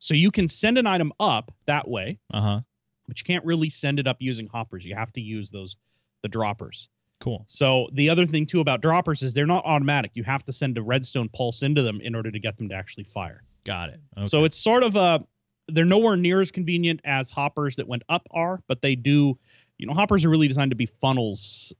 So 0.00 0.14
you 0.14 0.30
can 0.30 0.48
send 0.48 0.78
an 0.78 0.86
item 0.86 1.12
up 1.20 1.52
that 1.66 1.88
way, 1.88 2.18
Uh-huh. 2.32 2.60
but 3.06 3.18
you 3.20 3.24
can't 3.24 3.44
really 3.44 3.70
send 3.70 3.98
it 3.98 4.06
up 4.06 4.16
using 4.20 4.46
hoppers. 4.48 4.84
You 4.84 4.94
have 4.94 5.12
to 5.14 5.20
use 5.20 5.50
those 5.50 5.76
the 6.22 6.28
droppers. 6.28 6.88
Cool. 7.20 7.44
So 7.46 7.88
the 7.92 8.08
other 8.10 8.26
thing 8.26 8.46
too 8.46 8.60
about 8.60 8.80
droppers 8.80 9.22
is 9.22 9.34
they're 9.34 9.46
not 9.46 9.64
automatic. 9.64 10.12
You 10.14 10.24
have 10.24 10.44
to 10.46 10.52
send 10.52 10.78
a 10.78 10.82
redstone 10.82 11.28
pulse 11.28 11.62
into 11.62 11.82
them 11.82 12.00
in 12.00 12.14
order 12.14 12.30
to 12.30 12.38
get 12.40 12.56
them 12.56 12.68
to 12.68 12.74
actually 12.74 13.04
fire. 13.04 13.42
Got 13.64 13.90
it. 13.90 14.00
Okay. 14.16 14.26
So 14.26 14.44
it's 14.44 14.56
sort 14.56 14.82
of 14.82 14.96
a 14.96 15.24
they're 15.68 15.84
nowhere 15.84 16.16
near 16.16 16.40
as 16.40 16.50
convenient 16.50 17.00
as 17.04 17.30
hoppers 17.30 17.76
that 17.76 17.86
went 17.86 18.02
up 18.08 18.26
are, 18.30 18.62
but 18.68 18.82
they 18.82 18.94
do. 18.96 19.38
You 19.78 19.86
know, 19.86 19.92
hoppers 19.92 20.24
are 20.24 20.28
really 20.30 20.48
designed 20.48 20.70
to 20.72 20.76
be 20.76 20.86
funnels. 20.86 21.72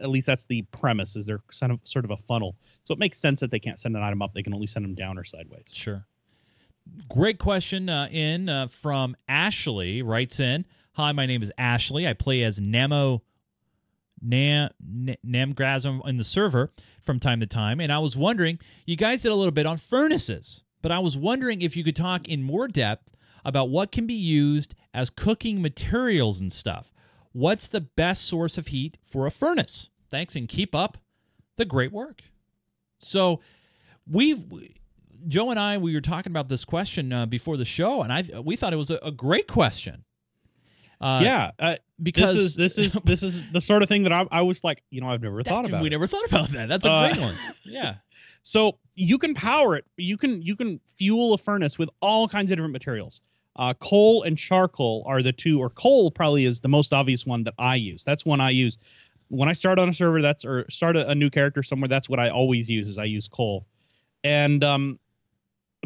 At 0.00 0.10
least 0.10 0.26
that's 0.26 0.44
the 0.44 0.62
premise. 0.62 1.16
Is 1.16 1.26
they're 1.26 1.42
kind 1.58 1.72
of 1.72 1.80
sort 1.84 2.04
of 2.04 2.10
a 2.10 2.16
funnel. 2.16 2.56
So 2.84 2.92
it 2.92 2.98
makes 2.98 3.18
sense 3.18 3.40
that 3.40 3.50
they 3.50 3.58
can't 3.58 3.78
send 3.78 3.96
an 3.96 4.02
item 4.02 4.22
up. 4.22 4.34
They 4.34 4.42
can 4.42 4.54
only 4.54 4.66
send 4.66 4.84
them 4.84 4.94
down 4.94 5.18
or 5.18 5.24
sideways. 5.24 5.66
Sure. 5.72 6.06
Great 7.08 7.38
question 7.38 7.88
uh, 7.88 8.08
in 8.10 8.48
uh, 8.48 8.68
from 8.68 9.16
Ashley 9.28 10.02
writes 10.02 10.40
in. 10.40 10.66
Hi, 10.92 11.12
my 11.12 11.26
name 11.26 11.42
is 11.42 11.50
Ashley. 11.58 12.06
I 12.06 12.12
play 12.12 12.42
as 12.42 12.60
Namo 12.60 13.22
Nam 14.22 14.70
Namgrasm 15.26 16.06
in 16.06 16.16
the 16.16 16.24
server 16.24 16.72
from 17.02 17.20
time 17.20 17.40
to 17.40 17.46
time, 17.46 17.80
and 17.80 17.92
I 17.92 17.98
was 17.98 18.16
wondering, 18.16 18.58
you 18.86 18.96
guys 18.96 19.22
did 19.22 19.32
a 19.32 19.34
little 19.34 19.52
bit 19.52 19.66
on 19.66 19.76
furnaces, 19.76 20.62
but 20.82 20.92
I 20.92 20.98
was 20.98 21.18
wondering 21.18 21.62
if 21.62 21.76
you 21.76 21.84
could 21.84 21.96
talk 21.96 22.28
in 22.28 22.42
more 22.42 22.68
depth 22.68 23.14
about 23.44 23.68
what 23.68 23.92
can 23.92 24.06
be 24.06 24.14
used 24.14 24.74
as 24.94 25.10
cooking 25.10 25.60
materials 25.60 26.40
and 26.40 26.52
stuff. 26.52 26.92
What's 27.34 27.68
the 27.68 27.80
best 27.82 28.24
source 28.24 28.56
of 28.58 28.68
heat 28.68 28.96
for 29.04 29.26
a 29.26 29.30
furnace? 29.30 29.90
Thanks 30.10 30.36
and 30.36 30.48
keep 30.48 30.74
up 30.74 30.96
the 31.56 31.64
great 31.66 31.92
work. 31.92 32.22
So, 32.98 33.40
we've 34.10 34.44
Joe 35.28 35.50
and 35.50 35.58
I 35.58 35.76
we 35.78 35.94
were 35.94 36.00
talking 36.00 36.30
about 36.32 36.48
this 36.48 36.64
question 36.64 37.12
uh, 37.12 37.26
before 37.26 37.56
the 37.56 37.64
show, 37.64 38.02
and 38.02 38.12
I 38.12 38.22
we 38.40 38.56
thought 38.56 38.72
it 38.72 38.76
was 38.76 38.90
a, 38.90 38.98
a 39.02 39.10
great 39.10 39.48
question. 39.48 40.04
Uh, 41.00 41.20
yeah, 41.22 41.50
uh, 41.58 41.74
because 42.02 42.34
this 42.34 42.42
is 42.44 42.54
this 42.56 42.78
is 42.78 42.92
this 43.02 43.22
is 43.24 43.50
the 43.50 43.60
sort 43.60 43.82
of 43.82 43.88
thing 43.88 44.04
that 44.04 44.12
I, 44.12 44.26
I 44.30 44.42
was 44.42 44.62
like, 44.62 44.82
you 44.90 45.00
know, 45.00 45.08
I've 45.10 45.20
never 45.22 45.42
thought 45.42 45.68
about. 45.68 45.80
We 45.82 45.88
it. 45.88 45.90
never 45.90 46.06
thought 46.06 46.24
about 46.26 46.48
that. 46.50 46.68
That's 46.68 46.84
a 46.86 46.90
Uh, 46.90 47.08
great 47.12 47.20
one. 47.20 47.34
Yeah. 47.64 47.96
So 48.42 48.78
you 48.94 49.18
can 49.18 49.34
power 49.34 49.74
it. 49.74 49.84
You 49.96 50.16
can 50.16 50.40
you 50.40 50.54
can 50.54 50.78
fuel 50.96 51.34
a 51.34 51.38
furnace 51.38 51.78
with 51.78 51.90
all 52.00 52.28
kinds 52.28 52.52
of 52.52 52.56
different 52.58 52.72
materials. 52.74 53.22
Uh, 53.56 53.72
coal 53.74 54.22
and 54.24 54.36
charcoal 54.36 55.04
are 55.06 55.22
the 55.22 55.32
two, 55.32 55.60
or 55.60 55.70
coal 55.70 56.10
probably 56.10 56.44
is 56.44 56.60
the 56.60 56.68
most 56.68 56.92
obvious 56.92 57.24
one 57.24 57.44
that 57.44 57.54
I 57.58 57.76
use. 57.76 58.02
That's 58.04 58.24
one 58.24 58.40
I 58.40 58.50
use 58.50 58.78
when 59.28 59.48
I 59.48 59.52
start 59.52 59.78
on 59.78 59.88
a 59.88 59.92
server. 59.92 60.20
That's 60.20 60.44
or 60.44 60.68
start 60.68 60.96
a, 60.96 61.08
a 61.08 61.14
new 61.14 61.30
character 61.30 61.62
somewhere. 61.62 61.88
That's 61.88 62.08
what 62.08 62.18
I 62.18 62.30
always 62.30 62.68
use. 62.68 62.88
Is 62.88 62.98
I 62.98 63.04
use 63.04 63.28
coal, 63.28 63.66
and 64.24 64.64
um, 64.64 64.98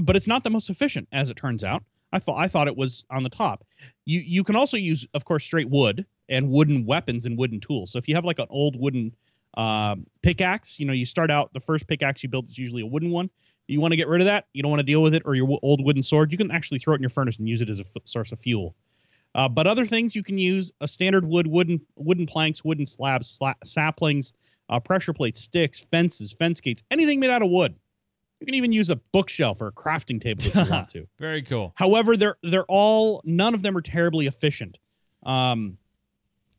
but 0.01 0.17
it's 0.17 0.27
not 0.27 0.45
the 0.45 0.51
most 0.51 0.71
efficient 0.71 1.09
as 1.13 1.31
it 1.31 1.37
turns 1.37 1.63
out. 1.63 1.85
I 2.13 2.19
thought 2.19 2.39
I 2.39 2.49
thought 2.49 2.69
it 2.69 2.77
was 2.77 3.05
on 3.11 3.23
the 3.23 3.29
top. 3.29 3.65
You 4.07 4.21
you 4.21 4.45
can 4.45 4.57
also 4.57 4.77
use, 4.77 5.07
of 5.15 5.25
course, 5.25 5.45
straight 5.45 5.69
wood 5.69 6.07
and 6.29 6.51
wooden 6.51 6.87
weapons 6.87 7.27
and 7.27 7.39
wooden 7.39 7.61
tools. 7.61 7.93
So 7.93 7.99
if 7.99 8.09
you 8.09 8.15
have 8.15 8.25
like 8.25 8.39
an 8.39 8.47
old 8.51 8.81
wooden 8.81 9.15
um, 9.55 10.07
pickaxe, 10.23 10.79
you 10.79 10.87
know, 10.87 10.93
you 10.93 11.05
start 11.05 11.31
out 11.31 11.53
the 11.53 11.61
first 11.61 11.87
pickaxe 11.87 12.23
you 12.23 12.29
build 12.29 12.49
is 12.49 12.59
usually 12.59 12.83
a 12.83 12.87
wooden 12.87 13.11
one. 13.11 13.31
You 13.69 13.81
want 13.81 13.93
to 13.93 13.97
get 13.97 14.09
rid 14.09 14.21
of 14.21 14.25
that. 14.27 14.47
You 14.53 14.63
don't 14.63 14.71
want 14.71 14.81
to 14.81 14.87
deal 14.87 15.03
with 15.03 15.15
it, 15.15 15.23
or 15.25 15.35
your 15.35 15.59
old 15.63 15.85
wooden 15.85 16.03
sword. 16.03 16.33
You 16.33 16.39
can 16.39 16.51
actually 16.51 16.79
throw 16.79 16.95
it 16.95 16.97
in 16.97 17.03
your 17.03 17.11
furnace 17.11 17.37
and 17.39 17.49
use 17.49 17.61
it 17.61 17.69
as 17.71 17.79
a 17.79 17.85
f- 17.85 18.03
source 18.05 18.33
of 18.33 18.41
fuel. 18.41 18.75
Uh, 19.35 19.49
but 19.49 19.67
other 19.67 19.85
things 19.85 20.17
you 20.17 20.23
can 20.23 20.39
use 20.39 20.73
a 20.81 20.89
standard 20.89 21.27
wood, 21.27 21.47
wooden 21.47 21.81
wooden 21.97 22.27
planks, 22.27 22.65
wooden 22.65 22.87
slabs, 22.87 23.39
sla- 23.39 23.55
saplings, 23.63 24.33
uh, 24.71 24.81
pressure 24.81 25.13
plates, 25.13 25.41
sticks, 25.41 25.79
fences, 25.79 26.33
fence 26.33 26.61
gates, 26.61 26.83
anything 26.91 27.21
made 27.21 27.31
out 27.31 27.43
of 27.43 27.51
wood. 27.51 27.77
You 28.41 28.47
can 28.47 28.55
even 28.55 28.73
use 28.73 28.89
a 28.89 28.97
bookshelf 28.97 29.61
or 29.61 29.67
a 29.67 29.73
crafting 29.73 30.21
table 30.21 30.45
if 30.47 30.55
you 30.55 30.65
want 30.65 30.89
to. 30.89 31.07
Very 31.19 31.43
cool. 31.43 31.73
However, 31.77 32.17
they're 32.17 32.37
they're 32.43 32.65
all 32.69 33.21
none 33.25 33.55
of 33.55 33.63
them 33.63 33.77
are 33.77 33.83
terribly 33.83 34.27
efficient. 34.27 34.79
Um, 35.25 35.77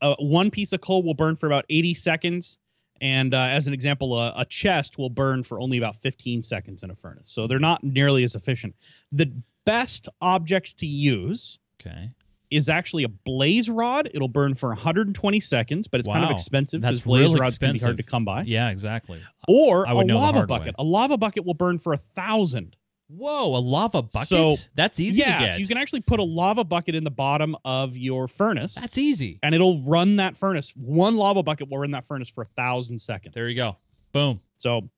uh, 0.00 0.14
one 0.18 0.50
piece 0.50 0.72
of 0.72 0.80
coal 0.80 1.02
will 1.02 1.14
burn 1.14 1.36
for 1.36 1.46
about 1.46 1.64
80 1.68 1.94
seconds, 1.94 2.58
and 3.00 3.32
uh, 3.34 3.38
as 3.42 3.66
an 3.66 3.74
example, 3.74 4.18
a, 4.18 4.32
a 4.36 4.44
chest 4.44 4.98
will 4.98 5.10
burn 5.10 5.42
for 5.42 5.60
only 5.60 5.78
about 5.78 5.96
15 5.96 6.42
seconds 6.42 6.82
in 6.82 6.90
a 6.90 6.94
furnace. 6.94 7.28
So 7.28 7.46
they're 7.46 7.58
not 7.58 7.82
nearly 7.82 8.24
as 8.24 8.34
efficient. 8.34 8.74
The 9.12 9.32
best 9.64 10.08
object 10.20 10.78
to 10.78 10.86
use 10.86 11.58
Okay. 11.80 12.10
is 12.50 12.68
actually 12.68 13.04
a 13.04 13.08
blaze 13.08 13.70
rod. 13.70 14.10
It'll 14.12 14.28
burn 14.28 14.54
for 14.54 14.68
120 14.70 15.40
seconds, 15.40 15.88
but 15.88 16.00
it's 16.00 16.08
kind 16.08 16.24
of 16.24 16.30
expensive 16.30 16.80
because 16.82 17.00
blaze 17.02 17.34
rods 17.34 17.56
can 17.58 17.72
be 17.72 17.78
hard 17.78 17.96
to 17.96 18.02
come 18.02 18.24
by. 18.24 18.42
Yeah, 18.42 18.68
exactly. 18.70 19.20
Or 19.48 19.84
a 19.84 19.94
lava 19.94 20.38
hard 20.38 20.50
way. 20.50 20.58
bucket. 20.58 20.74
A 20.78 20.84
lava 20.84 21.16
bucket 21.16 21.44
will 21.46 21.54
burn 21.54 21.78
for 21.78 21.92
a 21.92 21.96
thousand. 21.98 22.76
Whoa, 23.12 23.56
a 23.56 23.58
lava 23.60 24.02
bucket? 24.02 24.28
So- 24.28 24.56
That's 24.74 25.00
easy 25.00 25.18
yeah, 25.20 25.38
to 25.38 25.44
get. 25.46 25.52
so 25.54 25.58
you 25.58 25.66
can 25.66 25.76
actually 25.78 26.00
put 26.00 26.20
a 26.20 26.24
lava 26.24 26.64
bucket 26.64 26.94
in 26.94 27.02
the 27.04 27.10
bottom 27.10 27.56
of 27.64 27.96
your 27.96 28.28
furnace. 28.28 28.74
That's 28.74 28.98
easy. 28.98 29.38
and 29.42 29.54
it'll 29.54 29.82
run 29.82 30.16
that 30.16 30.36
furnace. 30.36 30.72
One 30.76 31.16
lava 31.16 31.42
bucket 31.42 31.68
will 31.70 31.78
run 31.78 31.90
that 31.92 32.06
furnace 32.06 32.28
for 32.28 32.42
a 32.42 32.46
thousand 32.56 32.98
seconds. 33.00 33.34
There 33.34 33.48
you 33.48 33.56
go. 33.56 33.76
Boom. 34.12 34.40
So 34.58 34.88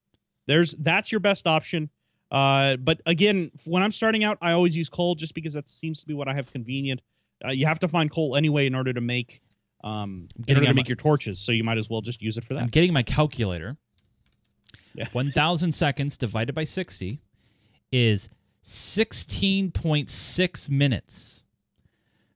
there's 0.46 0.72
that's 0.72 1.10
your 1.12 1.20
best 1.20 1.46
option. 1.46 1.88
Uh, 2.30 2.76
but 2.76 3.00
again, 3.06 3.50
when 3.66 3.82
I'm 3.82 3.92
starting 3.92 4.24
out, 4.24 4.38
I 4.40 4.52
always 4.52 4.76
use 4.76 4.88
coal 4.88 5.14
just 5.14 5.34
because 5.34 5.52
that 5.54 5.68
seems 5.68 6.00
to 6.00 6.06
be 6.06 6.14
what 6.14 6.28
I 6.28 6.34
have 6.34 6.50
convenient. 6.52 7.00
Uh, 7.44 7.50
you 7.50 7.66
have 7.66 7.78
to 7.80 7.88
find 7.88 8.10
coal 8.10 8.36
anyway 8.36 8.66
in 8.66 8.74
order 8.74 8.92
to 8.92 9.00
make 9.00 9.40
um 9.84 10.28
in 10.36 10.42
getting 10.44 10.56
order 10.62 10.68
to 10.68 10.74
make 10.74 10.86
my- 10.86 10.88
your 10.88 10.96
torches. 10.96 11.38
So 11.40 11.52
you 11.52 11.64
might 11.64 11.78
as 11.78 11.90
well 11.90 12.00
just 12.02 12.22
use 12.22 12.38
it 12.38 12.44
for 12.44 12.54
that. 12.54 12.62
I'm 12.62 12.68
getting 12.68 12.92
my 12.92 13.02
calculator. 13.02 13.76
Yeah. 14.94 15.08
1,000 15.12 15.72
seconds 15.72 16.16
divided 16.18 16.54
by 16.54 16.64
60 16.64 17.20
is 17.92 18.28
16.6 18.64 20.70
minutes. 20.70 21.42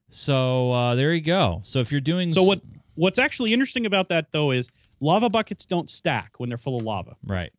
So 0.09 0.71
uh, 0.71 0.95
there 0.95 1.13
you 1.13 1.21
go. 1.21 1.61
So 1.63 1.79
if 1.79 1.91
you're 1.91 2.01
doing 2.01 2.31
So 2.31 2.43
what 2.43 2.61
what's 2.95 3.19
actually 3.19 3.53
interesting 3.53 3.85
about 3.85 4.09
that 4.09 4.31
though 4.31 4.51
is 4.51 4.69
lava 4.99 5.29
buckets 5.29 5.65
don't 5.65 5.89
stack 5.89 6.39
when 6.39 6.49
they're 6.49 6.57
full 6.57 6.77
of 6.77 6.83
lava. 6.83 7.15
Right. 7.23 7.51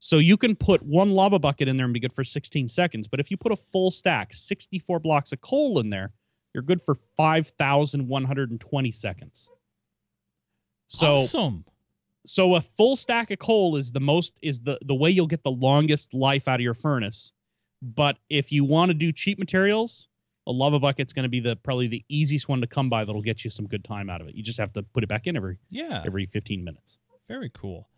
So 0.00 0.18
you 0.18 0.36
can 0.36 0.54
put 0.54 0.82
one 0.82 1.12
lava 1.12 1.38
bucket 1.38 1.68
in 1.68 1.76
there 1.76 1.84
and 1.84 1.92
be 1.92 2.00
good 2.00 2.12
for 2.12 2.24
16 2.24 2.68
seconds. 2.68 3.08
But 3.08 3.20
if 3.20 3.30
you 3.30 3.36
put 3.36 3.52
a 3.52 3.56
full 3.56 3.90
stack, 3.90 4.32
64 4.32 5.00
blocks 5.00 5.32
of 5.32 5.40
coal 5.40 5.80
in 5.80 5.90
there, 5.90 6.12
you're 6.54 6.62
good 6.62 6.80
for 6.80 6.96
5,120 7.16 8.92
seconds. 8.92 9.50
So 10.86 11.16
awesome. 11.16 11.64
So 12.28 12.54
a 12.54 12.60
full 12.60 12.94
stack 12.96 13.30
of 13.30 13.38
coal 13.38 13.76
is 13.76 13.92
the 13.92 14.00
most 14.00 14.38
is 14.42 14.60
the 14.60 14.78
the 14.84 14.94
way 14.94 15.10
you'll 15.10 15.26
get 15.26 15.42
the 15.42 15.50
longest 15.50 16.14
life 16.14 16.46
out 16.48 16.56
of 16.56 16.60
your 16.62 16.74
furnace. 16.74 17.32
But 17.82 18.18
if 18.28 18.50
you 18.52 18.64
want 18.64 18.90
to 18.90 18.94
do 18.94 19.12
cheap 19.12 19.38
materials, 19.38 20.08
a 20.46 20.52
lava 20.52 20.78
bucket's 20.80 21.12
going 21.12 21.22
to 21.24 21.28
be 21.28 21.40
the 21.40 21.56
probably 21.56 21.86
the 21.86 22.04
easiest 22.08 22.48
one 22.48 22.60
to 22.60 22.66
come 22.66 22.88
by 22.90 23.04
that'll 23.04 23.22
get 23.22 23.44
you 23.44 23.50
some 23.50 23.66
good 23.66 23.84
time 23.84 24.10
out 24.10 24.20
of 24.20 24.28
it. 24.28 24.34
You 24.34 24.42
just 24.42 24.58
have 24.58 24.72
to 24.74 24.82
put 24.82 25.04
it 25.04 25.08
back 25.08 25.26
in 25.26 25.36
every 25.36 25.58
Yeah. 25.70 26.02
every 26.04 26.26
15 26.26 26.64
minutes. 26.64 26.98
Very 27.28 27.50
cool. 27.50 27.88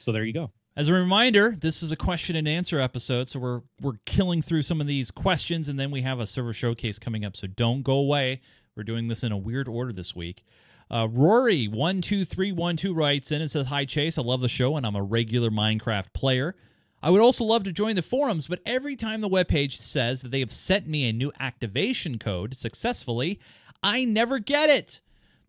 So 0.00 0.12
there 0.12 0.24
you 0.24 0.32
go. 0.32 0.50
As 0.76 0.88
a 0.88 0.92
reminder, 0.92 1.56
this 1.60 1.82
is 1.82 1.90
a 1.90 1.96
question 1.96 2.36
and 2.36 2.46
answer 2.46 2.78
episode, 2.78 3.28
so 3.28 3.40
we're 3.40 3.62
we're 3.80 3.98
killing 4.06 4.40
through 4.42 4.62
some 4.62 4.80
of 4.80 4.86
these 4.86 5.10
questions, 5.10 5.68
and 5.68 5.78
then 5.78 5.90
we 5.90 6.02
have 6.02 6.20
a 6.20 6.26
server 6.26 6.52
showcase 6.52 6.98
coming 7.00 7.24
up. 7.24 7.36
So 7.36 7.48
don't 7.48 7.82
go 7.82 7.94
away. 7.94 8.40
We're 8.76 8.84
doing 8.84 9.08
this 9.08 9.24
in 9.24 9.32
a 9.32 9.36
weird 9.36 9.66
order 9.66 9.92
this 9.92 10.14
week. 10.14 10.44
Uh, 10.90 11.06
Rory 11.10 11.68
one 11.68 12.00
two 12.00 12.24
three 12.24 12.52
one 12.52 12.76
two 12.76 12.94
writes 12.94 13.30
in 13.30 13.40
and 13.40 13.50
says, 13.50 13.66
"Hi 13.66 13.84
Chase, 13.84 14.18
I 14.18 14.22
love 14.22 14.40
the 14.40 14.48
show, 14.48 14.76
and 14.76 14.86
I'm 14.86 14.96
a 14.96 15.02
regular 15.02 15.50
Minecraft 15.50 16.12
player. 16.12 16.56
I 17.02 17.10
would 17.10 17.20
also 17.20 17.44
love 17.44 17.64
to 17.64 17.72
join 17.72 17.94
the 17.94 18.02
forums, 18.02 18.48
but 18.48 18.60
every 18.66 18.96
time 18.96 19.20
the 19.20 19.28
webpage 19.28 19.72
says 19.72 20.22
that 20.22 20.30
they 20.30 20.40
have 20.40 20.52
sent 20.52 20.86
me 20.86 21.08
a 21.08 21.12
new 21.12 21.30
activation 21.38 22.18
code 22.18 22.54
successfully, 22.54 23.38
I 23.82 24.04
never 24.04 24.38
get 24.38 24.70
it." 24.70 25.00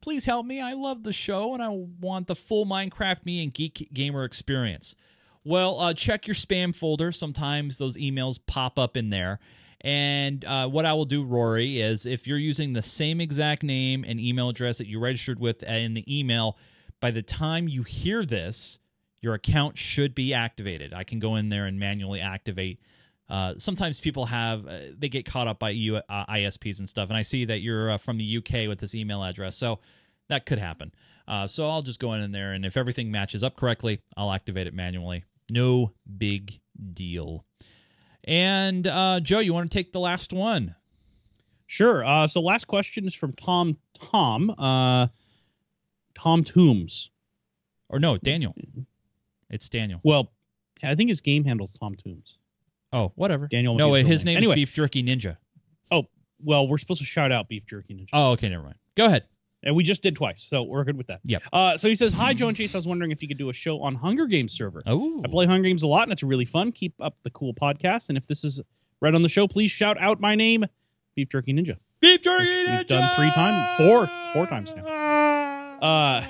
Please 0.02 0.26
help 0.26 0.46
me. 0.46 0.62
I 0.62 0.74
love 0.74 1.04
the 1.04 1.12
show 1.12 1.54
and 1.54 1.62
I 1.62 1.70
want 1.70 2.28
the 2.28 2.36
full 2.36 2.66
Minecraft 2.66 3.26
me 3.26 3.44
and 3.44 3.54
Geek 3.54 3.90
Gamer 3.94 4.24
experience. 4.24 4.96
Well, 5.44 5.80
uh, 5.80 5.94
check 5.94 6.26
your 6.26 6.36
spam 6.36 6.74
folder. 6.74 7.12
Sometimes 7.12 7.78
those 7.78 7.98
emails 7.98 8.40
pop 8.46 8.80
up 8.80 8.96
in 8.96 9.10
there. 9.10 9.40
And 9.82 10.44
uh, 10.44 10.68
what 10.68 10.86
I 10.86 10.94
will 10.94 11.06
do, 11.06 11.24
Rory, 11.24 11.80
is 11.80 12.06
if 12.06 12.28
you're 12.28 12.38
using 12.38 12.74
the 12.74 12.82
same 12.82 13.22
exact 13.22 13.64
name 13.64 14.04
and 14.06 14.20
email 14.20 14.50
address 14.50 14.78
that 14.80 14.88
you 14.88 15.00
registered 15.00 15.40
with 15.40 15.64
in 15.64 15.94
the 15.94 16.20
email, 16.20 16.58
by 17.00 17.12
the 17.12 17.22
time 17.22 17.68
you 17.68 17.84
hear 17.84 18.26
this, 18.26 18.80
your 19.22 19.34
account 19.34 19.78
should 19.78 20.16
be 20.16 20.34
activated. 20.34 20.94
I 20.94 21.04
can 21.04 21.20
go 21.20 21.36
in 21.36 21.50
there 21.50 21.66
and 21.66 21.80
manually 21.80 22.20
activate. 22.20 22.80
Uh, 23.30 23.54
sometimes 23.58 24.00
people 24.00 24.26
have 24.26 24.66
uh, 24.68 24.80
they 24.98 25.08
get 25.08 25.26
caught 25.26 25.48
up 25.48 25.60
by 25.60 25.70
uh, 25.70 26.26
ISPs 26.34 26.80
and 26.80 26.90
stuff, 26.90 27.10
and 27.10 27.18
I 27.18 27.22
see 27.22 27.46
that 27.46 27.62
you're 27.62 27.92
uh, 27.92 27.98
from 27.98 28.18
the 28.18 28.38
UK 28.38 28.68
with 28.68 28.80
this 28.80 28.96
email 28.96 29.24
address, 29.24 29.56
so 29.56 29.80
that 30.30 30.46
could 30.46 30.58
happen. 30.58 30.92
Uh, 31.28 31.48
so 31.48 31.70
I'll 31.70 31.84
just 31.84 32.00
go 32.00 32.14
in 32.14 32.32
there, 32.32 32.54
and 32.54 32.66
if 32.66 32.76
everything 32.76 33.12
matches 33.12 33.44
up 33.44 33.56
correctly, 33.56 34.02
I'll 34.18 34.32
activate 34.32 34.68
it 34.68 34.74
manually. 34.74 35.26
No 35.52 35.92
big 36.18 36.60
deal. 36.94 37.46
And 38.26 38.86
uh, 38.86 39.20
Joe, 39.22 39.40
you 39.40 39.54
want 39.54 39.70
to 39.72 39.78
take 39.78 39.92
the 39.92 40.00
last 40.00 40.34
one? 40.34 40.76
Sure. 41.68 42.04
Uh, 42.04 42.28
so 42.28 42.42
last 42.42 42.66
question 42.66 43.06
is 43.06 43.14
from 43.14 43.34
Tom 43.34 43.78
Tom 43.94 44.50
uh, 44.58 45.08
Tom 46.16 46.44
Toombs. 46.44 47.12
Or 47.90 48.00
no, 48.00 48.18
Daniel. 48.18 48.54
It's 49.50 49.70
Daniel. 49.70 50.00
Well, 50.04 50.32
I 50.84 50.96
think 50.96 51.10
his 51.10 51.22
game 51.22 51.46
handles 51.46 51.74
Tom 51.74 51.96
Toombs. 51.96 52.38
Oh, 52.92 53.12
whatever. 53.16 53.48
Daniel. 53.48 53.76
No, 53.76 53.94
his 53.94 54.26
name 54.26 54.38
Anyway, 54.38 54.54
is 54.54 54.56
Beef 54.56 54.74
Jerky 54.74 55.04
Ninja. 55.04 55.38
Oh 55.92 56.06
well, 56.44 56.68
we're 56.68 56.78
supposed 56.78 57.02
to 57.02 57.06
shout 57.06 57.32
out 57.32 57.48
Beef 57.50 57.66
Jerky 57.66 57.94
Ninja, 57.94 58.10
Oh, 58.14 58.32
okay, 58.32 58.50
never 58.50 58.64
mind. 58.64 58.76
Go 58.96 59.06
ahead. 59.06 59.26
And 59.64 59.76
we 59.76 59.84
just 59.84 60.02
did 60.02 60.16
twice, 60.16 60.42
so 60.42 60.64
we're 60.64 60.84
good 60.84 60.98
with 60.98 61.08
that. 61.08 61.20
Yep. 61.26 61.44
Uh, 61.52 61.78
so 61.78 61.88
he 61.88 61.96
says, 61.96 62.14
"Hi, 62.14 62.34
Joe 62.34 62.48
and 62.48 62.56
Chase. 62.58 62.74
I 62.76 62.78
was 62.78 62.88
wondering 62.88 63.12
if 63.12 63.22
you 63.22 63.28
could 63.28 63.38
do 63.38 63.50
a 63.50 63.54
show 63.54 63.82
on 63.82 63.96
Hunger 63.96 64.26
Games 64.26 64.54
server. 64.54 64.82
Oh, 64.86 65.22
I 65.24 65.28
play 65.28 65.46
Hunger 65.46 65.68
Games 65.68 65.84
a 65.84 65.88
lot, 65.88 66.04
and 66.04 66.12
it's 66.12 66.24
really 66.24 66.46
fun. 66.46 66.72
Keep 66.72 66.94
up 67.02 67.16
the 67.24 67.30
cool 67.32 67.54
podcast. 67.54 68.10
And 68.10 68.18
if 68.18 68.28
this 68.28 68.44
is 68.44 68.62
right 69.02 69.14
on 69.14 69.22
the 69.22 69.30
show, 69.30 69.48
please 69.48 69.72
shout 69.72 70.00
out 70.00 70.20
my 70.20 70.36
name, 70.36 70.66
Beef 71.16 71.30
Jerky 71.30 71.54
Ninja. 71.54 71.78
Beef 72.00 72.22
Jerky 72.22 72.46
Ninja. 72.46 72.78
we've 72.78 72.88
done 72.88 73.16
three 73.16 73.32
times- 73.32 73.78
four- 73.78 74.10
four 74.34 74.48
times 74.48 74.74
now. 74.76 74.86
Uh, 75.82 76.24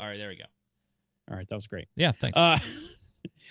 All 0.00 0.06
right, 0.06 0.16
there 0.16 0.28
we 0.28 0.36
go. 0.36 0.44
all 1.30 1.36
right, 1.36 1.48
that 1.48 1.54
was 1.54 1.66
great. 1.66 1.88
Yeah, 1.96 2.12
thanks. 2.20 2.36
Uh, 2.36 2.58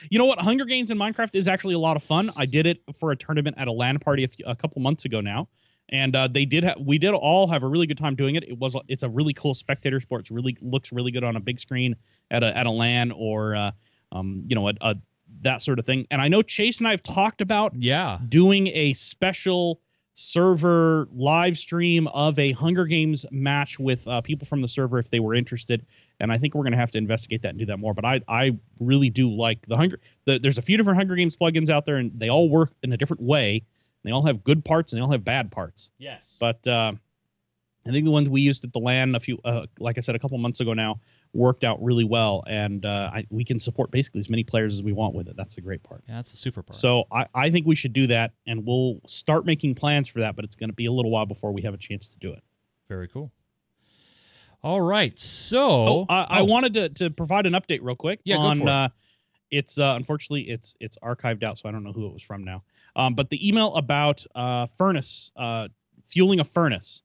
you 0.10 0.18
know 0.18 0.26
what? 0.26 0.40
Hunger 0.40 0.66
Games 0.66 0.92
in 0.92 0.98
Minecraft 0.98 1.36
is 1.36 1.48
actually 1.48 1.74
a 1.74 1.80
lot 1.80 1.96
of 1.96 2.04
fun. 2.04 2.32
I 2.36 2.46
did 2.46 2.66
it 2.66 2.82
for 2.96 3.12
a 3.12 3.16
tournament 3.16 3.58
at 3.60 3.68
a 3.68 3.72
LAN 3.72 4.00
party 4.00 4.24
a, 4.24 4.28
few, 4.28 4.46
a 4.46 4.56
couple 4.56 4.82
months 4.82 5.06
ago 5.06 5.22
now, 5.22 5.48
and 5.90 6.16
uh, 6.16 6.28
they 6.28 6.46
did. 6.46 6.64
Ha- 6.64 6.76
we 6.80 6.98
did 6.98 7.14
all 7.14 7.48
have 7.48 7.64
a 7.64 7.68
really 7.68 7.88
good 7.88 7.98
time 7.98 8.16
doing 8.16 8.36
it. 8.36 8.44
It 8.44 8.58
was. 8.58 8.76
It's 8.88 9.04
a 9.04 9.10
really 9.10 9.34
cool 9.34 9.54
spectator 9.54 10.00
sport. 10.00 10.22
It's 10.22 10.32
really 10.32 10.58
looks 10.62 10.92
really 10.92 11.12
good 11.12 11.24
on 11.24 11.36
a 11.36 11.40
big 11.40 11.60
screen 11.60 11.96
at 12.32 12.44
a 12.44 12.58
at 12.58 12.66
a 12.66 12.72
LAN 12.72 13.12
or 13.12 13.56
uh, 13.56 13.72
um, 14.12 14.44
you 14.48 14.56
know 14.56 14.70
a, 14.70 14.74
a 14.82 14.96
that 15.42 15.62
sort 15.62 15.80
of 15.80 15.86
thing. 15.86 16.08
And 16.12 16.22
I 16.22 16.28
know 16.28 16.42
Chase 16.42 16.80
and 16.80 16.88
I 16.88 16.92
have 16.92 17.04
talked 17.04 17.42
about 17.42 17.74
yeah. 17.76 18.20
doing 18.28 18.68
a 18.68 18.94
special 18.94 19.82
server 20.20 21.08
live 21.14 21.56
stream 21.60 22.08
of 22.08 22.40
a 22.40 22.52
Hunger 22.54 22.86
Games 22.86 23.24
match 23.30 23.78
with 23.78 24.08
uh, 24.08 24.20
people 24.22 24.48
from 24.48 24.62
the 24.62 24.68
server 24.68 24.98
if 24.98 25.12
they 25.12 25.20
were 25.20 25.36
interested. 25.36 25.86
And 26.20 26.32
I 26.32 26.40
think 26.40 26.56
we're 26.56 26.64
going 26.64 26.72
to 26.72 26.80
have 26.80 26.90
to 26.92 26.98
investigate 26.98 27.44
that 27.44 27.50
and 27.50 27.60
do 27.60 27.66
that 27.68 27.78
more. 27.78 27.94
But 27.94 28.04
I 28.04 28.22
I 28.28 28.58
really 28.80 29.12
do 29.12 29.30
like 29.30 29.68
the 29.68 29.78
Hunger. 29.78 30.00
The, 30.26 30.40
there's 30.40 30.58
a 30.58 30.64
few 30.64 30.76
different 30.76 30.98
Hunger 30.98 31.16
Games 31.16 31.36
plugins 31.36 31.70
out 31.70 31.86
there, 31.86 31.98
and 31.98 32.12
they 32.16 32.30
all 32.30 32.50
work 32.50 32.72
in 32.82 32.92
a 32.92 32.98
different 32.98 33.22
way. 33.22 33.64
They 34.04 34.12
all 34.12 34.26
have 34.26 34.44
good 34.44 34.66
parts 34.66 34.92
and 34.92 35.00
they 35.00 35.04
all 35.04 35.12
have 35.12 35.24
bad 35.24 35.52
parts. 35.52 35.92
Yes. 36.00 36.38
But 36.40 36.66
uh, 36.66 36.94
I 37.88 37.92
think 37.92 38.06
the 38.06 38.12
ones 38.12 38.30
we 38.30 38.42
used 38.42 38.64
at 38.64 38.74
the 38.74 38.80
LAN 38.80 39.16
a 39.16 39.20
few, 39.20 39.40
uh, 39.46 39.66
like 39.80 39.98
I 39.98 40.02
said, 40.02 40.16
a 40.16 40.20
couple 40.20 40.38
months 40.38 40.60
ago 40.60 40.74
now, 40.74 41.00
worked 41.34 41.64
out 41.64 41.82
really 41.84 42.04
well, 42.04 42.44
and 42.48 42.86
uh, 42.86 43.12
I, 43.14 43.26
we 43.30 43.44
can 43.44 43.60
support 43.60 43.92
basically 43.92 44.20
as 44.20 44.30
many 44.30 44.44
players 44.44 44.74
as 44.74 44.84
we 44.84 44.94
want 44.94 45.16
with 45.16 45.28
it. 45.28 45.36
That's 45.38 45.56
the 45.56 45.62
great 45.62 45.84
part. 45.84 46.04
yeah, 46.08 46.16
that's 46.16 46.32
the 46.32 46.38
super 46.38 46.62
part. 46.64 46.76
So 46.76 47.06
I, 47.12 47.28
I 47.34 47.50
think 47.50 47.66
we 47.68 47.76
should 47.76 47.94
do 47.94 48.08
that, 48.08 48.34
and 48.46 48.66
we'll 48.66 49.00
start 49.08 49.46
making 49.46 49.76
plans 49.76 50.08
for 50.08 50.20
that. 50.20 50.36
But 50.36 50.46
it's 50.46 50.56
going 50.56 50.70
to 50.70 50.76
be 50.76 50.86
a 50.86 50.92
little 50.92 51.12
while 51.12 51.26
before 51.26 51.52
we 51.52 51.62
have 51.64 51.74
a 51.74 51.78
chance 51.78 52.10
to 52.10 52.20
do 52.20 52.32
it. 52.34 52.44
Very 52.90 53.08
cool. 53.08 53.32
All 54.64 54.82
right. 54.82 55.18
So 55.18 55.60
Oh, 55.62 56.06
I, 56.10 56.24
I 56.30 56.40
oh, 56.42 56.46
wanted 56.46 56.74
to, 56.74 56.90
to 56.90 57.10
provide 57.10 57.46
an 57.46 57.54
update 57.54 57.80
real 57.82 57.96
quick 57.96 58.20
Yeah, 58.24 58.38
go 58.38 58.42
on. 58.42 58.58
for 58.60 58.64
it. 58.64 58.70
Uh, 58.70 58.90
it's 59.50 59.78
uh, 59.78 59.94
unfortunately 59.96 60.50
it's 60.50 60.76
it's 60.82 60.98
archived 60.98 61.44
out, 61.44 61.58
so 61.58 61.70
I 61.70 61.72
don't 61.72 61.84
know 61.84 61.94
who 61.94 62.06
it 62.08 62.14
was 62.14 62.22
from 62.22 62.44
now. 62.44 62.64
Um, 62.98 63.14
but 63.16 63.30
the 63.30 63.48
email 63.48 63.74
about 63.76 64.26
uh, 64.36 64.66
furnace 64.66 65.32
uh, 65.38 65.70
fueling 66.04 66.40
a 66.42 66.44
furnace, 66.44 67.02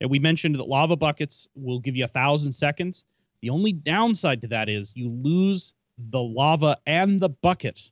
and 0.00 0.10
we 0.10 0.18
mentioned 0.18 0.56
that 0.56 0.68
lava 0.68 0.96
buckets 0.96 1.48
will 1.54 1.80
give 1.80 1.96
you 1.96 2.04
a 2.04 2.08
thousand 2.08 2.52
seconds. 2.52 3.04
The 3.42 3.50
only 3.50 3.72
downside 3.72 4.42
to 4.42 4.48
that 4.48 4.68
is 4.68 4.92
you 4.96 5.10
lose 5.10 5.72
the 5.96 6.20
lava 6.22 6.76
and 6.86 7.20
the 7.20 7.28
bucket, 7.28 7.90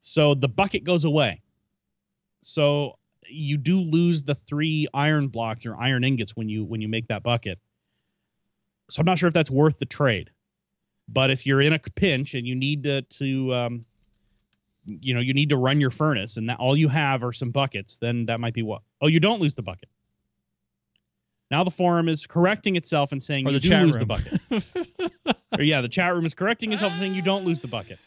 so 0.00 0.34
the 0.34 0.48
bucket 0.48 0.84
goes 0.84 1.04
away. 1.04 1.42
So 2.42 2.98
you 3.28 3.56
do 3.56 3.80
lose 3.80 4.22
the 4.22 4.34
three 4.34 4.86
iron 4.94 5.28
blocks 5.28 5.66
or 5.66 5.76
iron 5.76 6.04
ingots 6.04 6.36
when 6.36 6.48
you 6.48 6.64
when 6.64 6.80
you 6.80 6.88
make 6.88 7.08
that 7.08 7.22
bucket. 7.22 7.58
So 8.90 9.00
I'm 9.00 9.06
not 9.06 9.18
sure 9.18 9.26
if 9.26 9.34
that's 9.34 9.50
worth 9.50 9.78
the 9.78 9.86
trade. 9.86 10.30
But 11.08 11.30
if 11.30 11.46
you're 11.46 11.60
in 11.60 11.72
a 11.72 11.78
pinch 11.78 12.34
and 12.34 12.46
you 12.46 12.54
need 12.54 12.82
to 12.84 13.02
to 13.02 13.54
um, 13.54 13.84
you 14.84 15.14
know 15.14 15.20
you 15.20 15.34
need 15.34 15.48
to 15.50 15.56
run 15.56 15.80
your 15.80 15.90
furnace 15.90 16.36
and 16.36 16.48
that 16.48 16.58
all 16.58 16.76
you 16.76 16.88
have 16.88 17.22
are 17.24 17.32
some 17.32 17.50
buckets, 17.50 17.98
then 17.98 18.26
that 18.26 18.40
might 18.40 18.54
be 18.54 18.62
what. 18.62 18.82
Oh, 19.00 19.08
you 19.08 19.20
don't 19.20 19.40
lose 19.40 19.54
the 19.54 19.62
bucket. 19.62 19.88
Now 21.50 21.64
the 21.64 21.70
forum 21.70 22.08
is 22.08 22.26
correcting 22.26 22.76
itself 22.76 23.12
and 23.12 23.22
saying 23.22 23.46
Or 23.46 23.52
you 23.52 23.60
the 23.60 23.68
do 23.68 23.76
lose 23.76 23.96
room. 23.96 24.00
the 24.00 24.06
bucket. 24.06 25.36
or 25.58 25.62
yeah, 25.62 25.80
the 25.80 25.88
chat 25.88 26.12
room 26.14 26.26
is 26.26 26.34
correcting 26.34 26.72
itself 26.72 26.92
and 26.92 26.98
saying 27.00 27.14
you 27.14 27.22
don't 27.22 27.44
lose 27.44 27.60
the 27.60 27.68
bucket. 27.68 27.98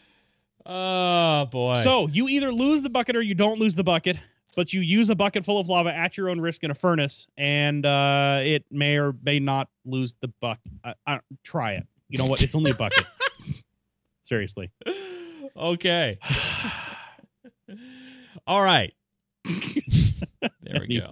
Oh 0.66 1.46
boy. 1.46 1.76
So 1.76 2.08
you 2.08 2.28
either 2.28 2.52
lose 2.52 2.82
the 2.82 2.90
bucket 2.90 3.16
or 3.16 3.22
you 3.22 3.34
don't 3.34 3.58
lose 3.58 3.74
the 3.74 3.84
bucket, 3.84 4.18
but 4.56 4.72
you 4.72 4.80
use 4.80 5.08
a 5.10 5.16
bucket 5.16 5.44
full 5.44 5.58
of 5.58 5.68
lava 5.68 5.94
at 5.94 6.16
your 6.18 6.28
own 6.28 6.40
risk 6.40 6.62
in 6.64 6.70
a 6.70 6.74
furnace, 6.74 7.26
and 7.36 7.86
uh, 7.86 8.40
it 8.42 8.64
may 8.70 8.98
or 8.98 9.14
may 9.22 9.40
not 9.40 9.68
lose 9.84 10.16
the 10.20 10.28
bucket. 10.40 10.72
I, 10.84 10.94
I, 11.06 11.20
try 11.42 11.72
it. 11.72 11.86
You 12.08 12.18
know 12.18 12.26
what? 12.26 12.42
It's 12.42 12.54
only 12.54 12.72
a 12.72 12.74
bucket. 12.74 13.06
Seriously. 14.22 14.70
okay. 15.56 16.18
All 18.46 18.62
right. 18.62 18.92
there 19.46 20.80
we 20.86 21.00
go. 21.00 21.10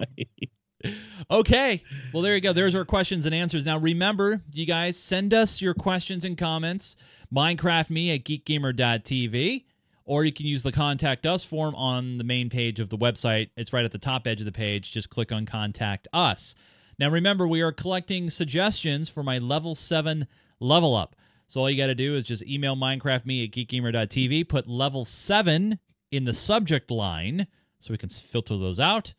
Okay. 1.30 1.82
Well, 2.12 2.22
there 2.22 2.34
you 2.34 2.40
go. 2.40 2.52
There's 2.52 2.74
our 2.74 2.84
questions 2.84 3.26
and 3.26 3.34
answers. 3.34 3.66
Now, 3.66 3.78
remember, 3.78 4.40
you 4.52 4.66
guys 4.66 4.96
send 4.96 5.34
us 5.34 5.60
your 5.60 5.74
questions 5.74 6.24
and 6.24 6.38
comments. 6.38 6.96
Minecraft 7.34 7.90
me 7.90 8.14
at 8.14 8.24
geekgamer.tv, 8.24 9.64
or 10.04 10.24
you 10.24 10.32
can 10.32 10.46
use 10.46 10.62
the 10.62 10.72
contact 10.72 11.26
us 11.26 11.44
form 11.44 11.74
on 11.74 12.16
the 12.18 12.24
main 12.24 12.48
page 12.48 12.80
of 12.80 12.88
the 12.88 12.96
website. 12.96 13.50
It's 13.56 13.72
right 13.72 13.84
at 13.84 13.92
the 13.92 13.98
top 13.98 14.26
edge 14.26 14.40
of 14.40 14.46
the 14.46 14.52
page. 14.52 14.92
Just 14.92 15.10
click 15.10 15.30
on 15.30 15.44
contact 15.44 16.08
us. 16.12 16.54
Now, 16.98 17.10
remember, 17.10 17.46
we 17.46 17.60
are 17.60 17.72
collecting 17.72 18.30
suggestions 18.30 19.08
for 19.08 19.22
my 19.22 19.38
level 19.38 19.74
7 19.74 20.26
level 20.60 20.96
up. 20.96 21.14
So 21.46 21.60
all 21.60 21.70
you 21.70 21.76
got 21.76 21.86
to 21.86 21.94
do 21.94 22.14
is 22.14 22.24
just 22.24 22.44
email 22.46 22.76
Minecraft 22.76 23.26
me 23.26 23.44
at 23.44 23.50
geekgamer.tv, 23.50 24.48
put 24.48 24.66
level 24.66 25.04
7 25.04 25.78
in 26.10 26.24
the 26.24 26.34
subject 26.34 26.90
line 26.90 27.46
so 27.78 27.92
we 27.92 27.98
can 27.98 28.08
filter 28.08 28.56
those 28.56 28.80
out 28.80 29.14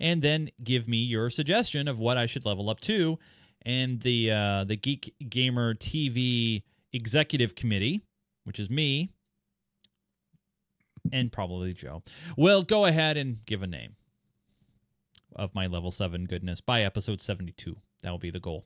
and 0.00 0.22
then 0.22 0.50
give 0.64 0.88
me 0.88 0.96
your 0.96 1.30
suggestion 1.30 1.86
of 1.86 1.98
what 1.98 2.16
I 2.16 2.26
should 2.26 2.46
level 2.46 2.70
up 2.70 2.80
to. 2.82 3.18
And 3.62 4.00
the 4.00 4.30
uh, 4.32 4.64
the 4.64 4.76
Geek 4.76 5.14
Gamer 5.28 5.74
TV 5.74 6.62
Executive 6.92 7.54
Committee, 7.54 8.00
which 8.44 8.58
is 8.58 8.70
me 8.70 9.10
and 11.12 11.30
probably 11.30 11.74
Joe, 11.74 12.02
will 12.36 12.62
go 12.62 12.86
ahead 12.86 13.16
and 13.16 13.44
give 13.44 13.62
a 13.62 13.66
name 13.66 13.96
of 15.36 15.54
my 15.54 15.66
level 15.66 15.90
seven 15.90 16.24
goodness 16.24 16.62
by 16.62 16.82
episode 16.82 17.20
seventy 17.20 17.52
two. 17.52 17.76
That 18.02 18.10
will 18.10 18.18
be 18.18 18.30
the 18.30 18.40
goal. 18.40 18.64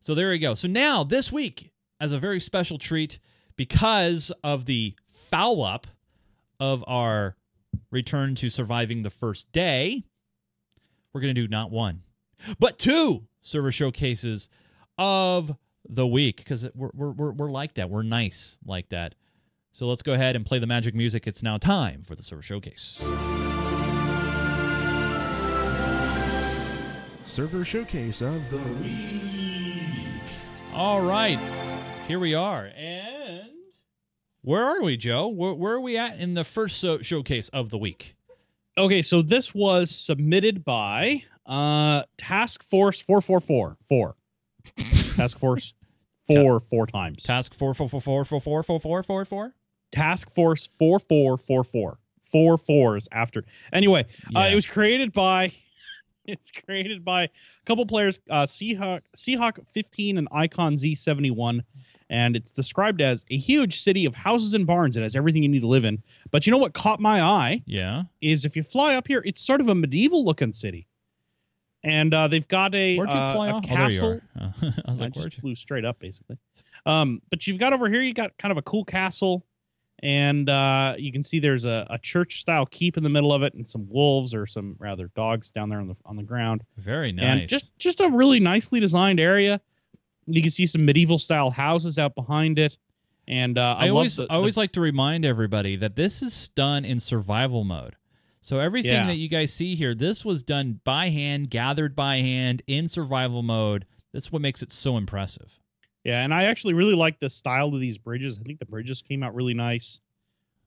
So 0.00 0.14
there 0.14 0.32
you 0.34 0.40
go. 0.40 0.54
So 0.56 0.66
now 0.66 1.04
this 1.04 1.30
week, 1.30 1.72
as 2.00 2.10
a 2.10 2.18
very 2.18 2.40
special 2.40 2.78
treat, 2.78 3.20
because 3.56 4.32
of 4.42 4.66
the 4.66 4.94
foul 5.08 5.62
up 5.62 5.86
of 6.58 6.84
our 6.88 7.36
return 7.90 8.34
to 8.36 8.48
surviving 8.48 9.02
the 9.02 9.10
first 9.10 9.50
day, 9.52 10.04
we're 11.12 11.20
going 11.20 11.34
to 11.34 11.40
do 11.40 11.48
not 11.48 11.70
one, 11.70 12.02
but 12.58 12.78
two 12.78 13.24
server 13.42 13.72
showcases 13.72 14.48
of 14.96 15.56
the 15.88 16.06
week 16.06 16.38
because 16.38 16.66
we're, 16.74 16.90
we're, 16.94 17.10
we're, 17.10 17.32
we're 17.32 17.50
like 17.50 17.74
that. 17.74 17.90
We're 17.90 18.02
nice 18.02 18.58
like 18.64 18.90
that. 18.90 19.14
So 19.72 19.86
let's 19.86 20.02
go 20.02 20.12
ahead 20.12 20.36
and 20.36 20.44
play 20.44 20.58
the 20.58 20.66
magic 20.66 20.94
music. 20.94 21.26
It's 21.26 21.42
now 21.42 21.56
time 21.56 22.02
for 22.02 22.14
the 22.14 22.22
server 22.22 22.42
showcase. 22.42 23.00
Server 27.24 27.64
showcase 27.64 28.22
of 28.22 28.50
the 28.50 28.56
week. 28.82 30.22
All 30.72 31.02
right, 31.02 31.38
here 32.06 32.18
we 32.18 32.34
are. 32.34 32.70
And 32.76 33.50
where 34.42 34.64
are 34.64 34.82
we, 34.82 34.96
Joe? 34.96 35.28
Where, 35.28 35.52
where 35.52 35.74
are 35.74 35.80
we 35.80 35.96
at 35.96 36.18
in 36.18 36.34
the 36.34 36.44
first 36.44 36.78
so- 36.78 37.02
showcase 37.02 37.48
of 37.50 37.70
the 37.70 37.78
week? 37.78 38.16
Okay, 38.78 39.02
so 39.02 39.22
this 39.22 39.52
was 39.52 39.90
submitted 39.90 40.64
by 40.64 41.24
uh 41.46 42.04
Task 42.16 42.62
Force 42.62 43.00
444. 43.00 43.76
Four. 43.80 44.14
Task 45.16 45.38
Force 45.38 45.74
four 46.28 46.60
four 46.60 46.86
times. 46.86 47.24
Task 47.24 47.54
four 47.54 47.74
four 47.74 47.88
four 47.88 48.00
four 48.00 48.24
four 48.24 48.40
four 48.40 48.62
four 48.62 48.78
four 48.78 49.02
four 49.02 49.24
four. 49.24 49.54
Task 49.90 50.30
Force 50.30 50.68
4444. 50.78 51.98
Four 52.22 52.58
fours 52.58 53.08
after. 53.10 53.44
Anyway, 53.72 54.06
uh, 54.36 54.48
it 54.52 54.54
was 54.54 54.66
created 54.66 55.12
by 55.12 55.52
it's 56.24 56.52
created 56.52 57.04
by 57.04 57.24
a 57.24 57.28
couple 57.66 57.84
players, 57.84 58.20
uh 58.30 58.44
Seahawk 58.44 59.00
Seahawk 59.16 59.66
15 59.72 60.18
and 60.18 60.28
Icon 60.30 60.74
Z71 60.74 61.62
and 62.10 62.36
it's 62.36 62.52
described 62.52 63.00
as 63.00 63.24
a 63.30 63.36
huge 63.36 63.80
city 63.80 64.04
of 64.06 64.14
houses 64.14 64.54
and 64.54 64.66
barns. 64.66 64.96
It 64.96 65.02
has 65.02 65.14
everything 65.16 65.42
you 65.42 65.48
need 65.48 65.60
to 65.60 65.66
live 65.66 65.84
in. 65.84 66.02
But 66.30 66.46
you 66.46 66.50
know 66.50 66.58
what 66.58 66.72
caught 66.74 67.00
my 67.00 67.20
eye 67.20 67.62
Yeah. 67.66 68.04
is 68.20 68.44
if 68.44 68.56
you 68.56 68.62
fly 68.62 68.94
up 68.94 69.08
here, 69.08 69.22
it's 69.26 69.40
sort 69.40 69.60
of 69.60 69.68
a 69.68 69.74
medieval 69.74 70.24
looking 70.24 70.52
city. 70.52 70.86
And 71.84 72.12
uh, 72.12 72.28
they've 72.28 72.48
got 72.48 72.74
a, 72.74 72.96
Where'd 72.96 73.10
you 73.10 73.16
uh, 73.16 73.32
fly 73.34 73.48
a 73.48 73.52
off? 73.54 73.62
castle. 73.64 74.20
Oh, 74.40 74.52
there 74.60 74.62
you 74.62 74.68
are. 74.68 74.74
I 74.86 74.90
was 74.90 75.00
I 75.02 75.08
just 75.10 75.34
flew 75.34 75.54
straight 75.54 75.84
up, 75.84 75.98
basically. 76.00 76.38
Um, 76.86 77.22
but 77.30 77.46
you've 77.46 77.58
got 77.58 77.72
over 77.72 77.88
here, 77.88 78.00
you 78.02 78.14
got 78.14 78.36
kind 78.38 78.50
of 78.52 78.58
a 78.58 78.62
cool 78.62 78.84
castle, 78.84 79.44
and 80.02 80.48
uh, 80.48 80.94
you 80.98 81.12
can 81.12 81.22
see 81.22 81.38
there's 81.38 81.64
a, 81.66 81.86
a 81.90 81.98
church 81.98 82.40
style 82.40 82.66
keep 82.66 82.96
in 82.96 83.02
the 83.02 83.08
middle 83.08 83.32
of 83.32 83.42
it, 83.42 83.54
and 83.54 83.66
some 83.66 83.86
wolves 83.88 84.34
or 84.34 84.46
some 84.46 84.74
rather 84.78 85.08
dogs 85.14 85.50
down 85.50 85.68
there 85.68 85.78
on 85.80 85.88
the 85.88 85.94
on 86.04 86.16
the 86.16 86.22
ground, 86.22 86.62
Very 86.78 87.12
nice. 87.12 87.24
and 87.40 87.48
just 87.48 87.78
just 87.78 88.00
a 88.00 88.08
really 88.08 88.40
nicely 88.40 88.80
designed 88.80 89.20
area. 89.20 89.60
You 90.28 90.42
can 90.42 90.50
see 90.50 90.66
some 90.66 90.84
medieval 90.84 91.18
style 91.18 91.50
houses 91.50 91.98
out 91.98 92.14
behind 92.14 92.58
it, 92.58 92.76
and 93.26 93.56
uh, 93.58 93.76
I, 93.78 93.86
I, 93.86 93.88
always 93.90 94.16
the- 94.16 94.26
I 94.30 94.34
always 94.34 94.56
like 94.56 94.72
to 94.72 94.80
remind 94.80 95.24
everybody 95.24 95.76
that 95.76 95.96
this 95.96 96.22
is 96.22 96.48
done 96.50 96.84
in 96.84 97.00
survival 97.00 97.64
mode. 97.64 97.96
So 98.40 98.60
everything 98.60 98.92
Yeah. 98.92 99.06
that 99.06 99.16
you 99.16 99.28
guys 99.28 99.52
see 99.52 99.74
here, 99.74 99.94
this 99.94 100.24
was 100.24 100.42
done 100.42 100.80
by 100.84 101.08
hand, 101.10 101.50
gathered 101.50 101.96
by 101.96 102.18
hand 102.18 102.62
in 102.66 102.88
survival 102.88 103.42
mode. 103.42 103.84
That's 104.12 104.30
what 104.32 104.40
makes 104.42 104.62
it 104.62 104.70
so 104.72 104.96
impressive. 104.96 105.60
Yeah, 106.04 106.22
and 106.22 106.32
I 106.32 106.44
actually 106.44 106.74
really 106.74 106.94
like 106.94 107.18
the 107.18 107.28
style 107.28 107.74
of 107.74 107.80
these 107.80 107.98
bridges. 107.98 108.38
I 108.38 108.44
think 108.44 108.58
the 108.60 108.64
bridges 108.64 109.02
came 109.02 109.22
out 109.22 109.34
really 109.34 109.54
nice. 109.54 110.00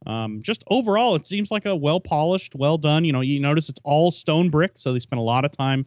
Um, 0.05 0.41
just 0.43 0.63
overall, 0.67 1.15
it 1.15 1.25
seems 1.25 1.49
like 1.51 1.65
a 1.65 1.75
well 1.75 1.99
polished, 1.99 2.55
well 2.55 2.77
done. 2.77 3.05
You 3.05 3.13
know, 3.13 3.21
you 3.21 3.39
notice 3.39 3.69
it's 3.69 3.79
all 3.83 4.11
stone 4.11 4.49
brick, 4.49 4.71
so 4.75 4.93
they 4.93 4.99
spent 4.99 5.19
a 5.19 5.23
lot 5.23 5.45
of 5.45 5.51
time 5.51 5.85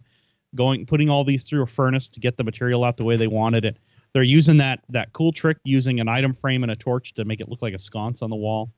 going 0.55 0.87
putting 0.87 1.11
all 1.11 1.25
these 1.25 1.45
through 1.45 1.63
a 1.63 1.67
furnace 1.67 2.09
to 2.11 2.21
get 2.21 2.37
the 2.37 2.45
material 2.45 2.85
out 2.85 2.97
the 2.97 3.05
way 3.05 3.17
they 3.17 3.27
wanted 3.27 3.65
it. 3.65 3.79
They're 4.13 4.23
using 4.23 4.59
that 4.59 4.81
that 4.91 5.13
cool 5.13 5.33
trick 5.33 5.59
using 5.65 6.01
an 6.01 6.09
item 6.09 6.33
frame 6.33 6.63
and 6.63 6.71
a 6.71 6.77
torch 6.77 7.15
to 7.15 7.25
make 7.25 7.41
it 7.41 7.49
look 7.49 7.63
like 7.63 7.75
a 7.75 7.79
sconce 7.79 8.23
on 8.23 8.31
the 8.31 8.37
wall. 8.37 8.73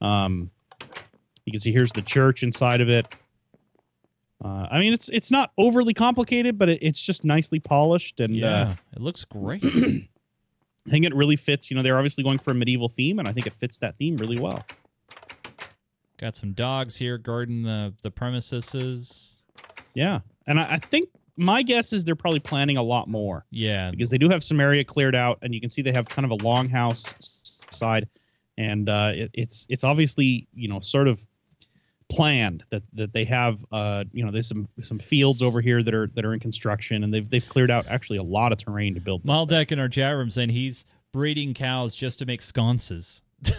Um, 0.00 0.50
you 1.44 1.52
can 1.52 1.60
see 1.60 1.72
here's 1.72 1.92
the 1.92 2.02
church 2.02 2.42
inside 2.42 2.80
of 2.80 2.88
it. 2.88 3.06
Uh, 4.42 4.66
I 4.70 4.78
mean, 4.78 4.92
it's 4.92 5.10
it's 5.10 5.30
not 5.30 5.52
overly 5.58 5.92
complicated, 5.92 6.56
but 6.58 6.70
it, 6.70 6.78
it's 6.80 7.00
just 7.00 7.24
nicely 7.24 7.60
polished 7.60 8.20
and 8.20 8.32
uh, 8.34 8.36
yeah, 8.36 8.74
it 8.94 9.02
looks 9.02 9.24
great. 9.24 9.62
I 10.86 10.90
think 10.90 11.04
it 11.04 11.14
really 11.14 11.36
fits. 11.36 11.70
You 11.70 11.76
know, 11.76 11.82
they're 11.82 11.96
obviously 11.98 12.24
going 12.24 12.38
for 12.38 12.52
a 12.52 12.54
medieval 12.54 12.88
theme, 12.88 13.18
and 13.18 13.28
I 13.28 13.32
think 13.32 13.46
it 13.46 13.52
fits 13.52 13.76
that 13.78 13.98
theme 13.98 14.16
really 14.16 14.38
well. 14.38 14.64
Got 16.16 16.36
some 16.36 16.52
dogs 16.52 16.96
here 16.96 17.18
guarding 17.18 17.64
the 17.64 17.94
the 18.02 18.10
premises. 18.10 19.42
Yeah, 19.94 20.20
and 20.46 20.58
I, 20.60 20.74
I 20.74 20.76
think 20.78 21.08
my 21.36 21.62
guess 21.62 21.92
is 21.92 22.04
they're 22.04 22.16
probably 22.16 22.40
planning 22.40 22.76
a 22.76 22.82
lot 22.82 23.08
more 23.08 23.46
Yeah, 23.50 23.90
because 23.90 24.10
they 24.10 24.18
do 24.18 24.28
have 24.28 24.44
some 24.44 24.60
area 24.60 24.84
cleared 24.84 25.14
out, 25.14 25.38
and 25.42 25.54
you 25.54 25.60
can 25.60 25.70
see 25.70 25.82
they 25.82 25.92
have 25.92 26.08
kind 26.08 26.24
of 26.24 26.32
a 26.32 26.36
longhouse 26.36 27.14
side, 27.72 28.08
and 28.58 28.88
uh, 28.88 29.12
it, 29.14 29.30
it's 29.32 29.66
it's 29.68 29.84
obviously 29.84 30.48
you 30.54 30.68
know 30.68 30.80
sort 30.80 31.08
of 31.08 31.26
planned 32.10 32.64
that 32.70 32.82
that 32.92 33.12
they 33.12 33.24
have 33.24 33.64
uh 33.70 34.02
you 34.12 34.24
know 34.24 34.32
there's 34.32 34.48
some 34.48 34.66
some 34.82 34.98
fields 34.98 35.42
over 35.42 35.60
here 35.60 35.80
that 35.80 35.94
are 35.94 36.08
that 36.08 36.24
are 36.24 36.34
in 36.34 36.40
construction 36.40 37.04
and 37.04 37.14
they've 37.14 37.30
they've 37.30 37.48
cleared 37.48 37.70
out 37.70 37.86
actually 37.86 38.18
a 38.18 38.22
lot 38.22 38.50
of 38.50 38.58
terrain 38.58 38.94
to 38.94 39.00
build 39.00 39.22
thing. 39.22 39.32
Maldek 39.32 39.70
in 39.70 39.78
our 39.78 39.88
chat 39.88 40.16
room 40.16 40.28
saying 40.28 40.48
he's 40.48 40.84
breeding 41.12 41.54
cows 41.54 41.94
just 41.94 42.18
to 42.18 42.26
make 42.26 42.42
sconces. 42.42 43.22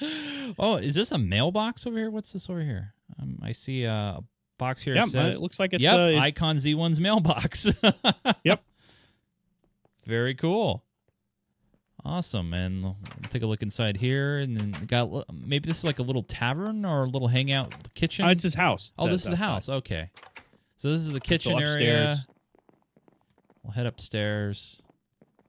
oh, 0.58 0.76
is 0.76 0.94
this 0.94 1.10
a 1.10 1.18
mailbox 1.18 1.86
over 1.86 1.98
here? 1.98 2.10
What's 2.10 2.32
this 2.32 2.48
over 2.50 2.60
here? 2.60 2.93
Um, 3.20 3.38
I 3.42 3.52
see 3.52 3.84
a 3.84 4.18
box 4.58 4.82
here. 4.82 4.94
yeah 4.94 5.04
says, 5.04 5.36
it 5.36 5.42
looks 5.42 5.58
like 5.58 5.72
it's 5.72 5.82
yep, 5.82 5.94
uh, 5.94 6.18
Icon 6.18 6.56
Z1's 6.56 7.00
mailbox. 7.00 7.66
Yep. 8.44 8.62
Very 10.06 10.34
cool. 10.34 10.84
Awesome, 12.06 12.52
and 12.52 12.82
we'll 12.82 12.96
take 13.30 13.42
a 13.42 13.46
look 13.46 13.62
inside 13.62 13.96
here, 13.96 14.36
and 14.38 14.54
then 14.54 14.72
got 14.86 15.24
maybe 15.32 15.66
this 15.66 15.78
is 15.78 15.84
like 15.84 15.98
a 15.98 16.02
little 16.02 16.22
tavern 16.22 16.84
or 16.84 17.04
a 17.04 17.08
little 17.08 17.28
hangout 17.28 17.72
kitchen. 17.94 18.26
uh, 18.26 18.28
it's 18.28 18.42
his 18.42 18.54
house 18.54 18.92
it 18.98 19.02
oh, 19.02 19.08
this 19.08 19.24
is 19.24 19.30
the 19.30 19.36
house. 19.36 19.70
Okay, 19.70 20.10
so 20.76 20.90
this 20.90 21.00
is 21.00 21.12
the 21.14 21.20
kitchen 21.20 21.58
area. 21.58 22.18
We'll 23.62 23.72
head 23.72 23.86
upstairs. 23.86 24.82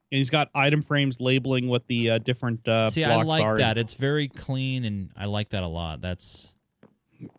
and 0.10 0.18
he's 0.20 0.30
got 0.30 0.50
item 0.56 0.82
frames 0.82 1.20
labeling 1.20 1.68
what 1.68 1.88
the 1.88 2.12
uh, 2.12 2.18
different 2.20 2.66
uh 2.66 2.90
See, 2.90 3.04
I 3.04 3.22
like 3.24 3.44
are 3.44 3.58
that. 3.58 3.78
It's 3.78 3.96
very 3.96 4.30
clean, 4.30 4.86
and 4.86 5.10
I 5.18 5.26
like 5.26 5.50
that 5.50 5.64
a 5.64 5.68
lot. 5.68 6.00
That's 6.00 6.55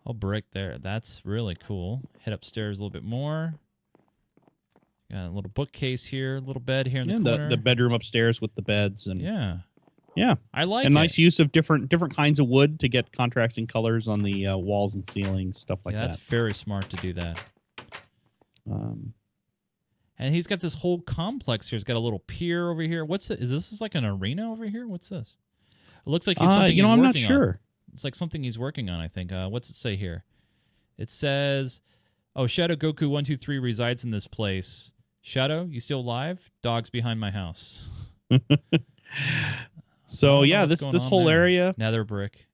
oh 0.05 0.13
brick 0.13 0.45
there. 0.51 0.77
That's 0.79 1.25
really 1.25 1.55
cool. 1.55 2.01
Head 2.19 2.33
upstairs 2.33 2.79
a 2.79 2.83
little 2.83 2.91
bit 2.91 3.03
more. 3.03 3.55
Got 5.11 5.27
a 5.27 5.29
little 5.29 5.51
bookcase 5.53 6.03
here, 6.05 6.35
a 6.35 6.41
little 6.41 6.61
bed 6.61 6.87
here 6.87 7.01
in 7.01 7.09
and 7.09 7.25
the 7.25 7.31
the, 7.31 7.37
corner. 7.37 7.49
the 7.49 7.57
bedroom 7.57 7.93
upstairs 7.93 8.41
with 8.41 8.53
the 8.55 8.61
beds 8.61 9.07
and 9.07 9.21
yeah, 9.21 9.59
yeah 10.17 10.35
I 10.53 10.65
like 10.65 10.85
a 10.85 10.89
nice 10.89 11.17
use 11.17 11.39
of 11.39 11.53
different 11.53 11.87
different 11.87 12.13
kinds 12.13 12.39
of 12.39 12.47
wood 12.47 12.81
to 12.81 12.89
get 12.89 13.13
contrasting 13.13 13.67
colors 13.67 14.09
on 14.09 14.21
the 14.21 14.47
uh, 14.47 14.57
walls 14.57 14.95
and 14.95 15.09
ceilings 15.09 15.59
stuff 15.59 15.79
like 15.85 15.95
yeah, 15.95 16.01
that's 16.01 16.17
very 16.17 16.53
smart 16.53 16.89
to 16.89 16.97
do 16.97 17.13
that. 17.13 17.41
that 17.77 18.01
um 18.69 19.13
And 20.19 20.35
he's 20.35 20.45
got 20.45 20.59
this 20.59 20.73
whole 20.73 20.99
complex 20.99 21.69
here. 21.69 21.77
He's 21.77 21.85
got 21.85 21.95
a 21.95 21.99
little 21.99 22.19
pier 22.19 22.69
over 22.69 22.81
here. 22.81 23.05
What's 23.05 23.31
it? 23.31 23.39
Is 23.39 23.49
this 23.49 23.71
is 23.71 23.79
like 23.79 23.95
an 23.95 24.03
arena 24.03 24.51
over 24.51 24.65
here? 24.65 24.87
What's 24.87 25.07
this? 25.07 25.37
It 26.05 26.09
looks 26.09 26.27
like 26.27 26.37
he's 26.37 26.49
uh, 26.49 26.53
something 26.53 26.75
you 26.75 26.83
know 26.83 26.91
i'm 26.91 27.01
not 27.01 27.17
sure. 27.17 27.49
on. 27.49 27.66
It's 27.97 28.03
like 28.03 28.13
something 28.13 28.43
he's 28.43 28.59
working 28.59 28.91
on, 28.91 28.99
I 29.01 29.07
think. 29.07 29.31
Uh, 29.31 29.47
what's 29.49 29.71
it 29.71 29.75
say 29.75 29.95
here? 29.95 30.23
It 30.99 31.09
says, 31.09 31.81
"Oh, 32.35 32.45
Shadow 32.45 32.75
Goku 32.75 33.09
one 33.09 33.23
two 33.23 33.37
three 33.37 33.57
resides 33.57 34.03
in 34.03 34.11
this 34.11 34.27
place. 34.27 34.93
Shadow, 35.19 35.63
you 35.67 35.79
still 35.79 36.01
alive? 36.01 36.51
Dogs 36.61 36.91
behind 36.91 37.19
my 37.19 37.31
house. 37.31 37.87
so 40.05 40.43
yeah 40.43 40.67
this 40.67 40.85
this 40.89 41.03
whole 41.05 41.25
there. 41.25 41.39
area 41.41 41.73
Nether 41.75 42.03
brick. 42.03 42.45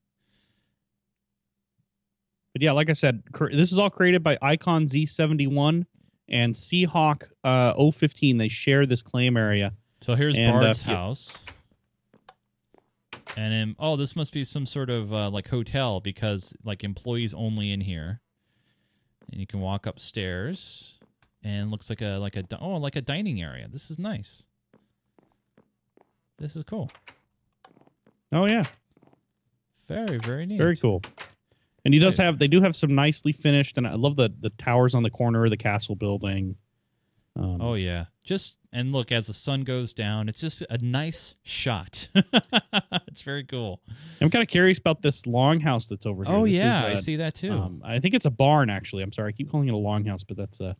but 2.54 2.62
yeah 2.62 2.72
like 2.72 2.90
i 2.90 2.94
said 2.94 3.24
cr- 3.34 3.50
this 3.52 3.72
is 3.72 3.80
all 3.80 3.90
created 3.90 4.22
by 4.24 4.38
icon 4.42 4.86
z71 4.86 5.86
and 6.30 6.54
seahawk 6.54 7.24
uh 7.44 7.74
015 7.92 8.38
they 8.38 8.48
share 8.48 8.86
this 8.86 9.02
claim 9.02 9.36
area 9.36 9.74
So 10.02 10.14
here's 10.16 10.38
And, 10.38 10.48
uh, 10.48 10.52
Bard's 10.52 10.86
yeah. 10.86 10.96
house. 10.96 11.44
And 13.36 13.52
then, 13.52 13.76
oh, 13.80 13.96
this 13.96 14.16
must 14.16 14.32
be 14.32 14.44
some 14.44 14.66
sort 14.66 14.90
of 14.90 15.12
uh, 15.14 15.30
like 15.30 15.48
hotel 15.48 16.00
because 16.00 16.56
like 16.64 16.84
employees 16.84 17.34
only 17.34 17.72
in 17.72 17.82
here. 17.82 18.22
And 19.32 19.40
you 19.40 19.48
can 19.48 19.60
walk 19.62 19.88
upstairs, 19.88 21.00
and 21.44 21.72
looks 21.72 21.90
like 21.90 22.02
a 22.02 22.18
like 22.18 22.36
a 22.36 22.44
oh 22.60 22.76
like 22.78 22.96
a 22.96 23.02
dining 23.02 23.42
area. 23.42 23.68
This 23.68 23.90
is 23.90 23.98
nice. 23.98 24.46
This 26.38 26.56
is 26.56 26.64
cool. 26.64 26.92
oh 28.34 28.46
yeah 28.48 28.64
Very 29.88 30.18
very 30.18 30.46
neat. 30.46 30.58
very 30.58 30.76
cool 30.76 31.02
and 31.86 31.94
he 31.94 32.00
does 32.00 32.18
have 32.18 32.38
they 32.40 32.48
do 32.48 32.62
have 32.62 32.76
some 32.76 32.94
nicely 32.96 33.32
finished 33.32 33.78
and 33.78 33.88
i 33.88 33.94
love 33.94 34.16
the 34.16 34.30
the 34.42 34.50
towers 34.52 34.94
on 34.96 35.04
the 35.04 35.10
corner 35.10 35.46
of 35.46 35.52
the 35.52 35.58
castle 35.58 35.96
building 35.96 36.56
um, 37.36 37.62
Oh 37.62 37.74
yeah. 37.74 38.06
Just 38.24 38.58
and 38.72 38.92
look 38.92 39.12
as 39.12 39.28
the 39.28 39.34
sun 39.34 39.64
goes 39.64 39.94
down, 39.94 40.30
it's 40.30 40.40
just 40.40 40.64
a 40.70 40.78
nice 40.80 41.36
shot. 41.44 42.08
it's 43.08 43.22
very 43.22 43.44
cool. 43.44 43.82
i'm 44.22 44.30
kind 44.30 44.42
of 44.42 44.50
curious 44.50 44.78
about 44.78 45.02
this 45.02 45.24
longhouse 45.24 45.88
that's 45.88 46.06
over 46.06 46.24
here 46.24 46.34
Oh 46.34 46.46
This 46.46 46.58
is, 46.58 46.64
yeah, 46.64 46.86
uh, 46.86 46.90
I 46.90 46.96
see 46.96 47.18
that 47.18 47.36
too. 47.36 47.52
Um, 47.52 47.82
I 47.84 48.00
think 48.00 48.14
it's 48.14 48.26
a 48.26 48.32
barn. 48.32 48.70
Actually, 48.70 49.04
I'm 49.04 49.12
sorry. 49.12 49.30
I 49.30 49.32
keep 49.32 49.52
calling 49.52 49.68
it 49.68 49.74
a 49.74 49.78
longhouse, 49.78 50.24
but 50.28 50.38
that's 50.38 50.60
a. 50.60 50.76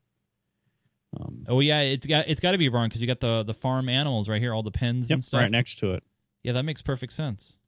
Um, 1.20 1.44
oh 1.48 1.60
yeah, 1.60 1.82
it's 1.82 2.08
got 2.08 2.28
it's 2.28 2.40
got 2.40 2.54
to 2.54 2.58
be 2.58 2.66
a 2.66 2.72
barn 2.72 2.90
because 2.90 3.02
you 3.02 3.08
got 3.08 3.20
the 3.20 3.44
the 3.44 3.54
farm 3.54 3.88
animals 3.90 4.28
right 4.28 4.42
here, 4.42 4.54
all 4.54 4.64
the 4.64 4.72
pens 4.72 5.10
yep, 5.10 5.18
and 5.18 5.24
stuff. 5.24 5.42
right 5.42 5.52
next 5.52 5.78
to 5.80 5.94
it. 5.94 6.04
Yeah, 6.42 6.54
that 6.54 6.64
makes 6.64 6.82
perfect 6.82 7.14
sense. 7.14 7.60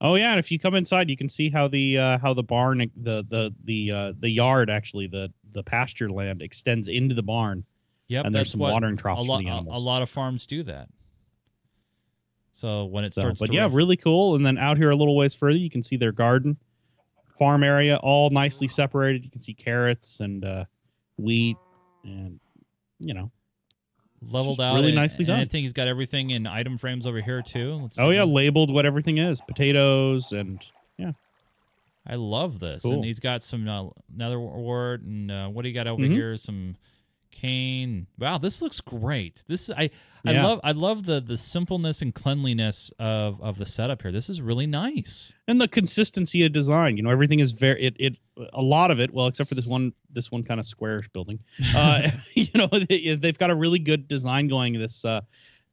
Oh 0.00 0.16
yeah, 0.16 0.30
and 0.32 0.38
if 0.38 0.50
you 0.52 0.58
come 0.58 0.74
inside, 0.74 1.08
you 1.08 1.16
can 1.16 1.28
see 1.30 1.48
how 1.48 1.66
the 1.68 1.98
uh, 1.98 2.18
how 2.18 2.34
the 2.34 2.42
barn, 2.42 2.90
the 2.94 3.24
the 3.26 3.54
the 3.64 3.90
uh, 3.90 4.12
the 4.18 4.28
yard 4.28 4.68
actually 4.68 5.06
the 5.06 5.32
the 5.52 5.62
pasture 5.62 6.10
land 6.10 6.42
extends 6.42 6.88
into 6.88 7.14
the 7.14 7.22
barn, 7.22 7.64
Yep, 8.08 8.26
and 8.26 8.34
there's 8.34 8.50
some 8.50 8.60
what 8.60 8.72
watering 8.72 8.94
a 8.94 8.96
troughs 8.96 9.26
lot 9.26 9.38
for 9.38 9.42
the 9.44 9.48
a, 9.48 9.52
animals. 9.54 9.78
a 9.78 9.84
lot 9.84 10.02
of 10.02 10.10
farms 10.10 10.46
do 10.46 10.62
that. 10.64 10.88
So 12.52 12.84
when 12.84 13.04
it 13.04 13.12
So, 13.12 13.22
starts, 13.22 13.40
but 13.40 13.52
yeah, 13.52 13.62
rain- 13.64 13.72
really 13.72 13.96
cool. 13.96 14.36
And 14.36 14.44
then 14.46 14.58
out 14.58 14.76
here 14.76 14.90
a 14.90 14.96
little 14.96 15.16
ways 15.16 15.34
further, 15.34 15.58
you 15.58 15.70
can 15.70 15.82
see 15.82 15.96
their 15.96 16.12
garden, 16.12 16.56
farm 17.38 17.64
area, 17.64 17.96
all 17.96 18.30
nicely 18.30 18.68
separated. 18.68 19.24
You 19.24 19.30
can 19.30 19.40
see 19.40 19.54
carrots 19.54 20.20
and 20.20 20.44
uh, 20.44 20.64
wheat, 21.16 21.56
and 22.04 22.38
you 23.00 23.12
know, 23.14 23.32
leveled 24.22 24.60
out, 24.60 24.74
really 24.76 24.88
and- 24.88 24.96
nicely 24.96 25.24
and 25.24 25.34
I 25.34 25.44
think 25.46 25.62
he's 25.64 25.72
got 25.72 25.88
everything 25.88 26.30
in 26.30 26.46
item 26.46 26.78
frames 26.78 27.06
over 27.06 27.20
here 27.20 27.42
too. 27.42 27.74
Let's 27.82 27.98
oh 27.98 28.10
yeah, 28.10 28.22
labeled 28.24 28.72
what 28.72 28.86
everything 28.86 29.18
is, 29.18 29.40
potatoes 29.40 30.30
and 30.32 30.64
yeah. 30.98 31.12
I 32.06 32.16
love 32.16 32.60
this, 32.60 32.82
Cool. 32.82 32.92
and 32.92 33.04
he's 33.04 33.18
got 33.18 33.42
some 33.42 33.66
uh, 33.66 33.88
nether 34.14 34.38
wart, 34.38 35.00
and 35.00 35.30
uh, 35.30 35.48
what 35.48 35.62
do 35.62 35.68
you 35.68 35.74
got 35.74 35.86
over 35.86 36.02
Mhm. 36.02 36.12
here? 36.12 36.36
Some 36.36 36.76
cane. 37.34 38.06
Wow, 38.18 38.38
this 38.38 38.62
looks 38.62 38.80
great. 38.80 39.44
This 39.48 39.68
is 39.68 39.70
I 39.76 39.90
I 40.24 40.32
Yeah. 40.32 40.44
love 40.46 40.60
I 40.64 40.72
love 40.72 41.04
the 41.04 41.20
the 41.20 41.36
simpleness 41.36 42.00
and 42.00 42.14
cleanliness 42.14 42.90
of 42.98 43.40
of 43.42 43.58
the 43.58 43.66
setup 43.66 44.00
here. 44.02 44.12
This 44.12 44.30
is 44.30 44.40
really 44.40 44.66
nice. 44.66 45.34
and 45.46 45.60
the 45.60 45.68
consistency 45.68 46.44
of 46.44 46.52
design. 46.52 46.96
You 46.96 47.02
know, 47.02 47.10
everything 47.10 47.40
is 47.40 47.52
very 47.52 47.82
it 47.84 47.96
it 47.98 48.16
a 48.52 48.62
lot 48.62 48.90
of 48.90 48.98
it. 49.00 49.12
Well, 49.12 49.26
except 49.26 49.48
for 49.48 49.54
this 49.54 49.66
one 49.66 49.92
this 50.10 50.30
one 50.30 50.42
kind 50.44 50.58
of 50.60 50.66
squarish 50.66 51.08
building. 51.12 51.40
Uh, 51.74 52.08
you 52.34 52.46
know, 52.54 52.68
they, 52.68 53.16
they've 53.16 53.38
got 53.38 53.50
a 53.50 53.54
really 53.54 53.78
good 53.80 54.08
design 54.08 54.48
going. 54.48 54.72
This 54.78 55.04
uh, 55.04 55.20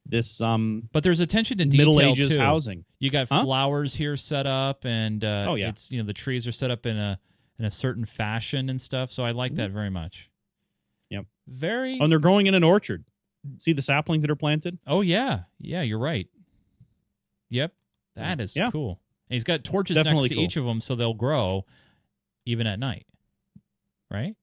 this 0.04 0.40
um 0.40 0.88
But 0.92 1.02
there's 1.04 1.20
attention 1.20 1.58
to 1.58 1.64
detail 1.64 1.94
Middle 1.94 2.00
Ages 2.10 2.34
too. 2.34 2.40
housing. 2.40 2.84
You 2.98 3.08
got 3.10 3.28
Huh? 3.28 3.44
flowers 3.44 3.94
here 3.94 4.16
set 4.16 4.46
up, 4.46 4.84
and 4.84 5.24
uh, 5.24 5.46
Oh, 5.48 5.54
yeah. 5.54 5.68
it's 5.70 5.90
you 5.90 5.98
know 5.98 6.04
the 6.04 6.12
trees 6.12 6.46
are 6.46 6.52
set 6.52 6.70
up 6.70 6.84
in 6.86 6.96
a 6.98 7.18
in 7.58 7.64
a 7.64 7.70
certain 7.70 8.04
fashion 8.04 8.68
and 8.68 8.80
stuff. 8.80 9.12
So 9.12 9.24
I 9.24 9.30
like 9.30 9.54
that 9.56 9.70
very 9.70 9.90
much. 9.90 10.28
Very. 11.46 11.98
And 11.98 12.10
they're 12.10 12.18
growing 12.18 12.46
in 12.46 12.54
an 12.54 12.62
orchard. 12.64 13.04
See 13.58 13.72
the 13.72 13.82
saplings 13.82 14.22
that 14.22 14.30
are 14.30 14.36
planted? 14.36 14.78
Oh 14.86 15.00
yeah, 15.00 15.40
yeah, 15.58 15.82
you're 15.82 15.98
right. 15.98 16.28
Yep, 17.50 17.72
that 18.14 18.40
is 18.40 18.54
Yeah. 18.56 18.70
cool. 18.70 19.00
And 19.28 19.34
he's 19.34 19.44
got 19.44 19.64
torches 19.64 19.96
Definitely 19.96 20.20
next 20.24 20.28
to 20.30 20.34
cool. 20.36 20.44
each 20.44 20.56
of 20.56 20.64
them, 20.64 20.80
so 20.80 20.94
they'll 20.94 21.12
grow 21.14 21.64
even 22.44 22.66
at 22.66 22.78
night, 22.78 23.06
right? 24.10 24.36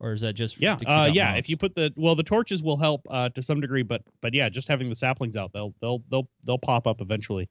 Or 0.00 0.12
is 0.12 0.22
that 0.22 0.32
just 0.34 0.60
Yeah, 0.60 0.76
uh, 0.84 1.08
yeah. 1.12 1.36
If 1.36 1.48
you 1.48 1.56
put 1.56 1.74
the 1.76 1.92
well, 1.96 2.14
the 2.16 2.22
torches 2.24 2.62
will 2.62 2.76
help 2.76 3.06
uh, 3.08 3.28
to 3.30 3.42
some 3.42 3.60
degree, 3.60 3.82
but 3.82 4.02
but 4.20 4.34
yeah, 4.34 4.48
just 4.48 4.66
having 4.68 4.88
the 4.88 4.96
saplings 4.96 5.36
out, 5.36 5.52
they'll 5.52 5.74
they'll 5.80 6.02
they'll 6.10 6.28
they'll 6.42 6.58
pop 6.58 6.86
up 6.86 7.00
eventually. 7.00 7.48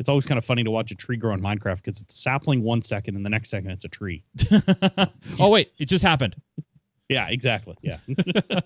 It's 0.00 0.08
always 0.08 0.26
kind 0.26 0.38
of 0.38 0.44
funny 0.44 0.64
to 0.64 0.70
watch 0.72 0.90
a 0.90 0.96
tree 0.96 1.16
grow 1.16 1.34
in 1.34 1.40
Minecraft 1.40 1.76
because 1.76 2.00
it's 2.00 2.18
sapling 2.20 2.62
one 2.62 2.82
second, 2.82 3.14
and 3.14 3.24
the 3.24 3.30
next 3.30 3.50
second 3.50 3.70
it's 3.70 3.84
a 3.84 3.88
tree. 3.88 4.24
oh 5.38 5.50
wait, 5.50 5.70
it 5.78 5.86
just 5.86 6.02
happened. 6.04 6.36
Yeah, 7.08 7.28
exactly. 7.28 7.76
Yeah. 7.82 7.98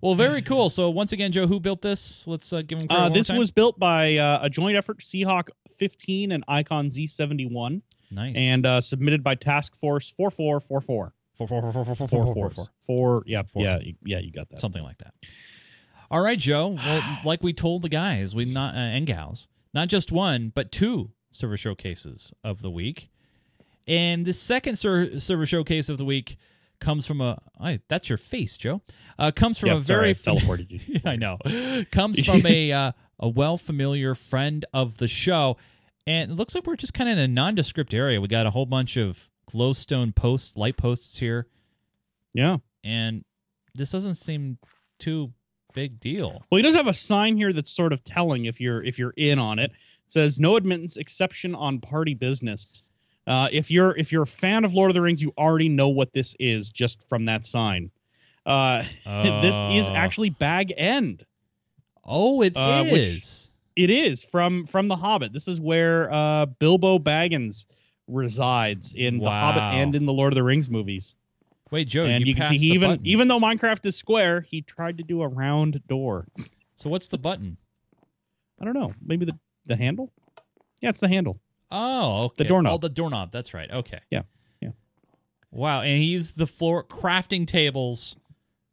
Well, 0.00 0.14
very 0.14 0.42
cool. 0.42 0.68
So 0.68 0.90
once 0.90 1.12
again, 1.12 1.32
Joe, 1.32 1.46
who 1.46 1.58
built 1.60 1.80
this? 1.80 2.26
Let's 2.26 2.52
uh, 2.52 2.60
give 2.60 2.78
him 2.78 2.88
credit. 2.88 3.02
Uh, 3.04 3.08
this 3.08 3.32
was 3.32 3.50
built 3.50 3.78
by 3.78 4.18
uh, 4.18 4.40
a 4.42 4.50
joint 4.50 4.76
effort, 4.76 4.98
Seahawk 4.98 5.48
15 5.70 6.30
and 6.30 6.44
Icon 6.46 6.90
Z71, 6.90 7.80
nice 8.10 8.36
and 8.36 8.66
uh, 8.66 8.82
submitted 8.82 9.24
by 9.24 9.34
Task 9.34 9.74
Force 9.74 10.10
4444. 10.10 11.14
four, 11.36 11.48
four, 11.48 11.62
four, 11.62 11.72
four, 11.72 11.84
four, 11.84 11.96
four, 11.96 12.06
Four, 12.06 12.26
four, 12.26 12.34
four, 12.34 12.50
four, 12.50 12.66
four. 12.82 13.22
Yeah, 13.26 13.44
Four. 13.44 13.62
yeah, 13.62 13.78
you- 13.78 13.94
yeah. 14.04 14.18
You 14.18 14.30
got 14.30 14.50
that. 14.50 14.60
something 14.60 14.82
like 14.82 14.98
that. 14.98 15.14
All 16.10 16.20
right, 16.20 16.38
Joe. 16.38 16.76
Well, 16.76 17.18
like 17.24 17.42
we 17.42 17.54
told 17.54 17.80
the 17.80 17.88
guys, 17.88 18.34
we 18.34 18.44
not 18.44 18.74
uh, 18.74 18.78
and 18.78 19.06
gals, 19.06 19.48
not 19.72 19.88
just 19.88 20.12
one, 20.12 20.52
but 20.54 20.70
two 20.70 21.12
server 21.30 21.56
showcases 21.56 22.34
of 22.44 22.60
the 22.60 22.70
week. 22.70 23.08
And 23.86 24.26
the 24.26 24.34
second 24.34 24.76
ser- 24.76 25.18
server 25.18 25.46
showcase 25.46 25.88
of 25.88 25.96
the 25.96 26.04
week 26.04 26.36
comes 26.80 27.06
from 27.06 27.20
a. 27.20 27.40
I, 27.60 27.80
that's 27.88 28.08
your 28.08 28.18
face, 28.18 28.56
Joe. 28.56 28.80
Uh, 29.18 29.30
comes 29.30 29.58
from 29.58 29.68
Yeah, 29.68 29.78
a 29.78 29.84
sorry, 29.84 29.98
very 29.98 30.10
I 30.10 30.12
teleported 30.14 30.70
you. 30.88 31.00
I 31.04 31.16
know. 31.16 31.38
Comes 31.92 32.22
from 32.26 32.44
a 32.46 32.72
uh, 32.72 32.92
a 33.18 33.28
well 33.28 33.56
familiar 33.58 34.14
friend 34.14 34.64
of 34.74 34.98
the 34.98 35.08
show, 35.08 35.56
and 36.06 36.30
it 36.32 36.34
looks 36.34 36.54
like 36.54 36.66
we're 36.66 36.76
just 36.76 36.94
kind 36.94 37.08
of 37.10 37.18
in 37.18 37.24
a 37.24 37.28
nondescript 37.28 37.94
area. 37.94 38.20
We 38.20 38.28
got 38.28 38.46
a 38.46 38.50
whole 38.50 38.66
bunch 38.66 38.96
of 38.96 39.28
glowstone 39.50 40.14
posts, 40.14 40.56
light 40.56 40.76
posts 40.76 41.18
here, 41.18 41.46
Yeah. 42.32 42.58
and 42.82 43.24
this 43.74 43.90
doesn't 43.90 44.14
seem 44.14 44.58
too 44.98 45.32
big 45.74 46.00
deal. 46.00 46.44
Well, 46.50 46.56
he 46.56 46.62
does 46.62 46.74
have 46.76 46.86
a 46.86 46.94
sign 46.94 47.36
here 47.36 47.52
that's 47.52 47.74
sort 47.74 47.92
of 47.92 48.02
telling 48.04 48.44
if 48.46 48.60
you're 48.60 48.82
if 48.82 48.98
you're 48.98 49.14
in 49.16 49.38
on 49.38 49.58
it. 49.58 49.70
It 49.72 49.76
says 50.12 50.38
no 50.40 50.56
admittance 50.56 50.96
exception 50.96 51.54
on 51.54 51.80
party 51.80 52.14
business. 52.14 52.90
Uh, 53.26 53.48
if 53.52 53.70
you're 53.70 53.96
if 53.96 54.12
you're 54.12 54.22
a 54.24 54.26
fan 54.26 54.64
of 54.64 54.74
Lord 54.74 54.90
of 54.90 54.94
the 54.94 55.00
Rings, 55.00 55.22
you 55.22 55.32
already 55.38 55.68
know 55.68 55.88
what 55.88 56.12
this 56.12 56.36
is 56.38 56.68
just 56.70 57.08
from 57.08 57.24
that 57.26 57.44
sign. 57.46 57.90
Uh, 58.44 58.82
this 59.42 59.56
is 59.70 59.88
Oh. 59.88 59.94
actually 59.94 60.30
Bag 60.30 60.72
End. 60.76 61.24
Oh, 62.04 62.42
it 62.42 62.52
is. 62.52 62.56
Uh, 62.56 62.84
which- 62.92 63.40
It 63.76 63.90
is 63.90 64.22
from 64.22 64.66
from 64.66 64.88
The 64.88 64.96
Hobbit. 64.96 65.32
This 65.32 65.48
is 65.48 65.60
where 65.60 66.12
uh, 66.12 66.46
Bilbo 66.46 66.98
Baggins 66.98 67.66
resides 68.06 68.92
in 68.92 69.18
The 69.18 69.30
Hobbit 69.30 69.62
and 69.62 69.94
in 69.96 70.04
the 70.06 70.12
Lord 70.12 70.32
of 70.32 70.36
the 70.36 70.42
Rings 70.44 70.68
movies. 70.68 71.16
Wait, 71.70 71.88
Joe, 71.88 72.04
and 72.04 72.20
you, 72.20 72.26
you, 72.26 72.34
can 72.36 72.44
see 72.44 72.58
he 72.58 72.68
even 72.68 72.90
button. 72.90 73.06
even 73.06 73.26
though 73.26 73.40
Minecraft 73.40 73.84
is 73.86 73.96
square, 73.96 74.42
he 74.42 74.60
tried 74.62 74.98
to 74.98 75.02
do 75.02 75.22
a 75.22 75.26
round 75.28 75.80
door. 75.88 76.26
So 76.76 76.88
what's 76.90 77.08
the 77.08 77.18
button? 77.18 77.56
I 78.60 78.64
don't 78.64 78.74
know. 78.74 78.92
Maybe 79.04 79.24
the 79.24 79.36
the 79.66 79.76
handle. 79.76 80.12
Yeah, 80.82 80.90
it's 80.90 81.00
the 81.00 81.08
handle. 81.08 81.40
Oh, 81.76 82.24
okay. 82.26 82.34
The 82.38 82.44
doorknob. 82.44 82.72
Oh, 82.74 82.78
the 82.78 82.88
doorknob. 82.88 83.30
That's 83.32 83.52
right. 83.52 83.70
Okay. 83.70 83.98
Yeah, 84.10 84.22
yeah. 84.60 84.70
Wow, 85.50 85.80
and 85.80 85.98
he 85.98 86.04
used 86.04 86.38
the 86.38 86.46
floor 86.46 86.84
crafting 86.84 87.46
tables 87.46 88.16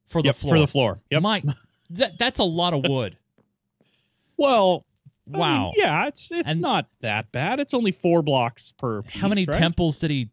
for 0.07 0.21
the 0.21 0.27
Yep, 0.27 0.35
floor. 0.35 0.55
for 0.55 0.59
the 0.59 0.67
floor. 0.67 1.01
Yep. 1.09 1.21
My, 1.23 1.41
that, 1.89 2.17
that's 2.19 2.39
a 2.39 2.43
lot 2.43 2.73
of 2.73 2.83
wood. 2.87 3.17
Well, 4.37 4.85
I 5.27 5.31
mean, 5.31 5.39
Wow. 5.39 5.71
yeah, 5.75 6.07
it's 6.07 6.31
it's 6.31 6.49
And- 6.51 6.61
not 6.61 6.87
that 7.01 7.31
bad. 7.31 7.59
It's 7.59 7.73
only 7.73 7.91
four 7.91 8.21
blocks 8.23 8.71
per. 8.71 9.03
How 9.03 9.27
many 9.27 9.45
right? 9.45 9.57
temples 9.57 9.99
did 9.99 10.09
he 10.11 10.29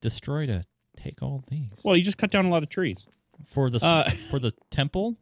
destroy 0.00 0.46
to 0.46 0.64
take 0.96 1.22
all 1.22 1.44
these? 1.50 1.68
Well, 1.84 1.94
he 1.94 2.00
just 2.02 2.16
cut 2.18 2.30
down 2.30 2.46
a 2.46 2.48
lot 2.50 2.62
of 2.62 2.68
trees. 2.70 3.06
for 3.46 3.68
the 3.70 3.78
uh, 3.84 4.08
for 4.30 4.38
the 4.38 4.52
temple 4.70 5.16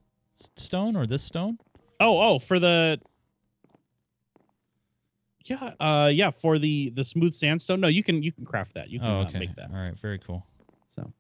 stone 0.57 0.95
or 0.97 1.07
this 1.07 1.23
stone? 1.23 1.59
Oh, 2.01 2.21
oh, 2.21 2.39
for 2.39 2.59
the. 2.61 3.01
Yeah, 5.49 5.73
uh, 5.81 6.09
yeah, 6.13 6.31
for 6.31 6.59
the 6.59 6.91
the 6.91 7.05
smooth 7.05 7.33
sandstone. 7.33 7.81
No, 7.81 7.89
you 7.89 8.03
can 8.03 8.23
you 8.23 8.33
can 8.33 8.45
craft 8.45 8.75
that. 8.75 8.91
You 8.91 9.01
can 9.01 9.09
Oh, 9.09 9.21
uh, 9.21 9.25
okay. 9.25 9.39
make 9.39 9.55
that. 9.57 9.71
All 9.71 9.77
right, 9.77 9.99
very 9.99 10.19
cool. 10.19 10.47
So, 10.89 11.13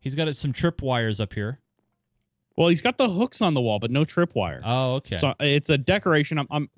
He's 0.00 0.14
got 0.14 0.34
some 0.36 0.52
trip 0.52 0.82
wires 0.82 1.20
up 1.20 1.32
here. 1.32 1.60
well, 2.56 2.68
he's 2.68 2.80
got 2.82 2.98
the 2.98 3.08
hooks 3.08 3.40
on 3.40 3.54
the 3.54 3.60
wall, 3.60 3.78
but 3.78 3.90
no 3.90 4.04
tripwire. 4.04 4.60
Oh, 4.64 4.94
okay. 4.96 5.16
So 5.16 5.34
it's 5.40 5.70
a 5.70 5.78
decoration. 5.78 6.38
I'm, 6.38 6.46
I'm 6.50 6.70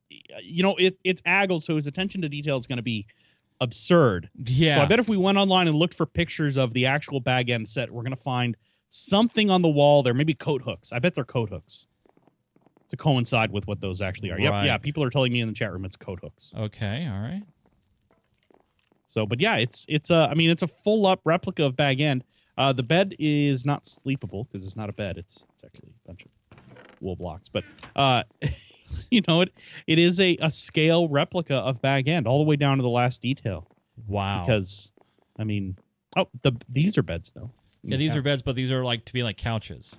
you 0.43 0.63
know, 0.63 0.77
it 0.77 0.99
it's 1.05 1.21
Aggle, 1.23 1.63
so 1.63 1.77
his 1.77 1.87
attention 1.87 2.23
to 2.23 2.29
detail 2.29 2.57
is 2.57 2.67
going 2.67 2.77
to 2.79 2.83
be 2.83 3.07
absurd. 3.61 4.31
yeah. 4.45 4.77
So 4.77 4.81
I 4.83 4.87
bet 4.87 4.99
if 4.99 5.09
we 5.09 5.17
went 5.17 5.39
online 5.39 5.69
and 5.69 5.77
looked 5.77 5.95
for 5.95 6.07
pictures 6.07 6.57
of 6.57 6.75
the 6.75 6.87
actual 6.87 7.21
bag 7.21 7.51
end 7.51 7.67
set, 7.69 7.91
we're 7.91 8.03
gonna 8.03 8.17
find 8.17 8.57
something 8.89 9.51
on 9.51 9.63
the 9.63 9.69
wall 9.69 10.03
there. 10.03 10.15
Maybe 10.15 10.35
coat 10.35 10.63
hooks. 10.63 10.93
I 10.93 10.99
bet 10.99 11.15
they're 11.15 11.25
coat 11.25 11.51
hooks 11.51 11.87
to 12.97 13.03
coincide 13.03 13.51
with 13.53 13.67
what 13.67 13.81
those 13.81 14.01
actually 14.01 14.31
are. 14.31 14.39
Yep, 14.39 14.51
Right. 14.53 14.67
yeah. 14.67 14.79
People 14.79 15.03
are 15.03 15.11
telling 15.11 15.33
me 15.33 15.41
in 15.41 15.49
the 15.49 15.55
chat 15.55 15.73
room 15.73 15.85
it's 15.85 15.97
code 15.97 16.21
hooks. 16.23 16.53
okay. 16.57 17.07
All 17.11 17.21
right. 17.21 17.43
So, 19.07 19.27
but 19.27 19.41
yeah, 19.41 19.57
it's 19.57 19.87
it's 19.89 20.11
a. 20.11 20.29
I 20.31 20.35
mean, 20.35 20.51
it's 20.51 20.63
a 20.63 20.67
full 20.67 21.07
up 21.07 21.21
replica 21.25 21.65
of 21.65 21.77
bag 21.77 22.01
end. 22.01 22.25
Uh, 22.57 22.73
the 22.73 22.83
bed 22.83 23.15
is 23.19 23.65
not 23.65 23.85
sleepable 23.87 24.45
because 24.45 24.65
it's 24.65 24.77
not 24.77 24.89
a 24.89 24.93
bed. 24.93 25.19
It's 25.19 25.47
it's 25.55 25.65
actually 25.65 25.91
a 26.05 26.07
bunch 26.09 26.23
of 26.25 26.31
wool 27.01 27.15
blocks. 27.17 27.49
But 27.49 27.65
uh, 27.95 28.25
you 29.11 29.23
know, 29.29 29.43
it 29.43 29.53
it 29.87 29.99
is 29.99 30.19
a 30.21 30.37
a 30.41 30.51
scale 30.51 31.09
replica 31.09 31.55
of 31.57 31.81
bag 31.81 32.09
end 32.09 32.27
all 32.27 32.39
the 32.39 32.45
way 32.45 32.57
down 32.57 32.79
to 32.79 32.83
the 32.83 32.89
last 32.89 33.21
detail. 33.23 33.69
Wow. 34.09 34.43
Because, 34.45 34.91
I 35.39 35.45
mean, 35.45 35.77
oh, 36.17 36.27
the 36.43 36.53
these 36.69 36.99
are 36.99 37.03
beds 37.03 37.33
though. 37.33 37.51
yeah, 37.85 37.97
these 37.97 38.17
are 38.17 38.23
beds, 38.23 38.43
but 38.43 38.57
these 38.57 38.73
are 38.73 38.83
like 38.85 39.05
to 39.05 39.13
be 39.13 39.23
like 39.23 39.37
couches. 39.37 39.97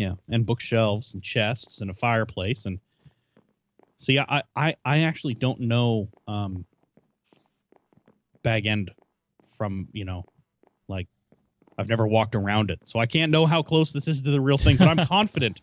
Yeah, 0.00 0.14
and 0.30 0.46
bookshelves 0.46 1.12
and 1.12 1.22
chests 1.22 1.82
and 1.82 1.90
a 1.90 1.92
fireplace 1.92 2.64
and 2.64 2.80
see, 3.98 4.18
I 4.18 4.42
I 4.56 4.74
I 4.82 5.00
actually 5.00 5.34
don't 5.34 5.60
know 5.60 6.08
um 6.26 6.64
bag 8.42 8.64
end 8.64 8.92
from 9.58 9.88
you 9.92 10.06
know 10.06 10.24
like 10.88 11.06
I've 11.76 11.90
never 11.90 12.06
walked 12.06 12.34
around 12.34 12.70
it, 12.70 12.88
so 12.88 12.98
I 12.98 13.04
can't 13.04 13.30
know 13.30 13.44
how 13.44 13.60
close 13.60 13.92
this 13.92 14.08
is 14.08 14.22
to 14.22 14.30
the 14.30 14.40
real 14.40 14.56
thing. 14.56 14.78
But 14.78 14.88
I'm 14.88 15.06
confident, 15.18 15.60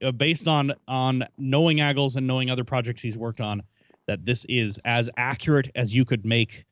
uh, 0.00 0.12
based 0.12 0.46
on 0.46 0.74
on 0.86 1.24
knowing 1.36 1.80
Aggles 1.80 2.14
and 2.14 2.24
knowing 2.24 2.50
other 2.50 2.62
projects 2.62 3.02
he's 3.02 3.18
worked 3.18 3.40
on, 3.40 3.64
that 4.06 4.24
this 4.24 4.46
is 4.48 4.78
as 4.84 5.10
accurate 5.16 5.72
as 5.74 5.92
you 5.92 6.04
could 6.04 6.24
make 6.24 6.66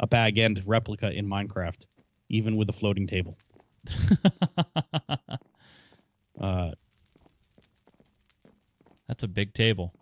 a 0.00 0.06
bag 0.06 0.38
end 0.38 0.62
replica 0.64 1.12
in 1.12 1.26
Minecraft, 1.26 1.84
even 2.30 2.56
with 2.56 2.70
a 2.70 2.72
floating 2.72 3.06
table. 3.06 3.36
Uh, 6.40 6.72
That's 9.08 9.22
a 9.22 9.28
big 9.28 9.52
table. 9.54 9.94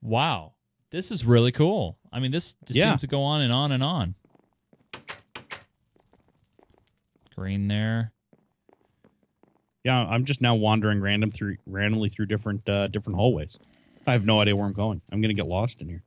wow. 0.00 0.52
This 0.90 1.10
is 1.10 1.24
really 1.24 1.52
cool. 1.52 1.98
I 2.12 2.20
mean, 2.20 2.30
this 2.32 2.54
just 2.66 2.76
Yeah. 2.78 2.90
seems 2.90 3.00
to 3.00 3.06
go 3.06 3.22
on 3.22 3.40
and 3.40 3.52
on 3.52 3.72
and 3.72 3.82
on. 3.82 4.14
Green 7.34 7.66
there. 7.68 8.12
Yeah, 9.84 9.98
I'm 10.06 10.24
just 10.26 10.40
now 10.40 10.54
wandering 10.54 11.00
random 11.00 11.30
through 11.30 11.56
randomly 11.66 12.08
through 12.08 12.26
different 12.26 12.68
uh, 12.68 12.86
different 12.88 13.16
hallways. 13.18 13.58
I 14.06 14.12
have 14.12 14.24
no 14.24 14.40
idea 14.40 14.54
where 14.54 14.66
I'm 14.66 14.72
going. 14.74 15.00
I'm 15.10 15.20
gonna 15.20 15.34
get 15.34 15.46
lost 15.46 15.80
in 15.80 15.88
here. 15.88 16.02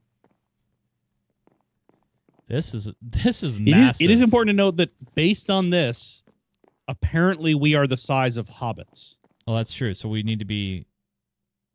This 2.48 2.72
is 2.72 2.90
this 3.02 3.42
is 3.42 3.56
It 3.58 3.68
is 3.68 3.74
massive. 3.74 4.04
it 4.04 4.10
is 4.10 4.22
important 4.22 4.54
to 4.54 4.56
note 4.56 4.76
that 4.76 4.90
based 5.14 5.50
on 5.50 5.70
this, 5.70 6.22
apparently 6.88 7.54
we 7.54 7.74
are 7.74 7.86
the 7.86 7.96
size 7.96 8.36
of 8.36 8.48
hobbits. 8.48 9.16
Oh, 9.46 9.54
that's 9.54 9.72
true. 9.72 9.94
So 9.94 10.08
we 10.08 10.22
need 10.22 10.38
to 10.40 10.44
be 10.44 10.86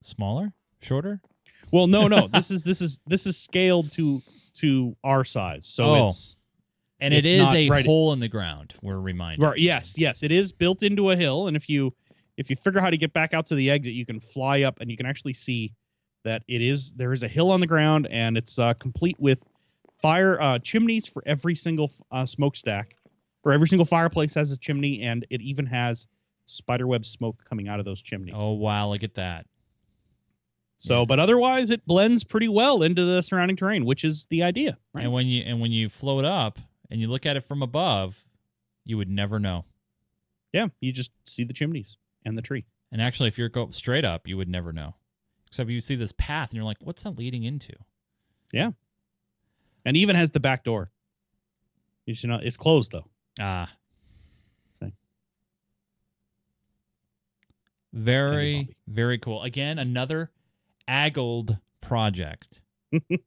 smaller, 0.01 0.53
shorter. 0.81 1.21
Well, 1.71 1.87
no, 1.87 2.07
no. 2.07 2.27
this 2.33 2.51
is 2.51 2.63
this 2.63 2.81
is 2.81 3.01
this 3.07 3.25
is 3.25 3.37
scaled 3.37 3.91
to 3.93 4.21
to 4.55 4.95
our 5.03 5.23
size. 5.23 5.65
So 5.65 5.83
Oh. 5.85 6.05
it's 6.07 6.35
And 6.99 7.13
it 7.13 7.25
It's 7.25 7.33
is 7.33 7.39
not 7.41 7.55
a 7.55 7.69
right- 7.69 7.85
hole 7.85 8.13
in 8.13 8.19
the 8.19 8.27
ground. 8.27 8.75
We're 8.83 8.99
reminded. 8.99 9.43
right, 9.43 9.57
yes, 9.57 9.95
yes, 9.97 10.21
it 10.21 10.31
is 10.31 10.51
built 10.51 10.83
into 10.83 11.09
a 11.09 11.15
hill, 11.15 11.47
and 11.47 11.55
if 11.57 11.67
you 11.69 11.93
if 12.37 12.49
you 12.49 12.55
figure 12.55 12.79
out 12.79 12.83
how 12.83 12.89
to 12.89 12.97
get 12.97 13.11
back 13.13 13.33
out 13.33 13.45
to 13.47 13.55
the 13.55 13.69
exit, 13.69 13.93
you 13.93 14.05
can 14.05 14.19
fly 14.19 14.61
up 14.61 14.79
and 14.81 14.89
you 14.89 14.97
can 14.97 15.05
actually 15.05 15.33
see 15.33 15.73
that 16.23 16.43
it 16.47 16.61
is 16.61 16.93
there 16.93 17.11
is 17.13 17.23
a 17.23 17.27
hill 17.27 17.51
on 17.51 17.59
the 17.59 17.67
ground 17.67 18.07
and 18.11 18.37
it's 18.37 18.59
uh, 18.59 18.73
complete 18.75 19.15
with 19.19 19.43
fire 20.01 20.39
uh, 20.41 20.59
chimneys 20.59 21.07
for 21.07 21.23
every 21.25 21.55
single 21.55 21.91
uh, 22.11 22.25
smokestack 22.25 22.95
or 23.43 23.51
every 23.51 23.67
single 23.67 23.85
fireplace 23.85 24.35
has 24.35 24.51
a 24.51 24.57
chimney 24.57 25.01
and 25.01 25.25
it 25.29 25.41
even 25.41 25.65
has 25.67 26.07
spiderweb 26.45 27.05
smoke 27.05 27.43
coming 27.47 27.67
out 27.67 27.79
of 27.79 27.85
those 27.85 28.01
chimneys. 28.01 28.35
Oh 28.37 28.51
wow! 28.53 28.89
Look 28.89 29.03
at 29.03 29.15
that. 29.15 29.45
so, 30.77 30.99
yeah. 30.99 31.05
but 31.05 31.19
otherwise, 31.19 31.69
it 31.69 31.85
blends 31.85 32.23
pretty 32.23 32.47
well 32.47 32.83
into 32.83 33.03
the 33.05 33.21
surrounding 33.21 33.57
terrain, 33.57 33.85
which 33.85 34.03
is 34.03 34.25
the 34.29 34.43
idea. 34.43 34.77
Right? 34.93 35.03
And 35.03 35.13
when 35.13 35.27
you 35.27 35.43
and 35.43 35.59
when 35.61 35.71
you 35.71 35.89
float 35.89 36.25
up 36.25 36.59
and 36.89 36.99
you 36.99 37.07
look 37.07 37.25
at 37.25 37.37
it 37.37 37.41
from 37.41 37.61
above, 37.61 38.23
you 38.85 38.97
would 38.97 39.09
never 39.09 39.39
know. 39.39 39.65
yeah, 40.53 40.67
you 40.79 40.91
just 40.91 41.11
see 41.23 41.43
the 41.43 41.53
chimneys 41.53 41.97
and 42.25 42.37
the 42.37 42.41
tree. 42.41 42.65
And 42.91 43.01
actually, 43.01 43.29
if 43.29 43.37
you're 43.37 43.49
go 43.49 43.69
straight 43.71 44.03
up, 44.03 44.27
you 44.27 44.37
would 44.37 44.49
never 44.49 44.73
know. 44.73 44.95
Except 45.47 45.69
you 45.69 45.79
see 45.81 45.95
this 45.95 46.13
path, 46.13 46.49
and 46.49 46.55
you're 46.55 46.65
like, 46.65 46.77
"What's 46.81 47.03
that 47.03 47.17
leading 47.17 47.43
into?" 47.43 47.73
Yeah. 48.51 48.71
And 49.85 49.97
even 49.97 50.15
has 50.15 50.31
the 50.31 50.39
back 50.39 50.63
door. 50.63 50.91
You 52.05 52.13
should 52.13 52.29
know 52.29 52.39
it's 52.41 52.57
closed 52.57 52.91
though. 52.91 53.07
Ah, 53.39 53.71
See. 54.79 54.93
very 57.93 58.75
very 58.87 59.17
cool. 59.17 59.41
Again, 59.43 59.79
another 59.79 60.31
Aggled 60.87 61.57
project. 61.79 62.61
the 62.91 63.19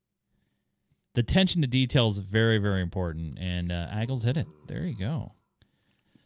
attention 1.16 1.62
to 1.62 1.66
detail 1.68 2.08
is 2.08 2.18
very 2.18 2.58
very 2.58 2.82
important, 2.82 3.38
and 3.38 3.72
uh, 3.72 3.88
Aggles 3.90 4.24
hit 4.24 4.36
it. 4.36 4.46
There 4.66 4.84
you 4.84 4.94
go. 4.96 5.32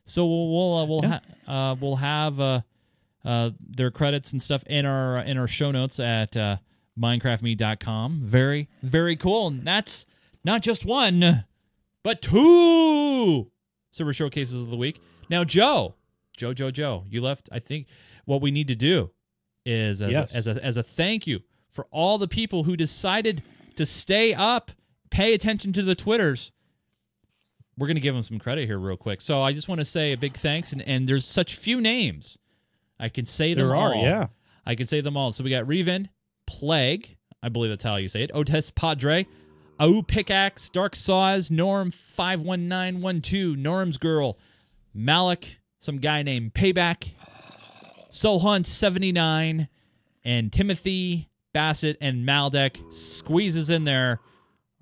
So 0.05 0.27
we'll 0.27 0.51
we'll 0.53 0.75
uh, 0.79 0.85
we'll 0.87 1.03
Yeah. 1.03 1.21
ha- 1.47 1.71
uh, 1.73 1.75
we'll 1.81 1.97
have 1.97 2.41
uh, 2.41 2.61
uh, 3.25 3.51
their 3.61 3.91
credits 3.91 4.33
and 4.33 4.43
stuff 4.43 4.65
in 4.67 4.87
our 4.87 5.19
in 5.19 5.37
our 5.39 5.47
show 5.47 5.71
notes 5.71 6.01
at 6.01 6.37
uh, 6.37 6.57
minecraftme.com. 6.99 8.23
Very 8.25 8.69
very 8.83 9.17
cool. 9.17 9.49
And 9.49 9.65
that's 9.67 10.07
not 10.45 10.63
just 10.63 10.85
one, 10.87 11.45
but 12.03 12.23
two 12.23 13.51
server 13.91 14.13
showcases 14.13 14.63
of 14.63 14.71
the 14.71 14.77
week. 14.77 15.01
Now, 15.31 15.45
Joe, 15.45 15.95
Joe, 16.37 16.53
Joe, 16.55 16.71
Joe, 16.71 17.05
you 17.09 17.21
left. 17.21 17.49
I 17.53 17.59
think 17.59 17.87
what 18.25 18.41
we 18.41 18.51
need 18.51 18.69
to 18.69 18.75
do 18.75 19.11
is 19.67 20.01
as 20.03 20.13
Yes. 20.13 20.35
a, 20.35 20.37
as 20.39 20.47
a 20.47 20.65
as 20.65 20.77
a 20.77 20.83
thank 20.83 21.27
you 21.27 21.41
for 21.71 21.87
all 21.91 22.17
the 22.19 22.29
people 22.29 22.65
who 22.65 22.77
decided 22.77 23.43
to 23.77 23.85
stay 23.87 24.35
up, 24.35 24.71
pay 25.11 25.35
attention 25.35 25.73
to 25.75 25.83
the 25.83 25.95
twitters. 25.95 26.53
We're 27.77 27.87
gonna 27.87 28.01
give 28.01 28.15
them 28.15 28.23
some 28.23 28.39
credit 28.39 28.67
here, 28.67 28.79
real 28.79 28.97
quick. 28.97 29.21
So 29.21 29.43
I 29.43 29.53
just 29.53 29.69
want 29.69 29.81
to 29.81 29.85
say 29.85 30.13
a 30.13 30.17
big 30.17 30.35
thanks, 30.37 30.73
and, 30.73 30.83
and 30.83 31.09
there's 31.09 31.25
such 31.25 31.55
few 31.57 31.81
names, 31.81 32.39
I 32.99 33.09
can 33.09 33.25
say 33.27 33.55
them 33.55 33.69
There 33.69 33.77
are, 33.77 33.95
all. 33.95 34.03
yeah. 34.03 34.27
I 34.67 34.75
can 34.75 34.87
say 34.87 35.01
them 35.01 35.17
all. 35.17 35.31
So 35.33 35.45
we 35.45 35.51
got 35.51 35.65
Reven, 35.65 36.09
Plague, 36.47 37.17
I 37.43 37.49
believe 37.51 37.71
that's 37.71 37.85
how 37.85 37.97
you 37.97 38.09
say 38.09 38.23
it. 38.25 38.31
Otis 38.35 38.71
Padre, 38.71 39.27
Au 39.81 40.03
Pickaxe, 40.03 40.69
Dark 40.71 40.97
Saws, 40.97 41.51
Norm 41.51 41.91
51912, 41.91 43.57
Norm's 43.57 43.97
Girl, 43.99 44.37
Malik, 44.93 45.61
some 45.79 45.99
guy 45.99 46.23
named 46.23 46.53
Payback, 46.55 47.11
Soul 48.09 48.41
Hunt 48.41 48.67
79, 48.67 49.69
and 50.25 50.53
Timothy 50.53 51.29
Bassett 51.53 51.97
and 52.01 52.27
Maldek 52.27 52.93
squeezes 52.93 53.71
in 53.71 53.85
there 53.85 54.21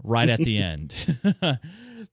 right 0.02 0.28
at 0.28 0.38
the 0.38 0.58
end. 0.62 0.94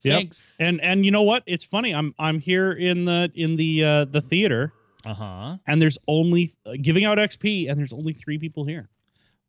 Thanks. 0.03 0.57
And 0.59 0.81
and 0.81 1.05
you 1.05 1.11
know 1.11 1.21
what? 1.23 1.43
It's 1.45 1.63
funny. 1.63 1.93
I'm 1.95 2.13
I'm 2.19 2.39
here 2.39 2.71
in 2.73 3.05
the 3.05 3.31
in 3.36 3.55
the 3.55 3.84
uh 3.84 4.05
the 4.05 4.21
theater 4.21 4.73
Uh 5.05 5.13
huh. 5.13 5.57
and 5.65 5.81
there's 5.81 5.97
only 6.09 6.51
uh, 6.65 6.73
giving 6.81 7.05
out 7.05 7.17
XP 7.17 7.69
and 7.69 7.79
there's 7.79 7.93
only 7.93 8.11
3 8.11 8.38
people 8.38 8.65
here. 8.65 8.89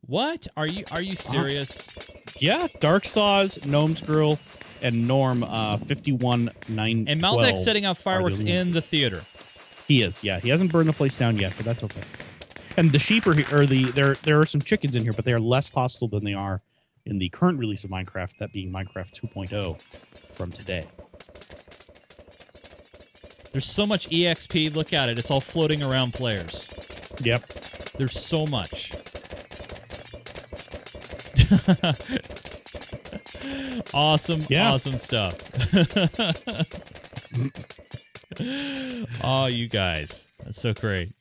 What 0.06 0.46
are 0.56 0.66
you? 0.66 0.84
Are 0.92 1.00
you 1.00 1.16
serious? 1.16 1.90
Yeah, 2.38 2.66
Dark 2.80 3.04
Saws, 3.04 3.64
Gnome's 3.64 4.00
Girl, 4.00 4.38
and 4.82 5.08
Norm 5.08 5.42
uh 5.44 5.76
51 5.78 6.50
9 6.68 7.04
And 7.08 7.22
Maldek's 7.22 7.64
setting 7.64 7.86
off 7.86 7.98
fireworks 7.98 8.38
the 8.38 8.50
in 8.50 8.72
the 8.72 8.82
theater. 8.82 9.22
He 9.88 10.02
is, 10.02 10.24
yeah. 10.24 10.40
He 10.40 10.48
hasn't 10.48 10.72
burned 10.72 10.88
the 10.88 10.92
place 10.92 11.16
down 11.16 11.36
yet, 11.38 11.54
but 11.56 11.64
that's 11.64 11.82
okay. 11.82 12.02
And 12.76 12.90
the 12.90 12.98
sheep 12.98 13.26
are 13.26 13.34
here, 13.34 13.46
or 13.52 13.66
the 13.66 13.90
there 13.92 14.14
there 14.16 14.40
are 14.40 14.46
some 14.46 14.60
chickens 14.60 14.96
in 14.96 15.02
here, 15.02 15.12
but 15.12 15.24
they 15.24 15.32
are 15.32 15.40
less 15.40 15.68
hostile 15.68 16.08
than 16.08 16.24
they 16.24 16.34
are 16.34 16.60
in 17.06 17.18
the 17.18 17.28
current 17.28 17.58
release 17.58 17.84
of 17.84 17.90
Minecraft, 17.90 18.36
that 18.38 18.52
being 18.52 18.72
Minecraft 18.72 19.12
2.0 19.20 19.80
from 20.32 20.50
today. 20.50 20.86
There's 23.52 23.66
so 23.66 23.86
much 23.86 24.08
EXP. 24.08 24.74
Look 24.74 24.92
at 24.92 25.08
it. 25.08 25.18
It's 25.18 25.30
all 25.30 25.40
floating 25.40 25.82
around 25.82 26.14
players. 26.14 26.68
Yep. 27.22 27.46
There's 27.98 28.18
so 28.18 28.46
much. 28.46 28.92
awesome, 33.94 34.46
Yeah. 34.48 34.72
awesome 34.72 34.98
stuff. 34.98 35.38
oh, 39.22 39.46
you 39.46 39.68
guys. 39.68 40.26
That's 40.44 40.60
so 40.60 40.72
great. 40.74 41.14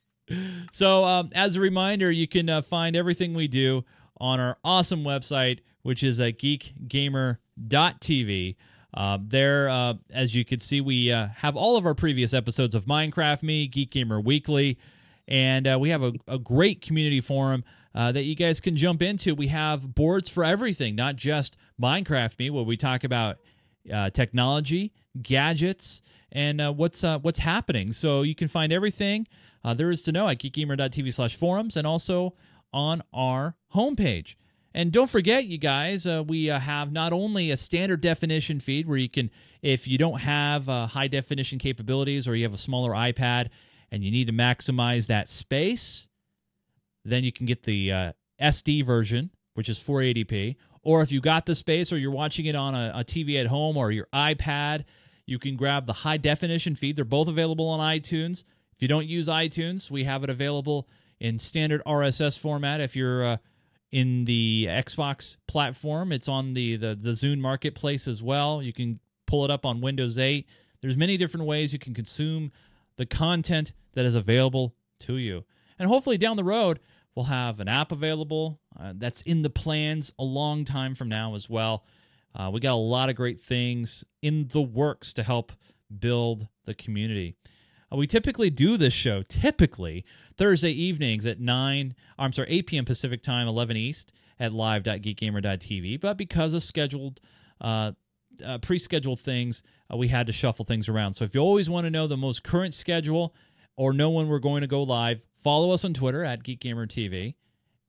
So, 0.72 1.06
um, 1.06 1.30
as 1.34 1.56
a 1.56 1.60
reminder, 1.60 2.12
you 2.12 2.28
can 2.28 2.50
uh, 2.50 2.62
find 2.62 2.96
everything 2.96 3.34
we 3.34 3.48
do 3.48 3.84
on 4.20 4.40
our 4.40 4.58
awesome 4.64 5.04
website, 5.04 5.60
which 5.84 6.04
is 6.04 6.20
at 6.20 6.40
geekgamer.tv. 6.40 8.56
Uh, 8.96 9.18
there, 9.22 9.70
uh, 9.70 9.94
as 10.14 10.36
you 10.36 10.46
can 10.46 10.60
see, 10.60 10.80
we 10.80 11.12
uh, 11.12 11.28
have 11.38 11.56
all 11.56 11.78
of 11.78 11.86
our 11.86 11.96
previous 11.96 12.34
episodes 12.34 12.76
of 12.76 12.86
Minecraft 12.86 13.42
Me, 13.44 13.68
Geek 13.68 13.92
Gamer 13.92 14.22
Weekly, 14.22 14.78
and 15.28 15.68
uh, 15.68 15.78
we 15.80 15.90
have 15.90 16.04
a, 16.04 16.14
a 16.28 16.38
great 16.38 16.82
community 16.82 17.22
forum 17.22 17.64
uh, 17.96 18.12
that 18.12 18.24
you 18.24 18.36
guys 18.36 18.60
can 18.60 18.76
jump 18.76 19.02
into. 19.02 19.36
We 19.36 19.48
have 19.48 19.96
boards 19.96 20.30
for 20.30 20.44
everything, 20.44 20.96
not 20.96 21.16
just 21.16 21.58
Minecraft 21.82 22.38
Me, 22.40 22.50
where 22.50 22.64
we 22.64 22.78
talk 22.78 23.04
about 23.04 23.38
uh, 23.92 24.10
technology, 24.10 24.94
gadgets, 25.22 26.02
and 26.32 26.60
uh, 26.60 26.72
what's 26.72 27.04
uh, 27.04 27.20
what's 27.20 27.40
happening. 27.40 27.92
So 27.92 28.22
you 28.22 28.36
can 28.36 28.48
find 28.48 28.74
everything 28.74 29.28
uh, 29.64 29.74
there 29.74 29.92
is 29.92 30.02
to 30.04 30.12
know 30.12 30.28
at 30.28 30.40
geekgamer.tv 30.40 31.14
slash 31.14 31.36
forums 31.36 31.78
and 31.78 31.88
also 31.88 32.36
on 32.74 33.02
our 33.14 33.56
homepage. 33.74 34.36
And 34.76 34.92
don't 34.92 35.10
forget, 35.10 35.46
you 35.46 35.60
guys, 35.60 36.08
uh, 36.08 36.24
we 36.26 36.50
uh, 36.50 36.60
have 36.60 36.92
not 36.92 37.14
only 37.14 37.52
a 37.52 37.58
standard 37.58 38.02
definition 38.02 38.60
feed 38.60 38.88
where 38.88 38.98
you 38.98 39.10
can, 39.10 39.30
if 39.62 39.88
you 39.88 40.00
don't 40.00 40.22
have 40.22 40.68
uh, 40.68 40.88
high 40.88 41.08
definition 41.08 41.60
capabilities 41.60 42.28
or 42.28 42.36
you 42.36 42.44
have 42.44 42.56
a 42.56 42.58
smaller 42.58 42.92
iPad 42.92 43.50
and 43.92 44.04
you 44.04 44.10
need 44.10 44.26
to 44.28 44.34
maximize 44.34 45.08
that 45.08 45.28
space, 45.28 46.08
then 47.06 47.24
you 47.24 47.32
can 47.32 47.46
get 47.46 47.64
the 47.64 47.92
uh, 47.92 48.12
SD 48.42 48.86
version, 48.86 49.32
which 49.54 49.70
is 49.70 49.80
480p. 49.80 50.56
Or 50.82 51.02
if 51.02 51.12
you 51.12 51.22
got 51.22 51.46
the 51.46 51.56
space 51.56 51.94
or 51.94 51.98
you're 51.98 52.12
watching 52.12 52.46
it 52.46 52.56
on 52.56 52.76
a, 52.76 52.92
a 52.96 53.04
TV 53.04 53.40
at 53.40 53.48
home 53.48 53.78
or 53.78 53.92
your 53.92 54.08
iPad, 54.14 54.84
you 55.26 55.40
can 55.40 55.56
grab 55.56 55.86
the 55.86 55.94
high 55.94 56.18
definition 56.18 56.76
feed. 56.76 56.96
They're 56.96 57.06
both 57.06 57.28
available 57.28 57.68
on 57.70 57.80
iTunes. 57.80 58.44
If 58.76 58.82
you 58.82 58.88
don't 58.88 59.08
use 59.08 59.28
iTunes, 59.28 59.90
we 59.90 60.04
have 60.04 60.24
it 60.24 60.30
available 60.30 60.88
in 61.20 61.40
standard 61.40 61.82
RSS 61.86 62.38
format. 62.38 62.82
If 62.82 62.96
you're 62.96 63.24
uh, 63.24 63.38
in 63.92 64.26
the 64.26 64.68
Xbox 64.70 65.38
platform, 65.48 66.12
it's 66.12 66.28
on 66.28 66.54
the, 66.54 66.76
the 66.76 66.96
the 66.96 67.12
Zune 67.12 67.40
Marketplace 67.40 68.08
as 68.08 68.22
well. 68.22 68.62
You 68.62 68.74
can 68.74 69.00
pull 69.26 69.46
it 69.46 69.52
up 69.52 69.66
on 69.66 69.80
Windows 69.80 70.18
8. 70.18 70.48
There's 70.82 70.98
many 70.98 71.16
different 71.16 71.46
ways 71.46 71.72
you 71.72 71.80
can 71.80 71.94
consume 71.94 72.52
the 72.98 73.06
content 73.06 73.72
that 73.94 74.04
is 74.04 74.16
available 74.16 74.76
to 75.00 75.18
you. 75.18 75.46
And 75.80 75.88
hopefully 75.88 76.18
down 76.18 76.36
the 76.36 76.44
road, 76.44 76.80
we'll 77.16 77.26
have 77.26 77.60
an 77.60 77.68
app 77.68 77.92
available 77.92 78.60
uh, 78.80 78.94
that's 78.96 79.22
in 79.24 79.42
the 79.42 79.50
plans 79.50 80.14
a 80.18 80.24
long 80.24 80.66
time 80.66 80.96
from 80.96 81.10
now 81.10 81.36
as 81.36 81.50
well. 81.50 81.86
Uh, 82.36 82.50
we 82.52 82.60
got 82.60 82.74
a 82.74 82.76
lot 82.76 83.10
of 83.10 83.16
great 83.16 83.40
things 83.40 84.04
in 84.22 84.48
the 84.48 84.62
works 84.62 85.14
to 85.14 85.24
help 85.24 85.52
build 86.00 86.48
the 86.66 86.74
community. 86.74 87.36
Uh, 87.92 87.98
we 87.98 88.08
typically 88.08 88.50
do 88.50 88.78
this 88.78 88.94
show 88.94 89.22
typically 89.24 90.04
Thursday 90.36 90.72
evenings 90.72 91.26
at 91.26 91.40
9, 91.40 91.96
I'm 92.18 92.34
sorry, 92.34 92.50
8 92.50 92.68
p.m. 92.68 92.86
Pacific 92.86 93.22
time, 93.22 93.48
11 93.48 93.78
East 93.78 94.14
at 94.40 94.52
live.geekgamer.tv. 94.52 96.02
But 96.02 96.18
because 96.18 96.54
of 96.54 96.64
scheduled, 96.64 97.20
uh, 97.62 97.92
uh, 98.44 98.58
pre 98.58 98.80
scheduled 98.80 99.20
things, 99.20 99.62
uh, 99.92 99.98
we 99.98 100.08
had 100.08 100.26
to 100.28 100.34
shuffle 100.34 100.66
things 100.66 100.90
around. 100.90 101.14
So 101.14 101.26
if 101.26 101.36
you 101.36 101.42
always 101.42 101.70
want 101.70 101.86
to 101.86 101.92
know 101.92 102.08
the 102.08 102.18
most 102.18 102.44
current 102.44 102.74
schedule 102.74 103.36
or 103.76 103.94
know 103.94 104.10
when 104.10 104.28
we're 104.28 104.40
going 104.40 104.62
to 104.62 104.68
go 104.68 104.84
live, 104.84 105.22
follow 105.36 105.72
us 105.72 105.84
on 105.86 105.94
Twitter 105.94 106.24
at 106.24 106.44
GeekGamerTV 106.44 107.36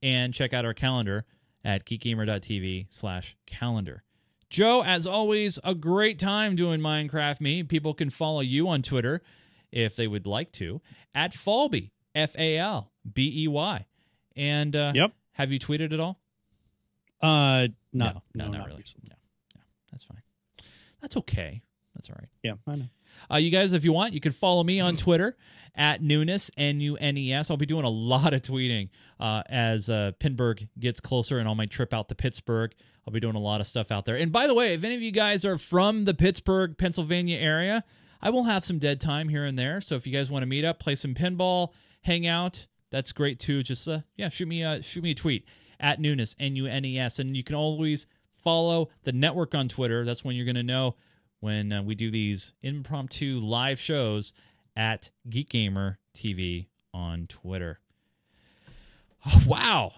and 0.01 0.33
check 0.33 0.53
out 0.53 0.65
our 0.65 0.73
calendar 0.73 1.25
at 1.63 1.85
geekgamer.tv 1.85 2.87
slash 2.89 3.35
calendar. 3.45 4.03
Joe, 4.49 4.83
as 4.83 5.07
always, 5.07 5.59
a 5.63 5.73
great 5.73 6.19
time 6.19 6.55
doing 6.55 6.79
Minecraft 6.79 7.41
Me. 7.41 7.63
People 7.63 7.93
can 7.93 8.09
follow 8.09 8.41
you 8.41 8.67
on 8.69 8.81
Twitter 8.83 9.21
if 9.71 9.95
they 9.95 10.07
would 10.07 10.27
like 10.27 10.51
to 10.53 10.81
at 11.13 11.33
Falbey, 11.33 11.91
F 12.13 12.35
A 12.37 12.57
L 12.57 12.91
B 13.11 13.43
E 13.43 13.47
Y. 13.47 13.85
And 14.35 14.75
uh, 14.75 14.91
Yep. 14.95 15.11
have 15.33 15.51
you 15.51 15.59
tweeted 15.59 15.91
at 15.93 15.99
all? 15.99 16.19
Uh 17.21 17.67
no, 17.93 18.05
no, 18.05 18.21
no, 18.35 18.47
not, 18.49 18.67
really. 18.67 18.79
recently. 18.79 19.09
No, 19.09 19.15
no, 19.55 19.61
that's 19.91 20.03
fine. 20.03 20.21
That's 21.01 21.17
okay. 21.17 21.61
That's 21.95 22.09
all 22.09 22.15
right. 22.19 22.29
Yeah, 22.43 22.53
I 22.67 22.75
know. 22.75 22.85
Uh, 23.31 23.37
you 23.37 23.49
guys, 23.49 23.73
if 23.73 23.83
you 23.83 23.93
want, 23.93 24.13
you 24.13 24.19
can 24.19 24.31
follow 24.31 24.63
me 24.63 24.79
on 24.79 24.95
Twitter 24.95 25.37
at 25.75 26.01
Nunes, 26.01 26.51
N 26.57 26.79
U 26.79 26.95
N 26.97 27.17
E 27.17 27.33
S. 27.33 27.49
I'll 27.49 27.57
be 27.57 27.65
doing 27.65 27.85
a 27.85 27.89
lot 27.89 28.33
of 28.33 28.41
tweeting 28.41 28.89
uh, 29.19 29.43
as 29.49 29.89
uh, 29.89 30.11
Pinburgh 30.19 30.67
gets 30.79 30.99
closer 30.99 31.37
and 31.37 31.47
on 31.47 31.57
my 31.57 31.65
trip 31.65 31.93
out 31.93 32.09
to 32.09 32.15
Pittsburgh. 32.15 32.73
I'll 33.05 33.13
be 33.13 33.19
doing 33.19 33.35
a 33.35 33.39
lot 33.39 33.61
of 33.61 33.67
stuff 33.67 33.91
out 33.91 34.05
there. 34.05 34.15
And 34.15 34.31
by 34.31 34.47
the 34.47 34.53
way, 34.53 34.73
if 34.73 34.83
any 34.83 34.95
of 34.95 35.01
you 35.01 35.11
guys 35.11 35.45
are 35.45 35.57
from 35.57 36.05
the 36.05 36.13
Pittsburgh, 36.13 36.77
Pennsylvania 36.77 37.37
area, 37.37 37.83
I 38.21 38.31
will 38.31 38.45
have 38.45 38.65
some 38.65 38.79
dead 38.79 38.99
time 38.99 39.29
here 39.29 39.45
and 39.45 39.59
there. 39.59 39.79
So 39.81 39.95
if 39.95 40.07
you 40.07 40.13
guys 40.13 40.31
want 40.31 40.41
to 40.43 40.47
meet 40.47 40.65
up, 40.65 40.79
play 40.79 40.95
some 40.95 41.13
pinball, 41.13 41.73
hang 42.01 42.25
out, 42.25 42.65
that's 42.89 43.11
great 43.11 43.39
too. 43.39 43.61
Just 43.61 43.87
uh, 43.87 43.99
yeah, 44.15 44.29
shoot 44.29 44.47
me 44.47 44.63
a 44.63 44.81
shoot 44.81 45.03
me 45.03 45.11
a 45.11 45.15
tweet 45.15 45.45
at 45.79 45.99
Nunes, 45.99 46.35
N 46.39 46.55
U 46.55 46.65
N 46.65 46.85
E 46.85 46.97
S, 46.97 47.19
and 47.19 47.35
you 47.35 47.43
can 47.43 47.55
always 47.55 48.07
follow 48.33 48.89
the 49.03 49.11
network 49.11 49.53
on 49.53 49.67
Twitter. 49.67 50.05
That's 50.05 50.23
when 50.23 50.35
you're 50.35 50.45
going 50.45 50.55
to 50.55 50.63
know 50.63 50.95
when 51.45 51.71
uh, 51.71 51.83
we 51.83 51.93
do 51.93 52.09
these 52.09 52.55
impromptu 52.63 53.39
live 53.39 53.79
shows 53.79 54.33
at 54.75 55.11
Geek 55.29 55.47
Gamer 55.49 55.99
TV 56.11 56.69
on 56.91 57.27
Twitter. 57.27 57.79
Oh, 59.27 59.43
wow. 59.45 59.91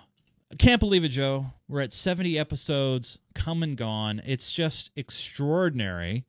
I 0.51 0.55
can't 0.57 0.81
believe 0.81 1.05
it, 1.05 1.07
Joe. 1.07 1.45
We're 1.69 1.79
at 1.79 1.93
70 1.93 2.37
episodes, 2.37 3.19
come 3.33 3.63
and 3.63 3.77
gone. 3.77 4.21
It's 4.25 4.51
just 4.51 4.91
extraordinary 4.97 6.25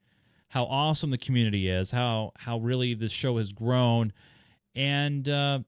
how 0.51 0.67
awesome 0.67 1.11
the 1.11 1.19
community 1.19 1.69
is, 1.69 1.91
how 1.91 2.31
how 2.37 2.59
really 2.59 2.95
this 2.95 3.11
show 3.11 3.39
has 3.39 3.53
grown, 3.53 4.13
and 4.77 5.29
uh, 5.29 5.59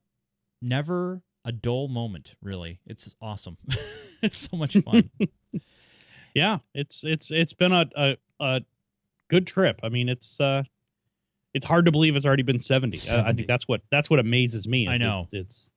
never 0.63 1.23
a 1.45 1.51
dull 1.51 1.89
moment. 1.89 2.37
Really, 2.41 2.79
it's 2.87 3.17
awesome. 3.21 3.57
it's 4.23 4.49
so 4.49 4.57
much 4.57 4.77
fun. 4.77 5.11
Yeah, 6.35 6.59
it's 6.75 7.03
it's 7.05 7.33
it's 7.33 7.53
been 7.53 7.73
a, 7.73 7.91
a 7.97 8.17
a 8.39 8.63
good 9.31 9.47
trip. 9.47 9.81
I 9.83 9.89
mean, 9.89 10.11
it's 10.11 10.41
uh 10.41 10.65
it's 11.55 11.65
hard 11.65 11.87
to 11.87 11.93
believe 11.93 12.15
it's 12.15 12.27
already 12.27 12.43
been 12.43 12.61
70. 12.61 12.97
Uh, 12.97 13.01
I 13.01 13.05
70. 13.05 13.37
think 13.37 13.49
that's 13.49 13.67
what 13.67 13.81
that's 13.91 14.11
what 14.11 14.21
amazes 14.21 14.69
me. 14.69 14.87
I 14.87 14.99
know. 14.99 15.21
It's, 15.23 15.33
it's 15.33 15.71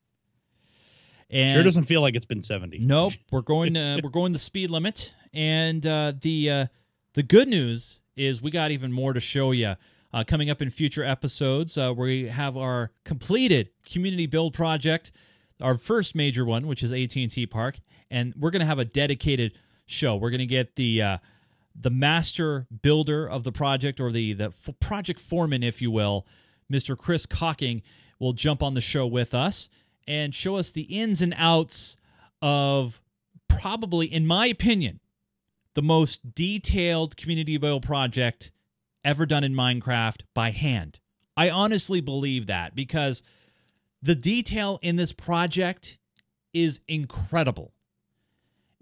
and 1.30 1.52
sure 1.52 1.64
doesn't 1.64 1.84
feel 1.84 2.02
like 2.02 2.16
it's 2.16 2.26
been 2.26 2.42
70. 2.42 2.80
Nope, 2.80 3.14
we're 3.32 3.42
going. 3.42 3.76
to, 3.76 4.00
we're 4.04 4.10
going 4.10 4.34
the 4.34 4.40
speed 4.40 4.70
limit, 4.70 5.16
and 5.34 5.86
uh, 5.88 6.14
the 6.20 6.50
uh, 6.50 6.66
the 7.14 7.24
good 7.24 7.48
news 7.48 8.02
is 8.16 8.42
we 8.42 8.52
got 8.52 8.72
even 8.72 8.92
more 8.92 9.14
to 9.14 9.20
show 9.20 9.52
you. 9.52 9.76
Uh, 10.14 10.24
coming 10.24 10.48
up 10.48 10.62
in 10.62 10.70
future 10.70 11.04
episodes, 11.04 11.76
uh, 11.76 11.92
we 11.96 12.28
have 12.28 12.56
our 12.56 12.92
completed 13.04 13.72
community 13.84 14.28
build 14.28 14.54
project, 14.54 15.12
our 15.60 15.76
first 15.76 16.14
major 16.14 16.46
one, 16.46 16.68
which 16.68 16.84
is 16.84 16.94
AT 16.94 17.16
and 17.16 17.32
T 17.32 17.48
Park, 17.48 17.80
and 18.12 18.32
we're 18.38 18.52
going 18.52 18.60
to 18.60 18.66
have 18.68 18.78
a 18.78 18.86
dedicated 18.86 19.58
show. 19.88 20.16
We're 20.16 20.30
going 20.30 20.38
to 20.38 20.46
get 20.46 20.76
the 20.76 21.02
uh, 21.02 21.18
the 21.76 21.90
master 21.90 22.68
builder 22.82 23.28
of 23.28 23.44
the 23.44 23.52
project, 23.52 24.00
or 24.00 24.12
the 24.12 24.34
the 24.34 24.46
f- 24.46 24.70
project 24.80 25.20
foreman, 25.20 25.64
if 25.64 25.82
you 25.82 25.92
will, 25.92 26.26
Mr. 26.72 26.98
Chris 26.98 27.26
Cocking, 27.26 27.82
will 28.20 28.34
jump 28.34 28.62
on 28.62 28.74
the 28.74 28.82
show 28.82 29.06
with 29.08 29.34
us 29.34 29.70
and 30.08 30.34
show 30.34 30.56
us 30.56 30.72
the 30.72 30.84
ins 30.84 31.22
and 31.22 31.34
outs 31.38 31.98
of 32.42 33.02
probably, 33.48 34.06
in 34.08 34.26
my 34.28 34.48
opinion, 34.48 35.00
the 35.76 35.82
most 35.82 36.36
detailed 36.36 37.18
community 37.18 37.58
build 37.58 37.84
project 37.84 38.52
ever 39.04 39.26
done 39.26 39.44
in 39.44 39.54
Minecraft 39.54 40.22
by 40.34 40.52
hand. 40.52 41.00
I 41.36 41.50
honestly 41.50 42.00
believe 42.00 42.46
that 42.48 42.76
because 42.76 43.24
the 44.02 44.16
detail 44.16 44.80
in 44.82 44.98
this 44.98 45.14
project 45.14 45.98
is 46.54 46.82
incredible. 46.88 47.74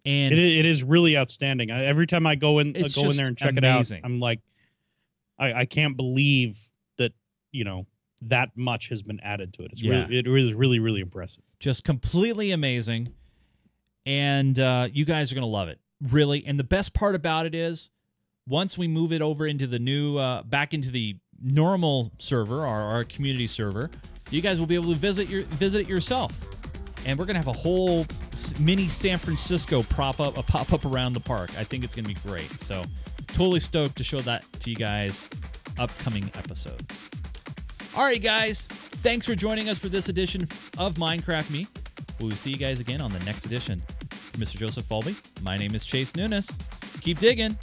And 0.05 0.33
It, 0.33 0.39
it 0.39 0.65
is 0.65 0.83
really 0.83 1.17
outstanding. 1.17 1.69
I, 1.71 1.85
every 1.85 2.07
time 2.07 2.25
I 2.25 2.35
go 2.35 2.59
in, 2.59 2.69
uh, 2.75 2.87
go 2.95 3.09
in 3.09 3.17
there 3.17 3.27
and 3.27 3.37
check 3.37 3.55
amazing. 3.57 3.97
it 3.97 3.99
out, 3.99 4.05
I'm 4.05 4.19
like, 4.19 4.39
I, 5.37 5.53
I 5.53 5.65
can't 5.65 5.95
believe 5.95 6.57
that 6.97 7.13
you 7.51 7.63
know 7.63 7.85
that 8.23 8.55
much 8.55 8.89
has 8.89 9.01
been 9.03 9.19
added 9.21 9.53
to 9.53 9.63
it. 9.63 9.71
It's 9.71 9.81
Yeah. 9.81 10.03
really, 10.07 10.17
it 10.19 10.27
is 10.27 10.53
really, 10.53 10.79
really 10.79 11.01
impressive. 11.01 11.43
just 11.59 11.83
completely 11.83 12.51
amazing. 12.51 13.13
And 14.05 14.59
uh, 14.59 14.87
you 14.91 15.05
guys 15.05 15.31
are 15.31 15.35
going 15.35 15.43
to 15.43 15.47
love 15.47 15.67
it. 15.67 15.79
Really. 16.01 16.43
And 16.45 16.59
the 16.59 16.63
best 16.63 16.93
part 16.95 17.13
about 17.13 17.45
it 17.45 17.53
is 17.53 17.91
once 18.47 18.77
we 18.77 18.87
move 18.87 19.11
it 19.13 19.21
over 19.21 19.45
into 19.45 19.67
the 19.67 19.77
new, 19.79 20.17
uh, 20.17 20.41
back 20.43 20.73
into 20.73 20.89
the 20.89 21.17
normal 21.39 22.11
server, 22.17 22.65
our, 22.65 22.81
our 22.81 23.03
community 23.03 23.45
server, 23.47 23.91
you 24.31 24.41
guys 24.41 24.59
will 24.59 24.65
be 24.67 24.75
able 24.75 24.89
to 24.89 24.95
visit 24.95 25.29
your 25.29 25.43
visit 25.43 25.81
it 25.81 25.87
yourself. 25.87 26.31
And 27.05 27.17
we're 27.17 27.25
to 27.35 27.39
have 27.39 27.47
a 27.47 27.53
whole 27.53 28.05
mini 28.59 28.87
San 28.87 29.17
Francisco 29.17 29.83
prop 29.83 30.19
up, 30.19 30.37
a 30.37 30.43
pop 30.43 30.71
up 30.71 30.85
around 30.85 31.13
the 31.13 31.19
park. 31.19 31.49
I 31.57 31.63
think 31.63 31.83
it's 31.83 31.95
to 32.05 32.13
be 32.13 32.19
great. 32.27 32.49
So, 32.61 32.83
totally 33.27 33.59
stoked 33.59 33.97
to 33.97 34.03
show 34.03 34.19
that 34.21 34.45
to 34.59 34.69
you 34.69 34.75
guys 34.75 35.27
upcoming 35.79 36.29
episodes. 36.35 37.09
All 37.95 38.03
right, 38.03 38.21
guys. 38.21 38.67
Thanks 38.67 39.25
for 39.25 39.35
joining 39.35 39.67
us 39.67 39.79
for 39.79 39.89
this 39.89 40.09
edition 40.09 40.43
of 40.77 40.93
Minecraft 40.95 41.49
Me. 41.49 41.67
We 42.19 42.29
will 42.29 42.35
see 42.35 42.51
you 42.51 42.57
guys 42.57 42.79
again 42.79 43.01
on 43.01 43.11
the 43.11 43.19
next 43.19 43.45
edition. 43.45 43.81
For 44.11 44.37
Mr. 44.37 44.57
Joseph 44.57 44.87
Falbey, 44.87 45.15
my 45.41 45.57
name 45.57 45.73
is 45.73 45.83
Chase 45.83 46.15
Nunes. 46.15 46.57
Keep 47.01 47.19
digging. 47.19 47.57